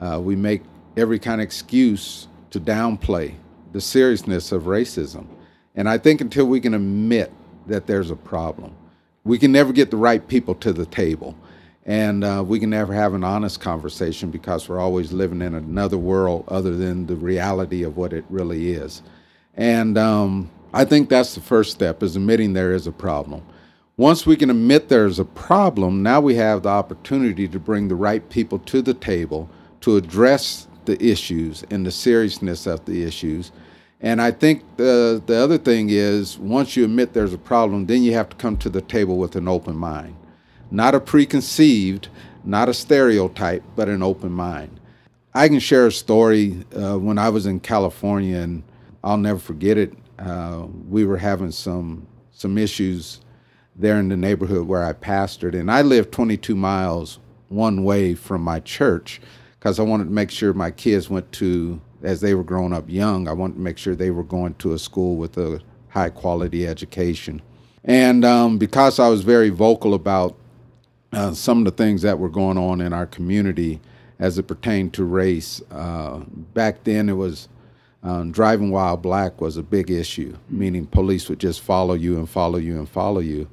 Uh, 0.00 0.20
we 0.20 0.34
make 0.34 0.62
every 0.96 1.20
kind 1.20 1.40
of 1.40 1.44
excuse 1.44 2.26
to 2.50 2.58
downplay 2.58 3.34
the 3.72 3.80
seriousness 3.80 4.50
of 4.50 4.64
racism. 4.64 5.28
And 5.76 5.88
I 5.88 5.98
think 5.98 6.20
until 6.20 6.46
we 6.46 6.60
can 6.60 6.74
admit 6.74 7.32
that 7.68 7.86
there's 7.86 8.10
a 8.10 8.16
problem, 8.16 8.74
we 9.22 9.38
can 9.38 9.52
never 9.52 9.72
get 9.72 9.92
the 9.92 9.96
right 9.96 10.26
people 10.26 10.56
to 10.56 10.72
the 10.72 10.84
table. 10.84 11.36
And 11.84 12.22
uh, 12.22 12.44
we 12.46 12.60
can 12.60 12.70
never 12.70 12.94
have 12.94 13.12
an 13.14 13.24
honest 13.24 13.60
conversation 13.60 14.30
because 14.30 14.68
we're 14.68 14.78
always 14.78 15.12
living 15.12 15.42
in 15.42 15.54
another 15.54 15.98
world 15.98 16.44
other 16.48 16.76
than 16.76 17.06
the 17.06 17.16
reality 17.16 17.82
of 17.82 17.96
what 17.96 18.12
it 18.12 18.24
really 18.28 18.72
is. 18.72 19.02
And 19.54 19.98
um, 19.98 20.50
I 20.72 20.84
think 20.84 21.08
that's 21.08 21.34
the 21.34 21.40
first 21.40 21.72
step 21.72 22.02
is 22.02 22.14
admitting 22.16 22.52
there 22.52 22.72
is 22.72 22.86
a 22.86 22.92
problem. 22.92 23.42
Once 23.96 24.24
we 24.24 24.36
can 24.36 24.48
admit 24.48 24.88
there's 24.88 25.18
a 25.18 25.24
problem, 25.24 26.02
now 26.02 26.20
we 26.20 26.34
have 26.36 26.62
the 26.62 26.68
opportunity 26.68 27.46
to 27.46 27.58
bring 27.58 27.88
the 27.88 27.94
right 27.94 28.28
people 28.30 28.58
to 28.60 28.80
the 28.80 28.94
table 28.94 29.50
to 29.80 29.96
address 29.96 30.66
the 30.86 31.02
issues 31.04 31.64
and 31.70 31.84
the 31.84 31.90
seriousness 31.90 32.66
of 32.66 32.84
the 32.86 33.02
issues. 33.02 33.52
And 34.00 34.20
I 34.20 34.30
think 34.30 34.64
the 34.76 35.22
the 35.26 35.36
other 35.36 35.58
thing 35.58 35.90
is 35.90 36.38
once 36.38 36.76
you 36.76 36.84
admit 36.84 37.12
there's 37.12 37.34
a 37.34 37.38
problem, 37.38 37.86
then 37.86 38.02
you 38.02 38.14
have 38.14 38.30
to 38.30 38.36
come 38.36 38.56
to 38.58 38.70
the 38.70 38.80
table 38.80 39.18
with 39.18 39.36
an 39.36 39.46
open 39.46 39.76
mind. 39.76 40.16
Not 40.72 40.94
a 40.94 41.00
preconceived, 41.00 42.08
not 42.44 42.70
a 42.70 42.74
stereotype, 42.74 43.62
but 43.76 43.90
an 43.90 44.02
open 44.02 44.32
mind. 44.32 44.80
I 45.34 45.48
can 45.48 45.58
share 45.58 45.86
a 45.86 45.92
story 45.92 46.64
uh, 46.74 46.98
when 46.98 47.18
I 47.18 47.28
was 47.28 47.44
in 47.44 47.60
California, 47.60 48.38
and 48.38 48.62
I'll 49.04 49.18
never 49.18 49.38
forget 49.38 49.76
it. 49.76 49.92
Uh, 50.18 50.66
we 50.88 51.04
were 51.04 51.18
having 51.18 51.50
some 51.52 52.06
some 52.30 52.56
issues 52.56 53.20
there 53.76 53.98
in 53.98 54.08
the 54.08 54.16
neighborhood 54.16 54.66
where 54.66 54.82
I 54.82 54.94
pastored, 54.94 55.54
and 55.54 55.70
I 55.70 55.82
lived 55.82 56.10
22 56.10 56.54
miles 56.54 57.18
one 57.50 57.84
way 57.84 58.14
from 58.14 58.40
my 58.40 58.58
church 58.60 59.20
because 59.58 59.78
I 59.78 59.82
wanted 59.82 60.04
to 60.04 60.10
make 60.10 60.30
sure 60.30 60.54
my 60.54 60.70
kids 60.70 61.10
went 61.10 61.30
to, 61.32 61.82
as 62.02 62.22
they 62.22 62.34
were 62.34 62.44
growing 62.44 62.72
up 62.72 62.88
young, 62.88 63.28
I 63.28 63.32
wanted 63.32 63.54
to 63.54 63.60
make 63.60 63.76
sure 63.76 63.94
they 63.94 64.10
were 64.10 64.24
going 64.24 64.54
to 64.54 64.72
a 64.72 64.78
school 64.78 65.16
with 65.16 65.36
a 65.36 65.60
high 65.88 66.08
quality 66.08 66.66
education. 66.66 67.42
And 67.84 68.24
um, 68.24 68.56
because 68.56 68.98
I 68.98 69.08
was 69.08 69.22
very 69.22 69.50
vocal 69.50 69.92
about 69.92 70.36
uh, 71.12 71.32
some 71.32 71.58
of 71.58 71.64
the 71.64 71.70
things 71.70 72.02
that 72.02 72.18
were 72.18 72.28
going 72.28 72.58
on 72.58 72.80
in 72.80 72.92
our 72.92 73.06
community 73.06 73.80
as 74.18 74.38
it 74.38 74.44
pertained 74.44 74.94
to 74.94 75.04
race, 75.04 75.60
uh, 75.70 76.18
back 76.54 76.84
then 76.84 77.08
it 77.08 77.14
was 77.14 77.48
um, 78.02 78.32
driving 78.32 78.70
while 78.70 78.96
black 78.96 79.40
was 79.40 79.56
a 79.56 79.62
big 79.62 79.90
issue, 79.90 80.36
meaning 80.48 80.86
police 80.86 81.28
would 81.28 81.38
just 81.38 81.60
follow 81.60 81.94
you 81.94 82.16
and 82.16 82.28
follow 82.28 82.58
you 82.58 82.78
and 82.78 82.88
follow 82.88 83.20
you 83.20 83.48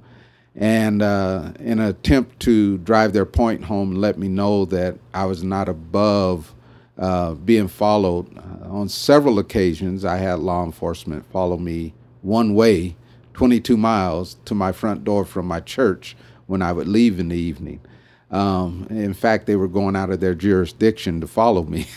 and 0.56 1.02
uh, 1.02 1.54
in 1.60 1.80
an 1.80 1.88
attempt 1.88 2.40
to 2.42 2.78
drive 2.80 3.14
their 3.14 3.26
point 3.26 3.64
home 3.64 3.96
let 3.96 4.18
me 4.18 4.28
know 4.28 4.66
that 4.66 4.98
I 5.14 5.26
was 5.26 5.44
not 5.44 5.70
above 5.70 6.54
uh, 6.98 7.34
being 7.34 7.70
followed. 7.70 8.38
Uh, 8.38 8.68
on 8.70 8.90
several 8.90 9.40
occasions, 9.40 10.04
I 10.04 10.18
had 10.18 10.40
law 10.40 10.66
enforcement 10.66 11.26
follow 11.32 11.58
me 11.58 11.94
one 12.22 12.56
way, 12.56 12.98
22 13.36 13.78
miles, 13.78 14.36
to 14.46 14.54
my 14.54 14.74
front 14.74 15.06
door 15.06 15.24
from 15.24 15.46
my 15.46 15.62
church 15.62 16.18
when 16.50 16.62
I 16.62 16.72
would 16.72 16.88
leave 16.88 17.20
in 17.20 17.30
the 17.30 17.38
evening. 17.38 17.80
Um, 18.32 18.88
in 18.90 19.14
fact, 19.14 19.46
they 19.46 19.56
were 19.56 19.68
going 19.68 19.96
out 19.96 20.12
of 20.12 20.20
their 20.20 20.36
jurisdiction 20.36 21.22
to 21.22 21.28
follow 21.28 21.64
me. 21.64 21.88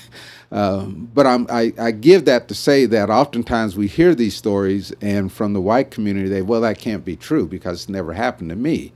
Uh, 0.50 0.84
but 0.86 1.26
I, 1.26 1.72
I 1.78 1.90
give 1.90 2.26
that 2.26 2.48
to 2.48 2.54
say 2.54 2.86
that 2.86 3.10
oftentimes 3.10 3.76
we 3.76 3.86
hear 3.86 4.14
these 4.14 4.36
stories, 4.36 4.92
and 5.00 5.32
from 5.32 5.52
the 5.52 5.60
white 5.60 5.90
community, 5.90 6.28
they, 6.28 6.42
well, 6.42 6.60
that 6.60 6.78
can't 6.78 7.04
be 7.04 7.16
true 7.16 7.46
because 7.46 7.82
it's 7.82 7.88
never 7.88 8.12
happened 8.12 8.50
to 8.50 8.56
me. 8.56 8.92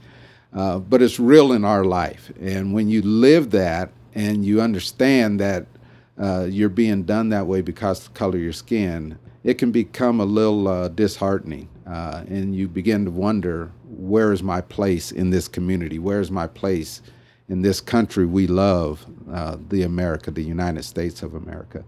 Uh, 0.52 0.78
but 0.78 1.02
it's 1.02 1.20
real 1.20 1.52
in 1.52 1.64
our 1.64 1.84
life. 1.84 2.32
And 2.40 2.72
when 2.72 2.88
you 2.88 3.02
live 3.02 3.50
that 3.50 3.90
and 4.14 4.44
you 4.44 4.62
understand 4.62 5.38
that 5.40 5.66
uh, 6.18 6.46
you're 6.48 6.70
being 6.70 7.02
done 7.02 7.28
that 7.28 7.46
way 7.46 7.60
because 7.60 8.00
of 8.00 8.12
the 8.12 8.18
color 8.18 8.36
of 8.36 8.42
your 8.42 8.54
skin, 8.54 9.18
it 9.44 9.58
can 9.58 9.70
become 9.70 10.18
a 10.18 10.24
little 10.24 10.66
uh, 10.66 10.88
disheartening. 10.88 11.68
Uh, 11.86 12.24
and 12.26 12.56
you 12.56 12.68
begin 12.68 13.04
to 13.04 13.10
wonder, 13.10 13.70
where 13.96 14.32
is 14.32 14.42
my 14.42 14.60
place 14.60 15.10
in 15.10 15.30
this 15.30 15.48
community? 15.48 15.98
Where 15.98 16.20
is 16.20 16.30
my 16.30 16.46
place 16.46 17.02
in 17.48 17.62
this 17.62 17.80
country 17.80 18.26
we 18.26 18.46
love, 18.46 19.06
uh, 19.32 19.56
the 19.68 19.82
America, 19.82 20.30
the 20.30 20.42
United 20.42 20.84
States 20.84 21.22
of 21.22 21.34
America. 21.34 21.84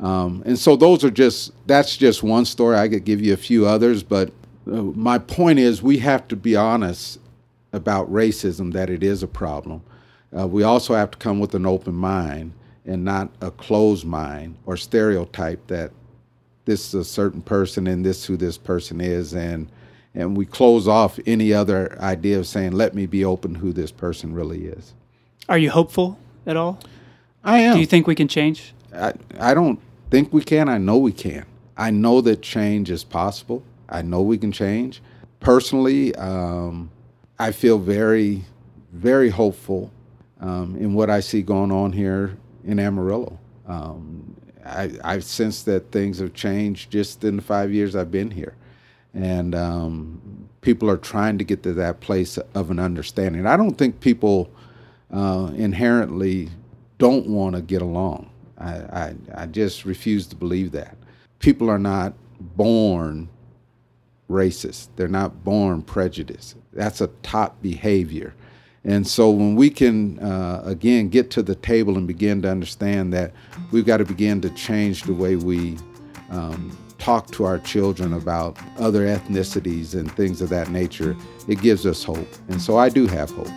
Um, 0.00 0.42
and 0.44 0.58
so 0.58 0.76
those 0.76 1.04
are 1.04 1.10
just, 1.10 1.52
that's 1.66 1.96
just 1.96 2.22
one 2.22 2.44
story. 2.44 2.76
I 2.76 2.88
could 2.88 3.04
give 3.04 3.22
you 3.22 3.32
a 3.32 3.38
few 3.38 3.66
others, 3.66 4.02
but 4.02 4.30
uh, 4.66 4.82
my 4.82 5.18
point 5.18 5.58
is 5.58 5.82
we 5.82 5.98
have 5.98 6.26
to 6.28 6.36
be 6.36 6.56
honest 6.56 7.20
about 7.72 8.12
racism, 8.12 8.72
that 8.72 8.90
it 8.90 9.02
is 9.02 9.22
a 9.22 9.28
problem. 9.28 9.82
Uh, 10.36 10.46
we 10.46 10.62
also 10.62 10.94
have 10.94 11.10
to 11.12 11.18
come 11.18 11.38
with 11.38 11.54
an 11.54 11.66
open 11.66 11.94
mind 11.94 12.52
and 12.84 13.04
not 13.04 13.30
a 13.40 13.50
closed 13.50 14.04
mind 14.04 14.56
or 14.66 14.76
stereotype 14.76 15.66
that 15.68 15.92
this 16.64 16.88
is 16.88 16.94
a 16.94 17.04
certain 17.04 17.40
person 17.40 17.86
and 17.86 18.04
this 18.04 18.24
who 18.24 18.36
this 18.36 18.58
person 18.58 19.00
is 19.00 19.34
and 19.34 19.70
and 20.16 20.34
we 20.34 20.46
close 20.46 20.88
off 20.88 21.20
any 21.26 21.52
other 21.52 21.96
idea 22.00 22.38
of 22.38 22.46
saying, 22.46 22.72
let 22.72 22.94
me 22.94 23.04
be 23.06 23.24
open 23.24 23.54
who 23.54 23.72
this 23.72 23.92
person 23.92 24.32
really 24.32 24.64
is. 24.64 24.94
Are 25.48 25.58
you 25.58 25.70
hopeful 25.70 26.18
at 26.46 26.56
all? 26.56 26.80
I 27.44 27.58
am. 27.58 27.74
Do 27.74 27.80
you 27.80 27.86
think 27.86 28.06
we 28.06 28.14
can 28.14 28.26
change? 28.26 28.72
I, 28.94 29.12
I 29.38 29.52
don't 29.52 29.78
think 30.10 30.32
we 30.32 30.42
can. 30.42 30.70
I 30.70 30.78
know 30.78 30.96
we 30.96 31.12
can. 31.12 31.44
I 31.76 31.90
know 31.90 32.22
that 32.22 32.40
change 32.40 32.90
is 32.90 33.04
possible. 33.04 33.62
I 33.90 34.00
know 34.00 34.22
we 34.22 34.38
can 34.38 34.50
change. 34.50 35.02
Personally, 35.38 36.14
um, 36.16 36.90
I 37.38 37.52
feel 37.52 37.78
very, 37.78 38.42
very 38.92 39.28
hopeful 39.28 39.92
um, 40.40 40.76
in 40.76 40.94
what 40.94 41.10
I 41.10 41.20
see 41.20 41.42
going 41.42 41.70
on 41.70 41.92
here 41.92 42.38
in 42.64 42.80
Amarillo. 42.80 43.38
Um, 43.68 44.34
I, 44.64 44.90
I've 45.04 45.24
sensed 45.24 45.66
that 45.66 45.92
things 45.92 46.18
have 46.20 46.32
changed 46.32 46.90
just 46.90 47.22
in 47.22 47.36
the 47.36 47.42
five 47.42 47.70
years 47.70 47.94
I've 47.94 48.10
been 48.10 48.30
here 48.30 48.54
and 49.16 49.54
um, 49.54 50.48
people 50.60 50.90
are 50.90 50.98
trying 50.98 51.38
to 51.38 51.44
get 51.44 51.62
to 51.62 51.72
that 51.72 52.00
place 52.00 52.36
of 52.54 52.70
an 52.70 52.78
understanding. 52.78 53.46
I 53.46 53.56
don't 53.56 53.76
think 53.78 54.00
people 54.00 54.50
uh, 55.10 55.50
inherently 55.56 56.50
don't 56.98 57.26
want 57.26 57.56
to 57.56 57.62
get 57.62 57.80
along. 57.80 58.30
I, 58.58 58.72
I, 58.72 59.14
I 59.34 59.46
just 59.46 59.86
refuse 59.86 60.26
to 60.28 60.36
believe 60.36 60.72
that. 60.72 60.96
People 61.38 61.70
are 61.70 61.78
not 61.78 62.12
born 62.40 63.28
racist. 64.28 64.88
They're 64.96 65.08
not 65.08 65.42
born 65.44 65.82
prejudiced. 65.82 66.56
That's 66.72 67.00
a 67.00 67.06
top 67.22 67.62
behavior. 67.62 68.34
And 68.84 69.06
so 69.06 69.30
when 69.30 69.56
we 69.56 69.70
can, 69.70 70.18
uh, 70.18 70.62
again, 70.64 71.08
get 71.08 71.30
to 71.32 71.42
the 71.42 71.54
table 71.54 71.96
and 71.96 72.06
begin 72.06 72.42
to 72.42 72.50
understand 72.50 73.12
that 73.14 73.32
we've 73.72 73.86
got 73.86 73.96
to 73.96 74.04
begin 74.04 74.40
to 74.42 74.50
change 74.50 75.04
the 75.04 75.14
way 75.14 75.36
we 75.36 75.76
um, 76.30 76.76
talk 76.98 77.30
to 77.32 77.44
our 77.44 77.58
children 77.58 78.12
about 78.14 78.58
other 78.78 79.06
ethnicities 79.06 79.94
and 79.94 80.10
things 80.12 80.40
of 80.40 80.48
that 80.50 80.70
nature, 80.70 81.16
it 81.48 81.60
gives 81.60 81.86
us 81.86 82.02
hope. 82.02 82.28
And 82.48 82.60
so 82.60 82.76
I 82.76 82.88
do 82.88 83.06
have 83.06 83.30
hope. 83.30 83.50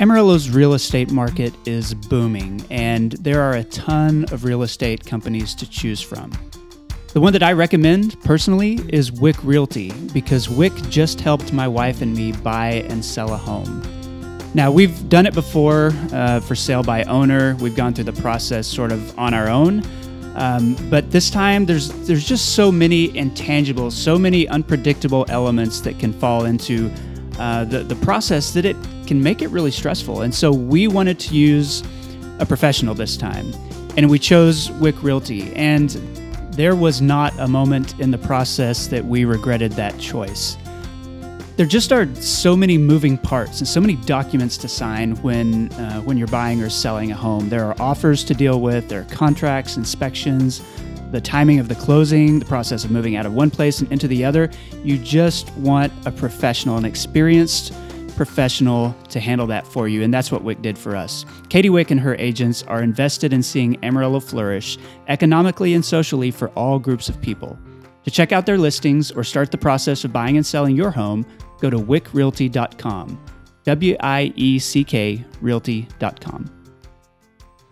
Amarillo's 0.00 0.50
real 0.50 0.74
estate 0.74 1.12
market 1.12 1.54
is 1.66 1.94
booming, 1.94 2.64
and 2.70 3.12
there 3.12 3.40
are 3.40 3.54
a 3.54 3.64
ton 3.64 4.24
of 4.32 4.44
real 4.44 4.62
estate 4.62 5.06
companies 5.06 5.54
to 5.54 5.70
choose 5.70 6.00
from. 6.00 6.32
The 7.12 7.20
one 7.20 7.32
that 7.34 7.42
I 7.42 7.52
recommend 7.52 8.20
personally 8.22 8.80
is 8.88 9.12
Wieck 9.12 9.36
Realty 9.44 9.92
because 10.12 10.48
Wieck 10.48 10.74
just 10.88 11.20
helped 11.20 11.52
my 11.52 11.68
wife 11.68 12.00
and 12.00 12.16
me 12.16 12.32
buy 12.32 12.84
and 12.88 13.04
sell 13.04 13.32
a 13.32 13.36
home. 13.36 14.01
Now, 14.54 14.70
we've 14.70 15.08
done 15.08 15.24
it 15.24 15.32
before 15.32 15.92
uh, 16.12 16.40
for 16.40 16.54
sale 16.54 16.82
by 16.82 17.04
owner. 17.04 17.56
We've 17.56 17.74
gone 17.74 17.94
through 17.94 18.04
the 18.04 18.20
process 18.20 18.66
sort 18.66 18.92
of 18.92 19.18
on 19.18 19.32
our 19.32 19.48
own. 19.48 19.82
Um, 20.34 20.76
but 20.90 21.10
this 21.10 21.30
time, 21.30 21.64
there's 21.64 21.88
there's 22.06 22.26
just 22.26 22.54
so 22.54 22.70
many 22.70 23.08
intangibles, 23.08 23.92
so 23.92 24.18
many 24.18 24.48
unpredictable 24.48 25.24
elements 25.28 25.80
that 25.82 25.98
can 25.98 26.12
fall 26.12 26.44
into 26.44 26.90
uh, 27.38 27.64
the 27.64 27.80
the 27.80 27.96
process 27.96 28.52
that 28.52 28.64
it 28.64 28.76
can 29.06 29.22
make 29.22 29.42
it 29.42 29.48
really 29.48 29.70
stressful. 29.70 30.22
And 30.22 30.34
so 30.34 30.52
we 30.52 30.86
wanted 30.86 31.18
to 31.20 31.34
use 31.34 31.82
a 32.38 32.46
professional 32.46 32.94
this 32.94 33.16
time, 33.16 33.52
and 33.96 34.10
we 34.10 34.18
chose 34.18 34.70
Wieck 34.72 35.02
Realty. 35.02 35.52
And 35.54 35.90
there 36.52 36.76
was 36.76 37.00
not 37.00 37.38
a 37.38 37.48
moment 37.48 37.98
in 38.00 38.10
the 38.10 38.18
process 38.18 38.86
that 38.88 39.04
we 39.04 39.24
regretted 39.24 39.72
that 39.72 39.98
choice 39.98 40.56
there 41.56 41.66
just 41.66 41.92
are 41.92 42.12
so 42.16 42.56
many 42.56 42.78
moving 42.78 43.18
parts 43.18 43.58
and 43.58 43.68
so 43.68 43.80
many 43.80 43.96
documents 43.96 44.56
to 44.58 44.68
sign 44.68 45.16
when 45.16 45.70
uh, 45.72 46.00
when 46.02 46.16
you're 46.16 46.28
buying 46.28 46.62
or 46.62 46.70
selling 46.70 47.12
a 47.12 47.14
home. 47.14 47.48
There 47.48 47.64
are 47.64 47.76
offers 47.80 48.24
to 48.24 48.34
deal 48.34 48.60
with, 48.60 48.88
there 48.88 49.02
are 49.02 49.10
contracts, 49.10 49.76
inspections, 49.76 50.62
the 51.10 51.20
timing 51.20 51.58
of 51.58 51.68
the 51.68 51.74
closing, 51.74 52.38
the 52.38 52.46
process 52.46 52.84
of 52.84 52.90
moving 52.90 53.16
out 53.16 53.26
of 53.26 53.34
one 53.34 53.50
place 53.50 53.80
and 53.80 53.92
into 53.92 54.08
the 54.08 54.24
other. 54.24 54.50
You 54.82 54.96
just 54.96 55.52
want 55.56 55.92
a 56.06 56.10
professional, 56.10 56.78
an 56.78 56.86
experienced 56.86 57.74
professional 58.16 58.94
to 59.10 59.20
handle 59.20 59.46
that 59.46 59.66
for 59.66 59.88
you, 59.88 60.02
and 60.02 60.12
that's 60.12 60.32
what 60.32 60.42
Wieck 60.42 60.62
did 60.62 60.78
for 60.78 60.96
us. 60.96 61.26
Katie 61.48 61.70
Wieck 61.70 61.90
and 61.90 62.00
her 62.00 62.14
agents 62.16 62.62
are 62.64 62.82
invested 62.82 63.32
in 63.32 63.42
seeing 63.42 63.82
Amarillo 63.84 64.20
flourish 64.20 64.78
economically 65.08 65.74
and 65.74 65.84
socially 65.84 66.30
for 66.30 66.48
all 66.50 66.78
groups 66.78 67.08
of 67.08 67.20
people. 67.20 67.58
To 68.04 68.10
check 68.10 68.32
out 68.32 68.46
their 68.46 68.58
listings 68.58 69.10
or 69.10 69.24
start 69.24 69.50
the 69.50 69.58
process 69.58 70.04
of 70.04 70.12
buying 70.12 70.36
and 70.36 70.44
selling 70.44 70.76
your 70.76 70.90
home, 70.90 71.24
go 71.60 71.70
to 71.70 71.78
wieckrealty.com. 71.78 73.24
W 73.64 73.96
I 74.00 74.32
E 74.34 74.58
C 74.58 74.82
K 74.82 75.24
Realty.com. 75.40 76.50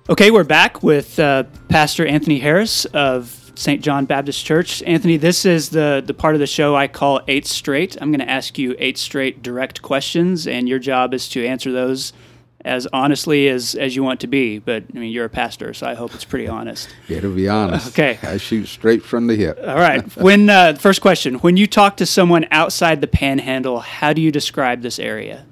Okay, 0.09 0.31
we're 0.31 0.45
back 0.45 0.83
with 0.83 1.19
uh, 1.19 1.45
Pastor 1.69 2.07
Anthony 2.07 2.39
Harris 2.39 2.85
of 2.87 3.53
St. 3.55 3.83
John 3.83 4.07
Baptist 4.07 4.45
Church. 4.45 4.83
Anthony, 4.85 5.17
this 5.17 5.45
is 5.45 5.71
the, 5.71 6.03
the 6.05 6.15
part 6.15 6.35
of 6.35 6.41
the 6.41 6.47
show 6.47 6.75
I 6.75 6.89
call 6.89 7.21
Eight 7.29 7.47
Straight. 7.47 7.97
I'm 8.01 8.11
going 8.11 8.21
to 8.21 8.31
ask 8.31 8.59
you 8.59 8.75
eight 8.79 8.99
straight 8.99 9.43
direct 9.43 9.83
questions, 9.83 10.47
and 10.47 10.69
your 10.69 10.79
job 10.79 11.13
is 11.13 11.29
to 11.31 11.45
answer 11.45 11.71
those 11.71 12.13
as 12.65 12.87
honestly 12.93 13.49
as, 13.49 13.75
as 13.75 13.97
you 13.97 14.03
want 14.03 14.21
to 14.21 14.27
be. 14.27 14.59
But 14.59 14.85
I 14.95 14.99
mean, 14.99 15.13
you're 15.13 15.25
a 15.25 15.31
pastor, 15.31 15.73
so 15.75 15.87
I 15.87 15.95
hope 15.95 16.15
it's 16.15 16.25
pretty 16.25 16.49
honest. 16.49 16.89
Yeah, 17.09 17.21
to 17.21 17.35
be 17.35 17.49
honest. 17.49 17.89
Okay. 18.01 18.19
I 18.23 18.37
shoot 18.37 18.67
straight 18.67 19.03
from 19.03 19.27
the 19.27 19.35
hip. 19.35 19.59
All 19.61 19.75
right. 19.75 20.05
When 20.17 20.49
uh, 20.49 20.75
first 20.75 21.01
question: 21.01 21.37
When 21.37 21.57
you 21.57 21.67
talk 21.67 21.97
to 21.99 22.07
someone 22.07 22.47
outside 22.51 23.01
the 23.01 23.07
Panhandle, 23.07 23.81
how 23.81 24.13
do 24.13 24.21
you 24.23 24.31
describe 24.31 24.83
this 24.83 24.99
area? 24.99 25.45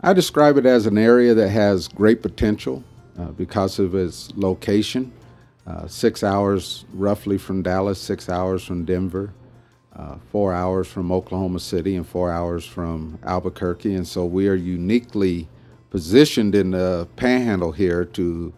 I 0.00 0.12
describe 0.12 0.56
it 0.58 0.66
as 0.66 0.86
an 0.86 0.98
area 0.98 1.34
that 1.34 1.48
has 1.48 1.88
great 1.88 2.20
potential 2.20 2.84
uh, 3.18 3.26
because 3.26 3.78
of 3.78 3.94
its 3.94 4.32
location. 4.36 5.12
Uh, 5.66 5.86
six 5.86 6.22
hours 6.22 6.84
roughly 6.92 7.38
from 7.38 7.62
Dallas, 7.62 7.98
six 7.98 8.28
hours 8.28 8.62
from 8.62 8.84
Denver, 8.84 9.32
uh, 9.96 10.16
four 10.30 10.52
hours 10.52 10.88
from 10.88 11.10
Oklahoma 11.10 11.60
City, 11.60 11.96
and 11.96 12.06
four 12.06 12.30
hours 12.30 12.66
from 12.66 13.18
Albuquerque. 13.22 13.94
And 13.94 14.06
so 14.06 14.26
we 14.26 14.46
are 14.48 14.54
uniquely 14.54 15.48
positioned 15.94 16.56
in 16.56 16.72
the 16.72 17.06
panhandle 17.14 17.70
here 17.70 18.04
to 18.04 18.52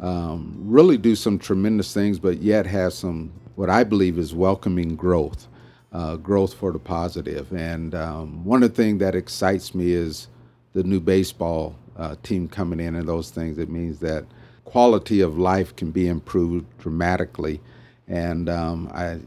um, 0.00 0.56
really 0.64 0.98
do 0.98 1.14
some 1.14 1.38
tremendous 1.38 1.94
things, 1.94 2.18
but 2.18 2.38
yet 2.38 2.66
have 2.66 2.92
some 2.92 3.30
what 3.54 3.70
I 3.70 3.84
believe 3.84 4.18
is 4.18 4.34
welcoming 4.34 4.96
growth, 4.96 5.46
uh, 5.92 6.16
growth 6.16 6.54
for 6.54 6.72
the 6.72 6.80
positive. 6.80 7.52
And 7.52 7.94
um, 7.94 8.44
one 8.44 8.64
of 8.64 8.74
the 8.74 8.82
things 8.82 8.98
that 8.98 9.14
excites 9.14 9.76
me 9.76 9.92
is 9.92 10.26
the 10.72 10.82
new 10.82 10.98
baseball 10.98 11.76
uh, 11.96 12.16
team 12.24 12.48
coming 12.48 12.80
in 12.80 12.96
and 12.96 13.08
those 13.08 13.30
things. 13.30 13.58
It 13.58 13.70
means 13.70 14.00
that 14.00 14.24
quality 14.64 15.20
of 15.20 15.38
life 15.38 15.76
can 15.76 15.92
be 15.92 16.08
improved 16.08 16.66
dramatically. 16.80 17.60
And 18.08 18.48
um, 18.48 18.90
I, 18.92 19.20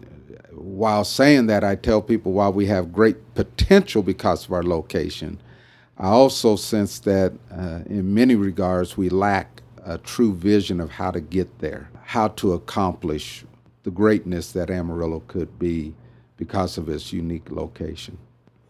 while 0.51 1.05
saying 1.05 1.47
that, 1.47 1.63
I 1.63 1.75
tell 1.75 2.01
people 2.01 2.33
while 2.33 2.51
we 2.51 2.65
have 2.65 2.91
great 2.91 3.33
potential 3.33 4.03
because 4.03 4.43
of 4.43 4.51
our 4.51 4.63
location, 4.63 5.39
I 5.97 6.07
also 6.07 6.55
sense 6.55 6.99
that 6.99 7.33
uh, 7.51 7.81
in 7.85 8.13
many 8.13 8.35
regards 8.35 8.97
we 8.97 9.09
lack 9.09 9.61
a 9.85 9.97
true 9.97 10.33
vision 10.33 10.81
of 10.81 10.91
how 10.91 11.11
to 11.11 11.21
get 11.21 11.59
there, 11.59 11.89
how 12.03 12.29
to 12.29 12.53
accomplish 12.53 13.45
the 13.83 13.91
greatness 13.91 14.51
that 14.51 14.69
Amarillo 14.69 15.21
could 15.27 15.57
be 15.57 15.93
because 16.37 16.77
of 16.77 16.89
its 16.89 17.13
unique 17.13 17.49
location. 17.49 18.17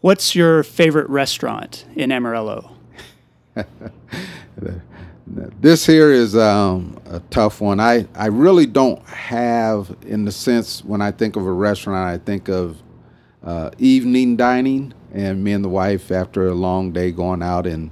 What's 0.02 0.34
your 0.36 0.62
favorite 0.62 1.08
restaurant 1.08 1.86
in 1.96 2.12
Amarillo? 2.12 2.76
this 5.60 5.86
here 5.86 6.12
is 6.12 6.36
um, 6.36 7.00
a 7.06 7.18
tough 7.30 7.60
one. 7.60 7.80
I, 7.80 8.06
I 8.14 8.26
really 8.26 8.66
don't 8.66 9.02
have, 9.06 9.96
in 10.02 10.24
the 10.24 10.32
sense, 10.32 10.84
when 10.84 11.00
I 11.00 11.10
think 11.10 11.34
of 11.34 11.46
a 11.46 11.52
restaurant, 11.52 12.08
I 12.08 12.22
think 12.24 12.48
of 12.48 12.76
uh, 13.42 13.70
evening 13.78 14.36
dining 14.36 14.92
and 15.12 15.42
me 15.42 15.52
and 15.52 15.64
the 15.64 15.68
wife 15.68 16.10
after 16.10 16.48
a 16.48 16.54
long 16.54 16.92
day 16.92 17.10
going 17.10 17.42
out 17.42 17.66
and 17.66 17.90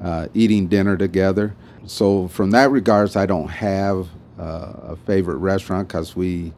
uh, 0.00 0.28
eating 0.34 0.66
dinner 0.66 0.96
together. 0.96 1.54
So, 1.86 2.28
from 2.28 2.50
that 2.52 2.70
regards, 2.70 3.16
I 3.16 3.26
don't 3.26 3.48
have 3.48 4.08
uh, 4.38 4.72
a 4.82 4.96
favorite 5.06 5.36
restaurant 5.36 5.88
because 5.88 6.14
we 6.14 6.52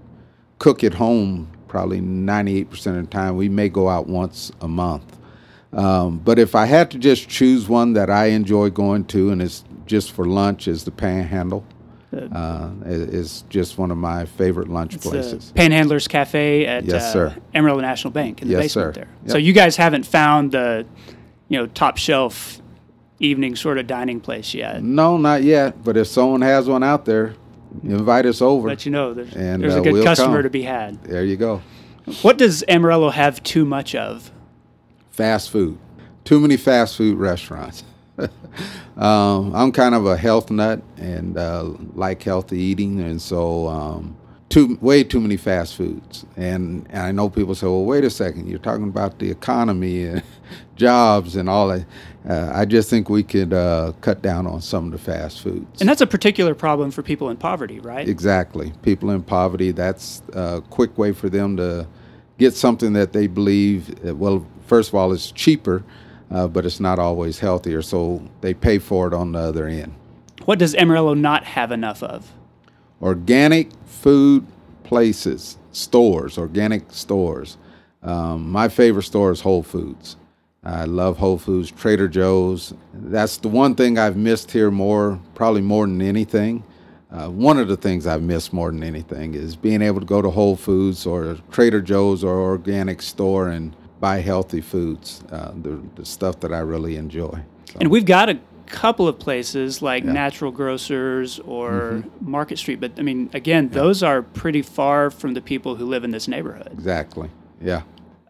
cook 0.58 0.84
at 0.84 0.94
home 0.94 1.50
probably 1.72 2.00
98% 2.00 2.70
of 2.86 2.94
the 2.96 3.02
time. 3.04 3.36
We 3.36 3.48
may 3.48 3.70
go 3.70 3.88
out 3.88 4.06
once 4.06 4.52
a 4.60 4.68
month. 4.68 5.18
Um, 5.72 6.18
but 6.18 6.38
if 6.38 6.54
I 6.54 6.66
had 6.66 6.90
to 6.90 6.98
just 6.98 7.30
choose 7.30 7.66
one 7.66 7.94
that 7.94 8.10
I 8.10 8.26
enjoy 8.26 8.68
going 8.68 9.06
to, 9.06 9.30
and 9.30 9.40
it's 9.40 9.64
just 9.86 10.12
for 10.12 10.26
lunch, 10.26 10.68
is 10.68 10.84
the 10.84 10.90
Panhandle. 10.90 11.64
Uh, 12.12 12.70
is 12.84 13.44
just 13.48 13.78
one 13.78 13.90
of 13.90 13.96
my 13.96 14.26
favorite 14.26 14.68
lunch 14.68 14.94
It's 14.94 15.06
places. 15.06 15.52
Panhandlers 15.56 16.08
Cafe 16.08 16.66
at 16.66 16.84
Yes, 16.84 17.02
uh, 17.04 17.12
sir. 17.12 17.36
Amarillo 17.54 17.80
National 17.80 18.10
Bank 18.10 18.42
in 18.42 18.48
the 18.48 18.52
Yes, 18.52 18.62
basement 18.64 18.94
sir. 18.94 19.00
there. 19.00 19.08
Yep. 19.24 19.30
So 19.32 19.38
you 19.38 19.52
guys 19.54 19.76
haven't 19.76 20.04
found 20.04 20.52
the, 20.52 20.84
you 21.48 21.58
know, 21.58 21.66
top 21.68 21.96
shelf 21.96 22.60
evening 23.18 23.56
sort 23.56 23.78
of 23.78 23.86
dining 23.86 24.20
place 24.20 24.52
yet. 24.52 24.82
No, 24.82 25.16
not 25.16 25.42
yet. 25.42 25.82
But 25.82 25.96
if 25.96 26.06
someone 26.08 26.42
has 26.42 26.68
one 26.68 26.82
out 26.82 27.04
there, 27.06 27.34
invite 27.82 28.26
us 28.26 28.42
over. 28.42 28.68
Let 28.68 28.84
you 28.84 28.92
know, 28.92 29.14
there's, 29.14 29.32
And, 29.34 29.62
there's 29.62 29.74
a 29.76 29.80
uh, 29.80 29.82
good 29.82 29.92
we'll 29.94 30.04
customer 30.04 30.36
come. 30.36 30.42
to 30.42 30.50
be 30.50 30.62
had. 30.62 31.02
there 31.04 31.24
you 31.24 31.36
go. 31.36 31.62
What 32.22 32.36
does 32.36 32.62
Amarillo 32.68 33.10
have 33.10 33.42
too 33.42 33.64
much 33.64 33.94
of? 33.94 34.30
Fast 35.10 35.50
food. 35.50 35.78
Too 36.24 36.40
many 36.40 36.56
fast 36.56 36.96
food 36.96 37.16
restaurants. 37.16 37.84
Um, 38.96 39.54
I'm 39.54 39.72
kind 39.72 39.94
of 39.94 40.06
a 40.06 40.16
health 40.16 40.50
nut 40.50 40.82
and 40.96 41.36
uh, 41.36 41.70
like 41.94 42.22
healthy 42.22 42.58
eating, 42.58 43.00
and 43.00 43.20
so 43.20 43.68
um, 43.68 44.16
too 44.48 44.78
way 44.80 45.02
too 45.02 45.20
many 45.20 45.36
fast 45.36 45.76
foods. 45.76 46.26
And, 46.36 46.86
and 46.90 47.02
I 47.02 47.12
know 47.12 47.30
people 47.30 47.54
say, 47.54 47.66
"Well, 47.66 47.84
wait 47.84 48.04
a 48.04 48.10
second, 48.10 48.48
you're 48.48 48.58
talking 48.58 48.88
about 48.88 49.18
the 49.18 49.30
economy 49.30 50.04
and 50.04 50.22
jobs 50.76 51.36
and 51.36 51.48
all 51.48 51.68
that." 51.68 51.86
Uh, 52.28 52.52
I 52.54 52.64
just 52.66 52.88
think 52.88 53.08
we 53.08 53.22
could 53.22 53.52
uh, 53.52 53.92
cut 54.00 54.22
down 54.22 54.46
on 54.46 54.60
some 54.60 54.86
of 54.86 54.92
the 54.92 54.98
fast 54.98 55.40
foods. 55.40 55.80
And 55.80 55.88
that's 55.88 56.00
a 56.00 56.06
particular 56.06 56.54
problem 56.54 56.92
for 56.92 57.02
people 57.02 57.30
in 57.30 57.36
poverty, 57.36 57.80
right? 57.80 58.08
Exactly. 58.08 58.72
People 58.82 59.10
in 59.10 59.22
poverty, 59.22 59.72
that's 59.72 60.22
a 60.32 60.62
quick 60.70 60.96
way 60.96 61.12
for 61.12 61.28
them 61.28 61.56
to 61.56 61.86
get 62.38 62.54
something 62.54 62.92
that 62.92 63.12
they 63.12 63.26
believe, 63.26 64.06
uh, 64.06 64.14
well, 64.14 64.46
first 64.66 64.90
of 64.90 64.94
all, 64.94 65.12
it's 65.12 65.32
cheaper, 65.32 65.82
uh, 66.32 66.48
but 66.48 66.64
it's 66.64 66.80
not 66.80 66.98
always 66.98 67.38
healthier. 67.38 67.82
So 67.82 68.22
they 68.40 68.54
pay 68.54 68.78
for 68.78 69.06
it 69.06 69.14
on 69.14 69.32
the 69.32 69.38
other 69.38 69.66
end. 69.66 69.94
What 70.44 70.58
does 70.58 70.74
Amarillo 70.74 71.14
not 71.14 71.44
have 71.44 71.70
enough 71.70 72.02
of? 72.02 72.32
Organic 73.00 73.70
food 73.84 74.46
places, 74.84 75.58
stores, 75.72 76.38
organic 76.38 76.92
stores. 76.92 77.58
Um, 78.02 78.50
my 78.50 78.68
favorite 78.68 79.04
store 79.04 79.30
is 79.30 79.40
Whole 79.40 79.62
Foods. 79.62 80.16
I 80.64 80.84
love 80.84 81.18
Whole 81.18 81.38
Foods, 81.38 81.70
Trader 81.70 82.08
Joe's. 82.08 82.72
That's 82.94 83.36
the 83.36 83.48
one 83.48 83.74
thing 83.74 83.98
I've 83.98 84.16
missed 84.16 84.50
here 84.50 84.70
more, 84.70 85.20
probably 85.34 85.60
more 85.60 85.86
than 85.86 86.00
anything. 86.00 86.64
Uh, 87.10 87.28
one 87.28 87.58
of 87.58 87.68
the 87.68 87.76
things 87.76 88.06
I've 88.06 88.22
missed 88.22 88.52
more 88.52 88.70
than 88.70 88.82
anything 88.82 89.34
is 89.34 89.54
being 89.54 89.82
able 89.82 90.00
to 90.00 90.06
go 90.06 90.22
to 90.22 90.30
Whole 90.30 90.56
Foods 90.56 91.04
or 91.04 91.36
Trader 91.50 91.82
Joe's 91.82 92.24
or 92.24 92.40
organic 92.40 93.02
store 93.02 93.48
and 93.48 93.76
buy 94.02 94.18
healthy 94.20 94.60
foods, 94.60 95.22
uh, 95.30 95.52
the, 95.62 95.80
the 95.94 96.04
stuff 96.04 96.40
that 96.40 96.52
I 96.52 96.58
really 96.58 96.96
enjoy. 96.96 97.38
So, 97.70 97.76
And 97.80 97.88
we've 97.88 98.04
got 98.04 98.28
a 98.28 98.38
couple 98.66 99.06
of 99.06 99.16
places 99.18 99.80
like 99.80 100.04
Natural 100.04 100.50
Grocers 100.50 101.38
or 101.40 101.70
Mm-hmm. 102.02 102.30
Market 102.30 102.58
Street, 102.58 102.80
but 102.80 102.92
I 102.98 103.02
mean, 103.02 103.30
again, 103.32 103.68
those 103.68 104.02
are 104.02 104.20
pretty 104.22 104.60
far 104.62 105.10
from 105.10 105.34
the 105.34 105.40
people 105.40 105.76
who 105.76 105.86
live 105.86 106.02
in 106.04 106.10
this 106.10 106.26
neighborhood. 106.26 106.68
exactly. 106.72 107.30
Yeah. 107.62 107.82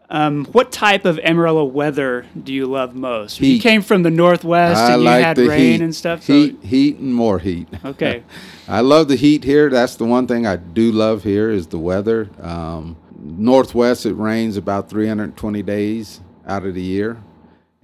Um, 0.09 0.45
what 0.51 0.71
type 0.71 1.05
of 1.05 1.17
Amarillo 1.23 1.63
weather 1.63 2.25
do 2.43 2.53
you 2.53 2.67
love 2.67 2.93
most? 2.93 3.39
You 3.41 3.59
came 3.59 3.81
from 3.81 4.03
the 4.03 4.11
northwest 4.11 4.79
I 4.79 4.93
and 4.93 5.01
you 5.01 5.05
like 5.09 5.23
had 5.25 5.37
rain 5.39 5.59
heat. 5.59 5.81
and 5.81 5.95
stuff. 5.95 6.21
So, 6.23 6.33
Heat, 6.33 6.59
heat, 6.61 6.97
and 6.99 7.15
more 7.15 7.39
heat. 7.39 7.67
okay. 7.85 8.21
I 8.67 8.81
love 8.81 9.07
the 9.07 9.15
heat 9.15 9.43
here. 9.43 9.71
That's 9.71 9.95
the 9.95 10.05
one 10.05 10.27
thing 10.27 10.45
I 10.45 10.57
do 10.57 10.91
love 10.91 11.23
here 11.23 11.49
is 11.49 11.65
the 11.67 11.79
weather. 11.79 12.29
Um, 12.41 12.95
northwest, 13.23 14.05
it 14.05 14.13
rains 14.13 14.57
about 14.57 14.89
320 14.89 15.61
days 15.63 16.21
out 16.47 16.65
of 16.65 16.73
the 16.75 16.81
year, 16.81 17.17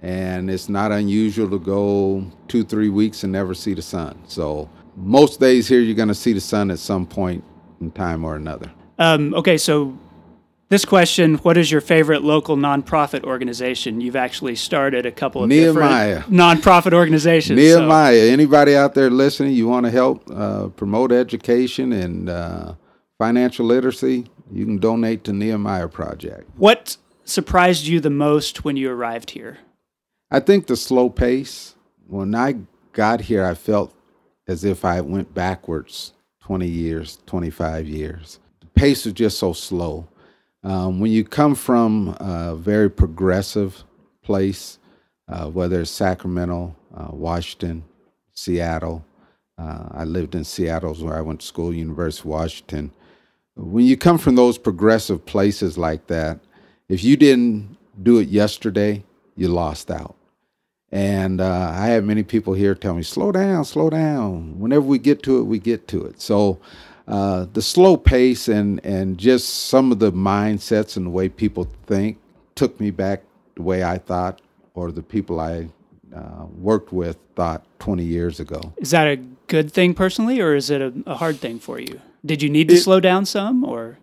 and 0.00 0.50
it's 0.50 0.68
not 0.68 0.92
unusual 0.92 1.48
to 1.50 1.58
go 1.58 2.24
two, 2.48 2.64
three 2.64 2.88
weeks 2.88 3.24
and 3.24 3.32
never 3.32 3.54
see 3.54 3.74
the 3.74 3.82
sun. 3.82 4.18
So 4.26 4.68
most 4.96 5.40
days 5.40 5.68
here, 5.68 5.80
you're 5.80 5.94
going 5.96 6.08
to 6.08 6.14
see 6.14 6.32
the 6.32 6.40
sun 6.40 6.70
at 6.70 6.78
some 6.78 7.06
point 7.06 7.42
in 7.80 7.90
time 7.90 8.24
or 8.24 8.36
another. 8.36 8.70
Um, 8.98 9.32
okay, 9.34 9.56
so 9.56 9.96
this 10.68 10.84
question 10.84 11.36
What 11.36 11.56
is 11.56 11.70
your 11.72 11.80
favorite 11.80 12.22
local 12.22 12.56
nonprofit 12.56 13.24
organization? 13.24 14.00
You've 14.00 14.16
actually 14.16 14.54
started 14.56 15.06
a 15.06 15.10
couple 15.10 15.42
of 15.42 15.48
Nehemiah. 15.48 16.16
different 16.18 16.34
nonprofit 16.36 16.92
organizations. 16.92 17.58
so- 17.58 17.78
Nehemiah, 17.80 18.30
anybody 18.30 18.76
out 18.76 18.94
there 18.94 19.10
listening, 19.10 19.52
you 19.54 19.66
want 19.68 19.86
to 19.86 19.90
help 19.90 20.30
uh, 20.30 20.68
promote 20.68 21.12
education 21.12 21.92
and 21.92 22.28
uh, 22.28 22.74
financial 23.20 23.66
literacy, 23.66 24.24
you 24.50 24.64
can 24.64 24.78
donate 24.78 25.24
to 25.24 25.32
Nehemiah 25.34 25.88
Project. 25.88 26.48
what 26.56 26.96
surprised 27.22 27.86
you 27.86 28.00
the 28.00 28.08
most 28.08 28.64
when 28.64 28.78
you 28.78 28.90
arrived 28.90 29.30
here? 29.30 29.58
I 30.30 30.40
think 30.40 30.66
the 30.66 30.74
slow 30.74 31.10
pace. 31.10 31.74
When 32.06 32.34
I 32.34 32.56
got 32.92 33.20
here, 33.20 33.44
I 33.44 33.52
felt 33.52 33.94
as 34.48 34.64
if 34.64 34.86
I 34.86 35.02
went 35.02 35.34
backwards 35.34 36.14
20 36.44 36.66
years, 36.66 37.18
25 37.26 37.86
years. 37.86 38.40
The 38.60 38.66
pace 38.68 39.04
was 39.04 39.12
just 39.12 39.38
so 39.38 39.52
slow. 39.52 40.08
Um, 40.64 40.98
when 40.98 41.12
you 41.12 41.22
come 41.22 41.54
from 41.54 42.16
a 42.20 42.56
very 42.56 42.88
progressive 42.88 43.84
place, 44.22 44.78
uh, 45.28 45.46
whether 45.50 45.82
it's 45.82 45.90
Sacramento, 45.90 46.74
uh, 46.96 47.08
Washington, 47.10 47.84
Seattle, 48.32 49.04
uh, 49.58 49.88
I 49.90 50.04
lived 50.04 50.34
in 50.34 50.42
Seattle, 50.42 50.94
where 50.94 51.18
I 51.18 51.20
went 51.20 51.40
to 51.40 51.46
school, 51.46 51.74
University 51.74 52.22
of 52.22 52.32
Washington. 52.32 52.92
When 53.56 53.84
you 53.84 53.96
come 53.96 54.18
from 54.18 54.36
those 54.36 54.58
progressive 54.58 55.26
places 55.26 55.76
like 55.76 56.06
that, 56.06 56.40
if 56.88 57.04
you 57.04 57.16
didn't 57.16 57.76
do 58.02 58.18
it 58.18 58.28
yesterday, 58.28 59.04
you 59.36 59.48
lost 59.48 59.90
out. 59.90 60.16
And 60.92 61.40
uh, 61.40 61.70
I 61.72 61.88
have 61.88 62.04
many 62.04 62.22
people 62.22 62.54
here 62.54 62.74
tell 62.74 62.94
me, 62.94 63.02
slow 63.02 63.30
down, 63.30 63.64
slow 63.64 63.90
down. 63.90 64.58
Whenever 64.58 64.84
we 64.84 64.98
get 64.98 65.22
to 65.24 65.38
it, 65.38 65.44
we 65.44 65.58
get 65.58 65.86
to 65.88 66.04
it. 66.04 66.20
So 66.20 66.58
uh, 67.06 67.46
the 67.52 67.62
slow 67.62 67.96
pace 67.96 68.48
and, 68.48 68.84
and 68.84 69.18
just 69.18 69.66
some 69.66 69.92
of 69.92 69.98
the 69.98 70.12
mindsets 70.12 70.96
and 70.96 71.06
the 71.06 71.10
way 71.10 71.28
people 71.28 71.68
think 71.86 72.18
took 72.54 72.78
me 72.80 72.90
back 72.90 73.22
the 73.54 73.62
way 73.62 73.84
I 73.84 73.98
thought 73.98 74.40
or 74.74 74.90
the 74.90 75.02
people 75.02 75.38
I 75.38 75.68
uh, 76.14 76.46
worked 76.58 76.92
with 76.92 77.18
thought 77.36 77.64
20 77.78 78.04
years 78.04 78.40
ago. 78.40 78.72
Is 78.78 78.90
that 78.90 79.06
a 79.06 79.16
good 79.46 79.72
thing 79.72 79.94
personally, 79.94 80.40
or 80.40 80.54
is 80.54 80.70
it 80.70 80.80
a, 80.80 80.92
a 81.06 81.14
hard 81.16 81.38
thing 81.38 81.58
for 81.58 81.78
you? 81.78 82.00
Did 82.24 82.42
you 82.42 82.50
need 82.50 82.68
to 82.68 82.74
it, 82.74 82.80
slow 82.80 83.00
down 83.00 83.26
some, 83.26 83.64
or? 83.64 83.98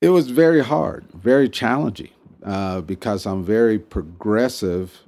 It 0.00 0.10
was 0.10 0.30
very 0.30 0.62
hard, 0.62 1.04
very 1.14 1.48
challenging, 1.48 2.10
uh, 2.44 2.80
because 2.80 3.26
I'm 3.26 3.44
very 3.44 3.78
progressive, 3.78 4.98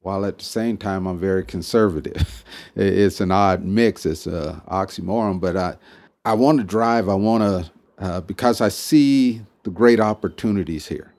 while 0.00 0.24
at 0.24 0.38
the 0.38 0.44
same 0.44 0.76
time 0.76 1.06
I'm 1.06 1.18
very 1.18 1.44
conservative. 1.44 2.44
it's 2.76 3.20
an 3.20 3.30
odd 3.30 3.64
mix. 3.64 4.06
It's 4.06 4.26
a 4.26 4.62
oxymoron, 4.68 5.40
but 5.40 5.56
I, 5.56 5.76
I 6.24 6.34
want 6.34 6.58
to 6.58 6.64
drive. 6.64 7.08
I 7.08 7.14
want 7.14 7.42
to 7.42 7.72
uh, 7.98 8.20
because 8.20 8.60
I 8.60 8.68
see 8.68 9.40
the 9.62 9.70
great 9.70 10.00
opportunities 10.00 10.86
here. 10.86 11.12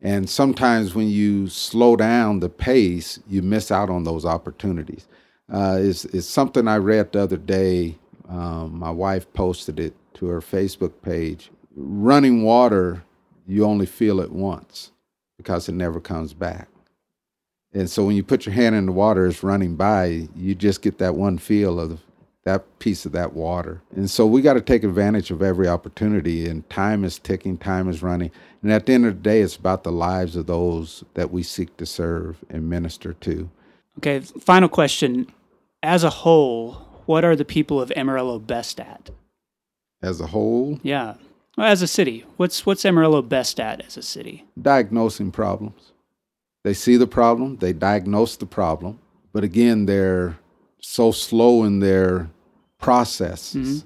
And 0.00 0.28
sometimes 0.28 0.94
when 0.94 1.08
you 1.08 1.48
slow 1.48 1.96
down 1.96 2.40
the 2.40 2.48
pace, 2.48 3.18
you 3.28 3.42
miss 3.42 3.70
out 3.70 3.90
on 3.90 4.04
those 4.04 4.24
opportunities. 4.24 5.08
Uh, 5.52 5.78
it's, 5.80 6.04
it's 6.06 6.26
something 6.26 6.68
I 6.68 6.76
read 6.76 7.12
the 7.12 7.20
other 7.20 7.36
day. 7.36 7.96
Um, 8.28 8.78
my 8.78 8.90
wife 8.90 9.32
posted 9.32 9.80
it 9.80 9.94
to 10.16 10.26
her 10.26 10.40
Facebook 10.40 10.92
page. 11.02 11.50
Running 11.74 12.42
water, 12.42 13.02
you 13.46 13.64
only 13.64 13.86
feel 13.86 14.20
it 14.20 14.32
once 14.32 14.92
because 15.36 15.68
it 15.68 15.74
never 15.74 16.00
comes 16.00 16.34
back. 16.34 16.68
And 17.72 17.90
so 17.90 18.04
when 18.04 18.16
you 18.16 18.22
put 18.22 18.46
your 18.46 18.54
hand 18.54 18.74
in 18.74 18.86
the 18.86 18.92
water, 18.92 19.26
it's 19.26 19.42
running 19.42 19.76
by, 19.76 20.28
you 20.34 20.54
just 20.54 20.80
get 20.80 20.98
that 20.98 21.14
one 21.14 21.36
feel 21.36 21.78
of 21.78 22.00
that 22.44 22.78
piece 22.78 23.04
of 23.04 23.12
that 23.12 23.34
water. 23.34 23.82
And 23.94 24.08
so 24.08 24.24
we 24.24 24.40
got 24.40 24.54
to 24.54 24.60
take 24.60 24.84
advantage 24.84 25.30
of 25.30 25.42
every 25.42 25.68
opportunity, 25.68 26.48
and 26.48 26.68
time 26.70 27.04
is 27.04 27.18
ticking, 27.18 27.58
time 27.58 27.88
is 27.88 28.02
running. 28.02 28.30
And 28.62 28.72
at 28.72 28.86
the 28.86 28.94
end 28.94 29.04
of 29.04 29.16
the 29.16 29.20
day, 29.20 29.40
it's 29.40 29.56
about 29.56 29.82
the 29.82 29.92
lives 29.92 30.36
of 30.36 30.46
those 30.46 31.04
that 31.14 31.32
we 31.32 31.42
seek 31.42 31.76
to 31.76 31.84
serve 31.84 32.42
and 32.48 32.70
minister 32.70 33.12
to. 33.14 33.50
Okay, 33.98 34.20
final 34.20 34.68
question. 34.68 35.26
As 35.82 36.04
a 36.04 36.10
whole, 36.10 36.74
what 37.06 37.24
are 37.24 37.36
the 37.36 37.44
people 37.44 37.80
of 37.80 37.92
Amarillo 37.96 38.38
best 38.38 38.78
at? 38.80 39.10
As 40.02 40.20
a 40.20 40.26
whole? 40.26 40.78
Yeah. 40.82 41.14
Well, 41.56 41.66
as 41.66 41.82
a 41.82 41.86
city, 41.86 42.24
what's 42.36 42.66
what's 42.66 42.84
Amarillo 42.84 43.22
best 43.22 43.58
at 43.58 43.84
as 43.84 43.96
a 43.96 44.02
city? 44.02 44.44
Diagnosing 44.60 45.30
problems. 45.32 45.92
They 46.64 46.74
see 46.74 46.96
the 46.96 47.06
problem, 47.06 47.56
they 47.58 47.72
diagnose 47.72 48.36
the 48.36 48.46
problem, 48.46 48.98
but 49.32 49.44
again, 49.44 49.86
they're 49.86 50.36
so 50.80 51.12
slow 51.12 51.64
in 51.64 51.80
their 51.80 52.28
processes 52.78 53.84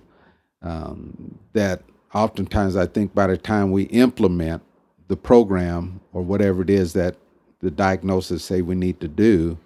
mm-hmm. 0.63 0.69
um, 0.69 1.39
that 1.53 1.83
oftentimes 2.15 2.77
I 2.77 2.87
think 2.87 3.15
by 3.15 3.27
the 3.27 3.37
time 3.37 3.71
we 3.71 3.85
implement 3.85 4.63
the 5.09 5.17
program 5.17 6.01
or 6.13 6.23
whatever 6.23 6.63
it 6.63 6.71
is 6.71 6.93
that 6.95 7.17
the 7.61 7.71
diagnosis 7.71 8.45
say 8.45 8.63
we 8.63 8.75
need 8.75 9.01
to 9.01 9.09
do, 9.09 9.59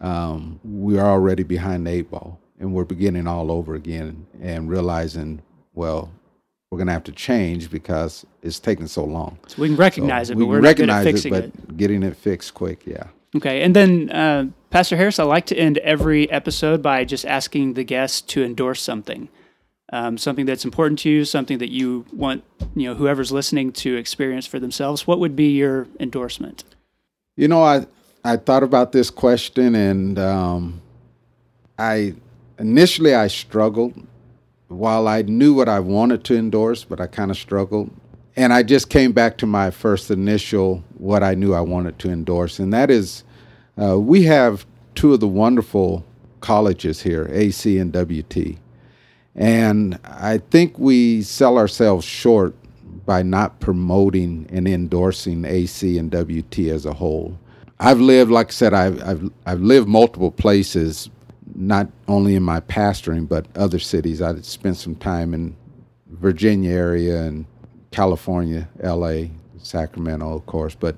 um, 0.00 0.60
we 0.64 0.98
are 0.98 1.10
already 1.10 1.42
behind 1.42 1.86
the 1.86 1.90
eight 1.90 2.10
ball 2.10 2.38
and 2.58 2.72
we're 2.72 2.84
beginning 2.84 3.26
all 3.26 3.50
over 3.50 3.74
again 3.74 4.26
and 4.40 4.70
realizing, 4.70 5.42
well, 5.74 6.10
we're 6.70 6.78
going 6.78 6.86
to 6.86 6.92
have 6.94 7.04
to 7.04 7.12
change 7.12 7.70
because 7.70 8.24
it's 8.42 8.58
taking 8.58 8.86
so 8.86 9.04
long. 9.04 9.38
So 9.46 9.60
we 9.60 9.68
can 9.68 9.76
recognize 9.76 10.28
so 10.28 10.32
it, 10.32 10.38
but 10.38 10.46
we 10.46 10.56
are 10.56 10.60
recognize 10.60 11.04
not 11.04 11.04
good 11.04 11.08
at 11.08 11.14
fixing 11.14 11.34
it, 11.34 11.52
but 11.52 11.70
it. 11.70 11.76
getting 11.76 12.02
it 12.02 12.16
fixed 12.16 12.54
quick, 12.54 12.86
yeah. 12.86 13.08
Okay, 13.34 13.62
and 13.62 13.74
then 13.74 14.10
uh, 14.10 14.46
Pastor 14.70 14.96
Harris, 14.96 15.18
I 15.18 15.24
like 15.24 15.46
to 15.46 15.56
end 15.56 15.78
every 15.78 16.30
episode 16.30 16.82
by 16.82 17.04
just 17.04 17.24
asking 17.24 17.74
the 17.74 17.84
guest 17.84 18.28
to 18.30 18.44
endorse 18.44 18.82
something, 18.82 19.28
um, 19.92 20.18
something 20.18 20.44
that's 20.44 20.64
important 20.64 20.98
to 21.00 21.10
you, 21.10 21.24
something 21.24 21.58
that 21.58 21.70
you 21.70 22.04
want 22.12 22.44
you 22.74 22.88
know 22.88 22.94
whoever's 22.94 23.32
listening 23.32 23.72
to 23.72 23.96
experience 23.96 24.46
for 24.46 24.58
themselves. 24.58 25.06
What 25.06 25.18
would 25.18 25.34
be 25.34 25.50
your 25.50 25.88
endorsement? 25.98 26.64
You 27.36 27.48
know, 27.48 27.62
I 27.62 27.86
I 28.22 28.36
thought 28.36 28.62
about 28.62 28.92
this 28.92 29.10
question, 29.10 29.74
and 29.74 30.18
um, 30.18 30.82
I 31.78 32.14
initially 32.58 33.14
I 33.14 33.28
struggled. 33.28 33.94
While 34.72 35.08
I 35.08 35.22
knew 35.22 35.54
what 35.54 35.68
I 35.68 35.80
wanted 35.80 36.24
to 36.24 36.36
endorse, 36.36 36.84
but 36.84 37.00
I 37.00 37.06
kind 37.06 37.30
of 37.30 37.36
struggled 37.36 37.90
and 38.36 38.52
I 38.52 38.62
just 38.62 38.88
came 38.88 39.12
back 39.12 39.36
to 39.38 39.46
my 39.46 39.70
first 39.70 40.10
initial 40.10 40.82
what 40.96 41.22
I 41.22 41.34
knew 41.34 41.52
I 41.54 41.60
wanted 41.60 41.98
to 42.00 42.10
endorse, 42.10 42.58
and 42.58 42.72
that 42.72 42.90
is 42.90 43.24
uh, 43.80 43.98
we 43.98 44.22
have 44.24 44.66
two 44.94 45.14
of 45.14 45.20
the 45.20 45.28
wonderful 45.28 46.04
colleges 46.40 47.02
here, 47.02 47.28
AC 47.30 47.78
and 47.78 47.92
WT. 47.92 48.58
And 49.34 49.98
I 50.04 50.38
think 50.38 50.78
we 50.78 51.22
sell 51.22 51.56
ourselves 51.56 52.04
short 52.04 52.54
by 53.06 53.22
not 53.22 53.60
promoting 53.60 54.46
and 54.50 54.68
endorsing 54.68 55.44
AC 55.44 55.98
and 55.98 56.12
WT 56.12 56.58
as 56.70 56.84
a 56.84 56.92
whole. 56.92 57.38
I've 57.80 58.00
lived, 58.00 58.30
like 58.30 58.48
I 58.48 58.50
said, 58.50 58.74
I've, 58.74 59.02
I've, 59.02 59.30
I've 59.46 59.60
lived 59.60 59.88
multiple 59.88 60.30
places, 60.30 61.10
not 61.54 61.88
only 62.08 62.34
in 62.34 62.42
my 62.42 62.60
pastoring, 62.60 63.28
but 63.28 63.46
other 63.56 63.78
cities. 63.78 64.22
I 64.22 64.40
spent 64.40 64.76
some 64.76 64.94
time 64.94 65.34
in 65.34 65.56
Virginia 66.06 66.72
area 66.72 67.22
and 67.22 67.46
California, 67.90 68.68
LA, 68.82 69.24
Sacramento, 69.58 70.34
of 70.34 70.46
course. 70.46 70.74
But 70.74 70.96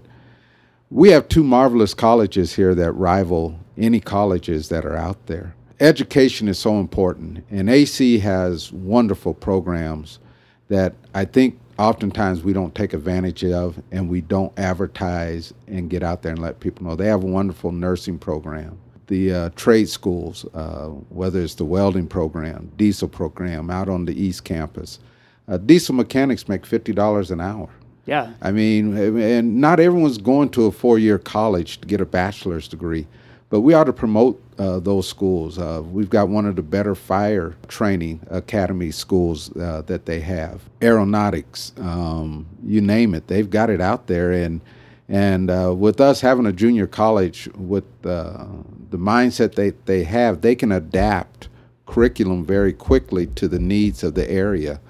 we 0.90 1.10
have 1.10 1.28
two 1.28 1.42
marvelous 1.44 1.94
colleges 1.94 2.54
here 2.54 2.74
that 2.74 2.92
rival 2.92 3.58
any 3.76 4.00
colleges 4.00 4.68
that 4.68 4.84
are 4.84 4.96
out 4.96 5.26
there. 5.26 5.54
Education 5.80 6.48
is 6.48 6.58
so 6.58 6.78
important, 6.78 7.44
and 7.50 7.68
AC 7.68 8.18
has 8.20 8.72
wonderful 8.72 9.34
programs 9.34 10.20
that 10.68 10.94
I 11.14 11.24
think 11.24 11.58
oftentimes 11.78 12.42
we 12.44 12.52
don't 12.52 12.74
take 12.74 12.92
advantage 12.92 13.44
of 13.44 13.82
and 13.90 14.08
we 14.08 14.20
don't 14.20 14.56
advertise 14.58 15.52
and 15.66 15.90
get 15.90 16.02
out 16.02 16.22
there 16.22 16.32
and 16.32 16.40
let 16.40 16.60
people 16.60 16.86
know. 16.86 16.94
They 16.94 17.08
have 17.08 17.24
a 17.24 17.26
wonderful 17.26 17.72
nursing 17.72 18.18
program. 18.18 18.78
The 19.06 19.32
uh, 19.32 19.50
trade 19.50 19.88
schools, 19.88 20.46
uh, 20.54 20.86
whether 21.10 21.42
it's 21.42 21.56
the 21.56 21.64
welding 21.64 22.06
program, 22.06 22.72
diesel 22.76 23.08
program 23.08 23.70
out 23.70 23.88
on 23.88 24.06
the 24.06 24.18
East 24.18 24.44
Campus, 24.44 24.98
uh, 25.46 25.58
diesel 25.58 25.94
mechanics 25.94 26.48
make 26.48 26.64
fifty 26.64 26.92
dollars 26.92 27.30
an 27.30 27.40
hour. 27.40 27.68
Yeah. 28.06 28.32
I 28.42 28.50
mean, 28.52 28.96
and 28.96 29.60
not 29.60 29.80
everyone's 29.80 30.18
going 30.18 30.50
to 30.50 30.66
a 30.66 30.72
four-year 30.72 31.18
college 31.18 31.80
to 31.80 31.88
get 31.88 32.00
a 32.00 32.06
bachelor's 32.06 32.68
degree, 32.68 33.06
but 33.48 33.60
we 33.60 33.72
ought 33.72 33.84
to 33.84 33.92
promote 33.92 34.42
uh, 34.58 34.78
those 34.80 35.08
schools. 35.08 35.58
Uh, 35.58 35.82
we've 35.90 36.10
got 36.10 36.28
one 36.28 36.46
of 36.46 36.56
the 36.56 36.62
better 36.62 36.94
fire 36.94 37.54
training 37.68 38.20
academy 38.30 38.90
schools 38.90 39.54
uh, 39.56 39.82
that 39.86 40.04
they 40.06 40.20
have. 40.20 40.60
Aeronautics, 40.82 41.72
um, 41.78 42.46
you 42.62 42.80
name 42.80 43.14
it, 43.14 43.26
they've 43.26 43.50
got 43.50 43.70
it 43.70 43.80
out 43.80 44.06
there. 44.06 44.32
And 44.32 44.60
and 45.08 45.50
uh, 45.50 45.74
with 45.76 46.00
us 46.00 46.20
having 46.20 46.46
a 46.46 46.52
junior 46.52 46.86
college, 46.86 47.48
with 47.54 47.84
uh, 48.04 48.46
the 48.90 48.98
mindset 48.98 49.54
they 49.54 49.70
they 49.84 50.04
have, 50.04 50.40
they 50.40 50.54
can 50.54 50.72
adapt 50.72 51.48
curriculum 51.86 52.44
very 52.44 52.72
quickly 52.72 53.26
to 53.26 53.46
the 53.48 53.58
needs 53.58 54.02
of 54.02 54.14
the 54.14 54.28
area. 54.30 54.80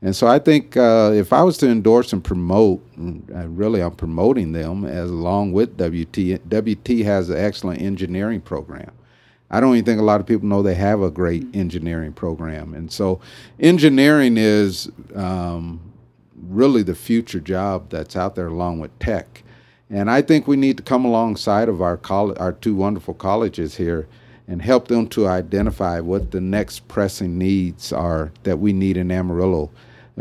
And 0.00 0.14
so 0.14 0.26
I 0.26 0.38
think 0.38 0.76
uh, 0.76 1.12
if 1.14 1.32
I 1.32 1.42
was 1.42 1.56
to 1.58 1.68
endorse 1.68 2.12
and 2.12 2.22
promote, 2.22 2.86
mm, 2.96 3.22
really 3.48 3.80
I'm 3.80 3.96
promoting 3.96 4.52
them 4.52 4.84
as 4.84 5.10
along 5.10 5.52
with 5.52 5.78
WT. 5.78 6.42
WT 6.48 7.04
has 7.04 7.30
an 7.30 7.38
excellent 7.38 7.80
engineering 7.80 8.42
program. 8.42 8.92
I 9.50 9.60
don't 9.60 9.74
even 9.74 9.84
think 9.84 10.00
a 10.00 10.04
lot 10.04 10.20
of 10.20 10.26
people 10.26 10.48
know 10.48 10.62
they 10.62 10.74
have 10.74 11.00
a 11.00 11.10
great 11.10 11.46
engineering 11.54 12.12
program. 12.12 12.74
And 12.74 12.92
so 12.92 13.20
engineering 13.58 14.36
is 14.36 14.90
um, 15.14 15.80
really 16.48 16.82
the 16.82 16.94
future 16.94 17.40
job 17.40 17.88
that's 17.88 18.16
out 18.16 18.34
there 18.34 18.48
along 18.48 18.80
with 18.80 18.96
tech. 18.98 19.43
And 19.90 20.10
I 20.10 20.22
think 20.22 20.46
we 20.46 20.56
need 20.56 20.76
to 20.78 20.82
come 20.82 21.04
alongside 21.04 21.68
of 21.68 21.82
our 21.82 21.96
coll- 21.96 22.38
our 22.38 22.52
two 22.52 22.74
wonderful 22.74 23.14
colleges 23.14 23.76
here 23.76 24.06
and 24.46 24.60
help 24.60 24.88
them 24.88 25.06
to 25.08 25.26
identify 25.26 26.00
what 26.00 26.30
the 26.30 26.40
next 26.40 26.88
pressing 26.88 27.38
needs 27.38 27.92
are 27.92 28.32
that 28.42 28.58
we 28.58 28.72
need 28.72 28.96
in 28.96 29.10
Amarillo 29.10 29.70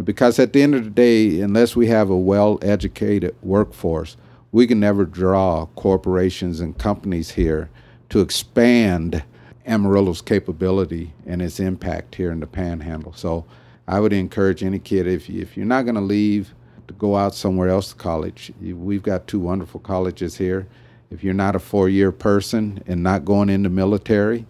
because 0.02 0.40
at 0.40 0.54
the 0.54 0.64
end 0.64 0.74
of 0.74 0.84
the 0.84 0.90
day, 0.90 1.42
unless 1.42 1.76
we 1.76 1.88
have 1.88 2.10
a 2.10 2.18
well 2.18 2.58
educated 2.62 3.36
workforce, 3.44 4.18
we 4.52 4.66
can 4.66 4.80
never 4.80 5.06
draw 5.06 5.68
corporations 5.76 6.60
and 6.60 6.78
companies 6.78 7.32
here 7.32 7.70
to 8.10 8.20
expand 8.20 9.24
Amarillo's 9.66 10.22
capability 10.22 11.14
and 11.26 11.42
its 11.42 11.60
impact 11.60 12.16
here 12.16 12.32
in 12.32 12.40
the 12.40 12.48
panhandle. 12.48 13.14
So 13.14 13.46
I 13.88 14.00
would 14.00 14.14
encourage 14.14 14.64
any 14.64 14.80
kid 14.80 15.08
if, 15.08 15.30
you, 15.30 15.42
if 15.42 15.56
you're 15.56 15.66
not 15.66 15.84
going 15.84 15.96
to 15.96 16.02
leave 16.02 16.54
to 16.94 17.00
go 17.00 17.16
out 17.16 17.36
somewhere 17.36 17.70
else 17.70 17.90
to 17.90 17.96
college, 17.96 18.52
we've 18.62 19.04
got 19.04 19.28
two 19.28 19.40
wonderful 19.40 19.80
colleges 19.80 20.38
here. 20.38 20.68
If 21.12 21.24
you're 21.24 21.34
not 21.34 21.56
a 21.56 21.60
four 21.60 21.90
year 21.90 22.12
person 22.12 22.84
and 22.88 23.04
not 23.04 23.26
going 23.26 23.50
into 23.50 23.70
military, 23.70 24.46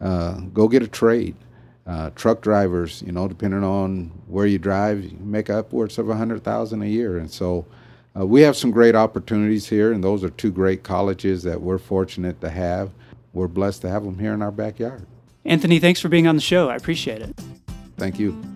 uh, 0.00 0.40
go 0.52 0.68
get 0.68 0.82
a 0.82 0.88
trade. 0.88 1.36
Uh, 1.86 2.10
truck 2.10 2.40
drivers, 2.40 3.02
you 3.06 3.12
know, 3.12 3.28
depending 3.28 3.62
on 3.62 4.10
where 4.26 4.46
you 4.46 4.58
drive, 4.58 5.04
you 5.04 5.16
make 5.20 5.48
upwards 5.48 5.98
of 5.98 6.08
a 6.08 6.16
hundred 6.16 6.42
thousand 6.42 6.82
a 6.82 6.86
year, 6.86 7.16
and 7.18 7.30
so 7.30 7.64
uh, 8.18 8.26
we 8.26 8.40
have 8.40 8.56
some 8.56 8.72
great 8.72 8.96
opportunities 8.96 9.68
here, 9.68 9.92
and 9.92 10.02
those 10.02 10.24
are 10.24 10.30
two 10.30 10.50
great 10.50 10.82
colleges 10.82 11.44
that 11.44 11.60
we're 11.60 11.78
fortunate 11.78 12.40
to 12.40 12.50
have. 12.50 12.90
we're 13.32 13.46
blessed 13.46 13.82
to 13.82 13.88
have 13.88 14.02
them 14.02 14.18
here 14.18 14.32
in 14.32 14.42
our 14.42 14.50
backyard. 14.50 15.06
Anthony, 15.44 15.78
thanks 15.78 16.00
for 16.00 16.08
being 16.08 16.26
on 16.26 16.34
the 16.34 16.42
show. 16.42 16.68
I 16.70 16.74
appreciate 16.74 17.22
it. 17.22 17.38
Thank 17.96 18.18
you. 18.18 18.55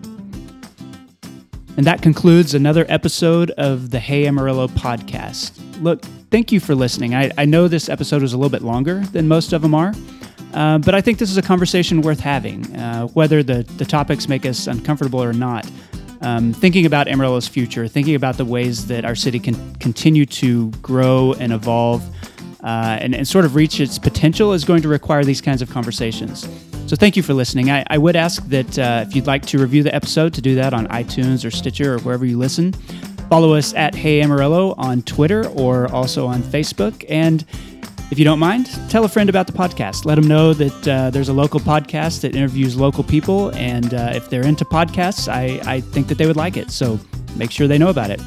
And 1.77 1.85
that 1.85 2.01
concludes 2.01 2.53
another 2.53 2.85
episode 2.89 3.51
of 3.51 3.91
the 3.91 3.99
Hey 3.99 4.27
Amarillo 4.27 4.67
podcast. 4.67 5.57
Look, 5.81 6.03
thank 6.29 6.51
you 6.51 6.59
for 6.59 6.75
listening. 6.75 7.15
I, 7.15 7.31
I 7.37 7.45
know 7.45 7.67
this 7.67 7.87
episode 7.87 8.21
was 8.21 8.33
a 8.33 8.37
little 8.37 8.49
bit 8.49 8.61
longer 8.61 8.99
than 9.13 9.27
most 9.27 9.53
of 9.53 9.61
them 9.61 9.73
are, 9.73 9.93
uh, 10.53 10.79
but 10.79 10.93
I 10.93 11.01
think 11.01 11.17
this 11.17 11.31
is 11.31 11.37
a 11.37 11.41
conversation 11.41 12.01
worth 12.01 12.19
having, 12.19 12.75
uh, 12.75 13.07
whether 13.07 13.41
the, 13.41 13.63
the 13.77 13.85
topics 13.85 14.27
make 14.27 14.45
us 14.45 14.67
uncomfortable 14.67 15.23
or 15.23 15.33
not. 15.33 15.69
Um, 16.21 16.53
thinking 16.53 16.85
about 16.85 17.07
Amarillo's 17.07 17.47
future, 17.47 17.87
thinking 17.87 18.13
about 18.13 18.37
the 18.37 18.45
ways 18.45 18.85
that 18.87 19.05
our 19.05 19.15
city 19.15 19.39
can 19.39 19.73
continue 19.75 20.27
to 20.27 20.69
grow 20.83 21.33
and 21.39 21.51
evolve 21.51 22.03
uh, 22.63 22.99
and, 23.01 23.15
and 23.15 23.27
sort 23.27 23.43
of 23.43 23.55
reach 23.55 23.79
its 23.79 23.97
potential 23.97 24.53
is 24.53 24.63
going 24.63 24.83
to 24.83 24.87
require 24.87 25.23
these 25.23 25.41
kinds 25.41 25.63
of 25.63 25.71
conversations. 25.71 26.47
So 26.91 26.97
thank 26.97 27.15
you 27.15 27.23
for 27.23 27.33
listening. 27.33 27.71
I, 27.71 27.85
I 27.89 27.97
would 27.97 28.17
ask 28.17 28.45
that 28.47 28.77
uh, 28.77 29.05
if 29.07 29.15
you'd 29.15 29.25
like 29.25 29.45
to 29.45 29.57
review 29.57 29.81
the 29.81 29.95
episode, 29.95 30.33
to 30.33 30.41
do 30.41 30.55
that 30.55 30.73
on 30.73 30.87
iTunes 30.87 31.45
or 31.45 31.49
Stitcher 31.49 31.93
or 31.93 31.99
wherever 31.99 32.25
you 32.25 32.37
listen. 32.37 32.73
Follow 33.29 33.53
us 33.53 33.73
at 33.75 33.95
Hey 33.95 34.21
Amarillo 34.21 34.75
on 34.77 35.01
Twitter 35.03 35.47
or 35.51 35.89
also 35.93 36.27
on 36.27 36.43
Facebook. 36.43 37.05
And 37.07 37.45
if 38.11 38.19
you 38.19 38.25
don't 38.25 38.39
mind, 38.39 38.69
tell 38.89 39.05
a 39.05 39.07
friend 39.07 39.29
about 39.29 39.47
the 39.47 39.53
podcast. 39.53 40.03
Let 40.03 40.15
them 40.15 40.27
know 40.27 40.53
that 40.53 40.85
uh, 40.85 41.09
there's 41.11 41.29
a 41.29 41.33
local 41.33 41.61
podcast 41.61 42.23
that 42.23 42.35
interviews 42.35 42.75
local 42.75 43.05
people. 43.05 43.55
And 43.55 43.93
uh, 43.93 44.11
if 44.13 44.29
they're 44.29 44.45
into 44.45 44.65
podcasts, 44.65 45.31
I, 45.31 45.61
I 45.65 45.79
think 45.79 46.09
that 46.09 46.17
they 46.17 46.27
would 46.27 46.35
like 46.35 46.57
it. 46.57 46.71
So 46.71 46.99
make 47.37 47.51
sure 47.51 47.69
they 47.69 47.77
know 47.77 47.87
about 47.87 48.11
it. 48.11 48.19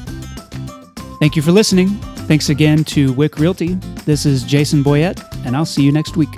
Thank 1.19 1.35
you 1.35 1.43
for 1.43 1.51
listening. 1.51 1.89
Thanks 2.25 2.49
again 2.49 2.83
to 2.85 3.13
Wieck 3.13 3.37
Realty. 3.37 3.75
This 4.05 4.25
is 4.25 4.41
Jason 4.41 4.83
Boyett, 4.83 5.23
and 5.45 5.55
I'll 5.55 5.67
see 5.67 5.83
you 5.83 5.91
next 5.91 6.17
week. 6.17 6.31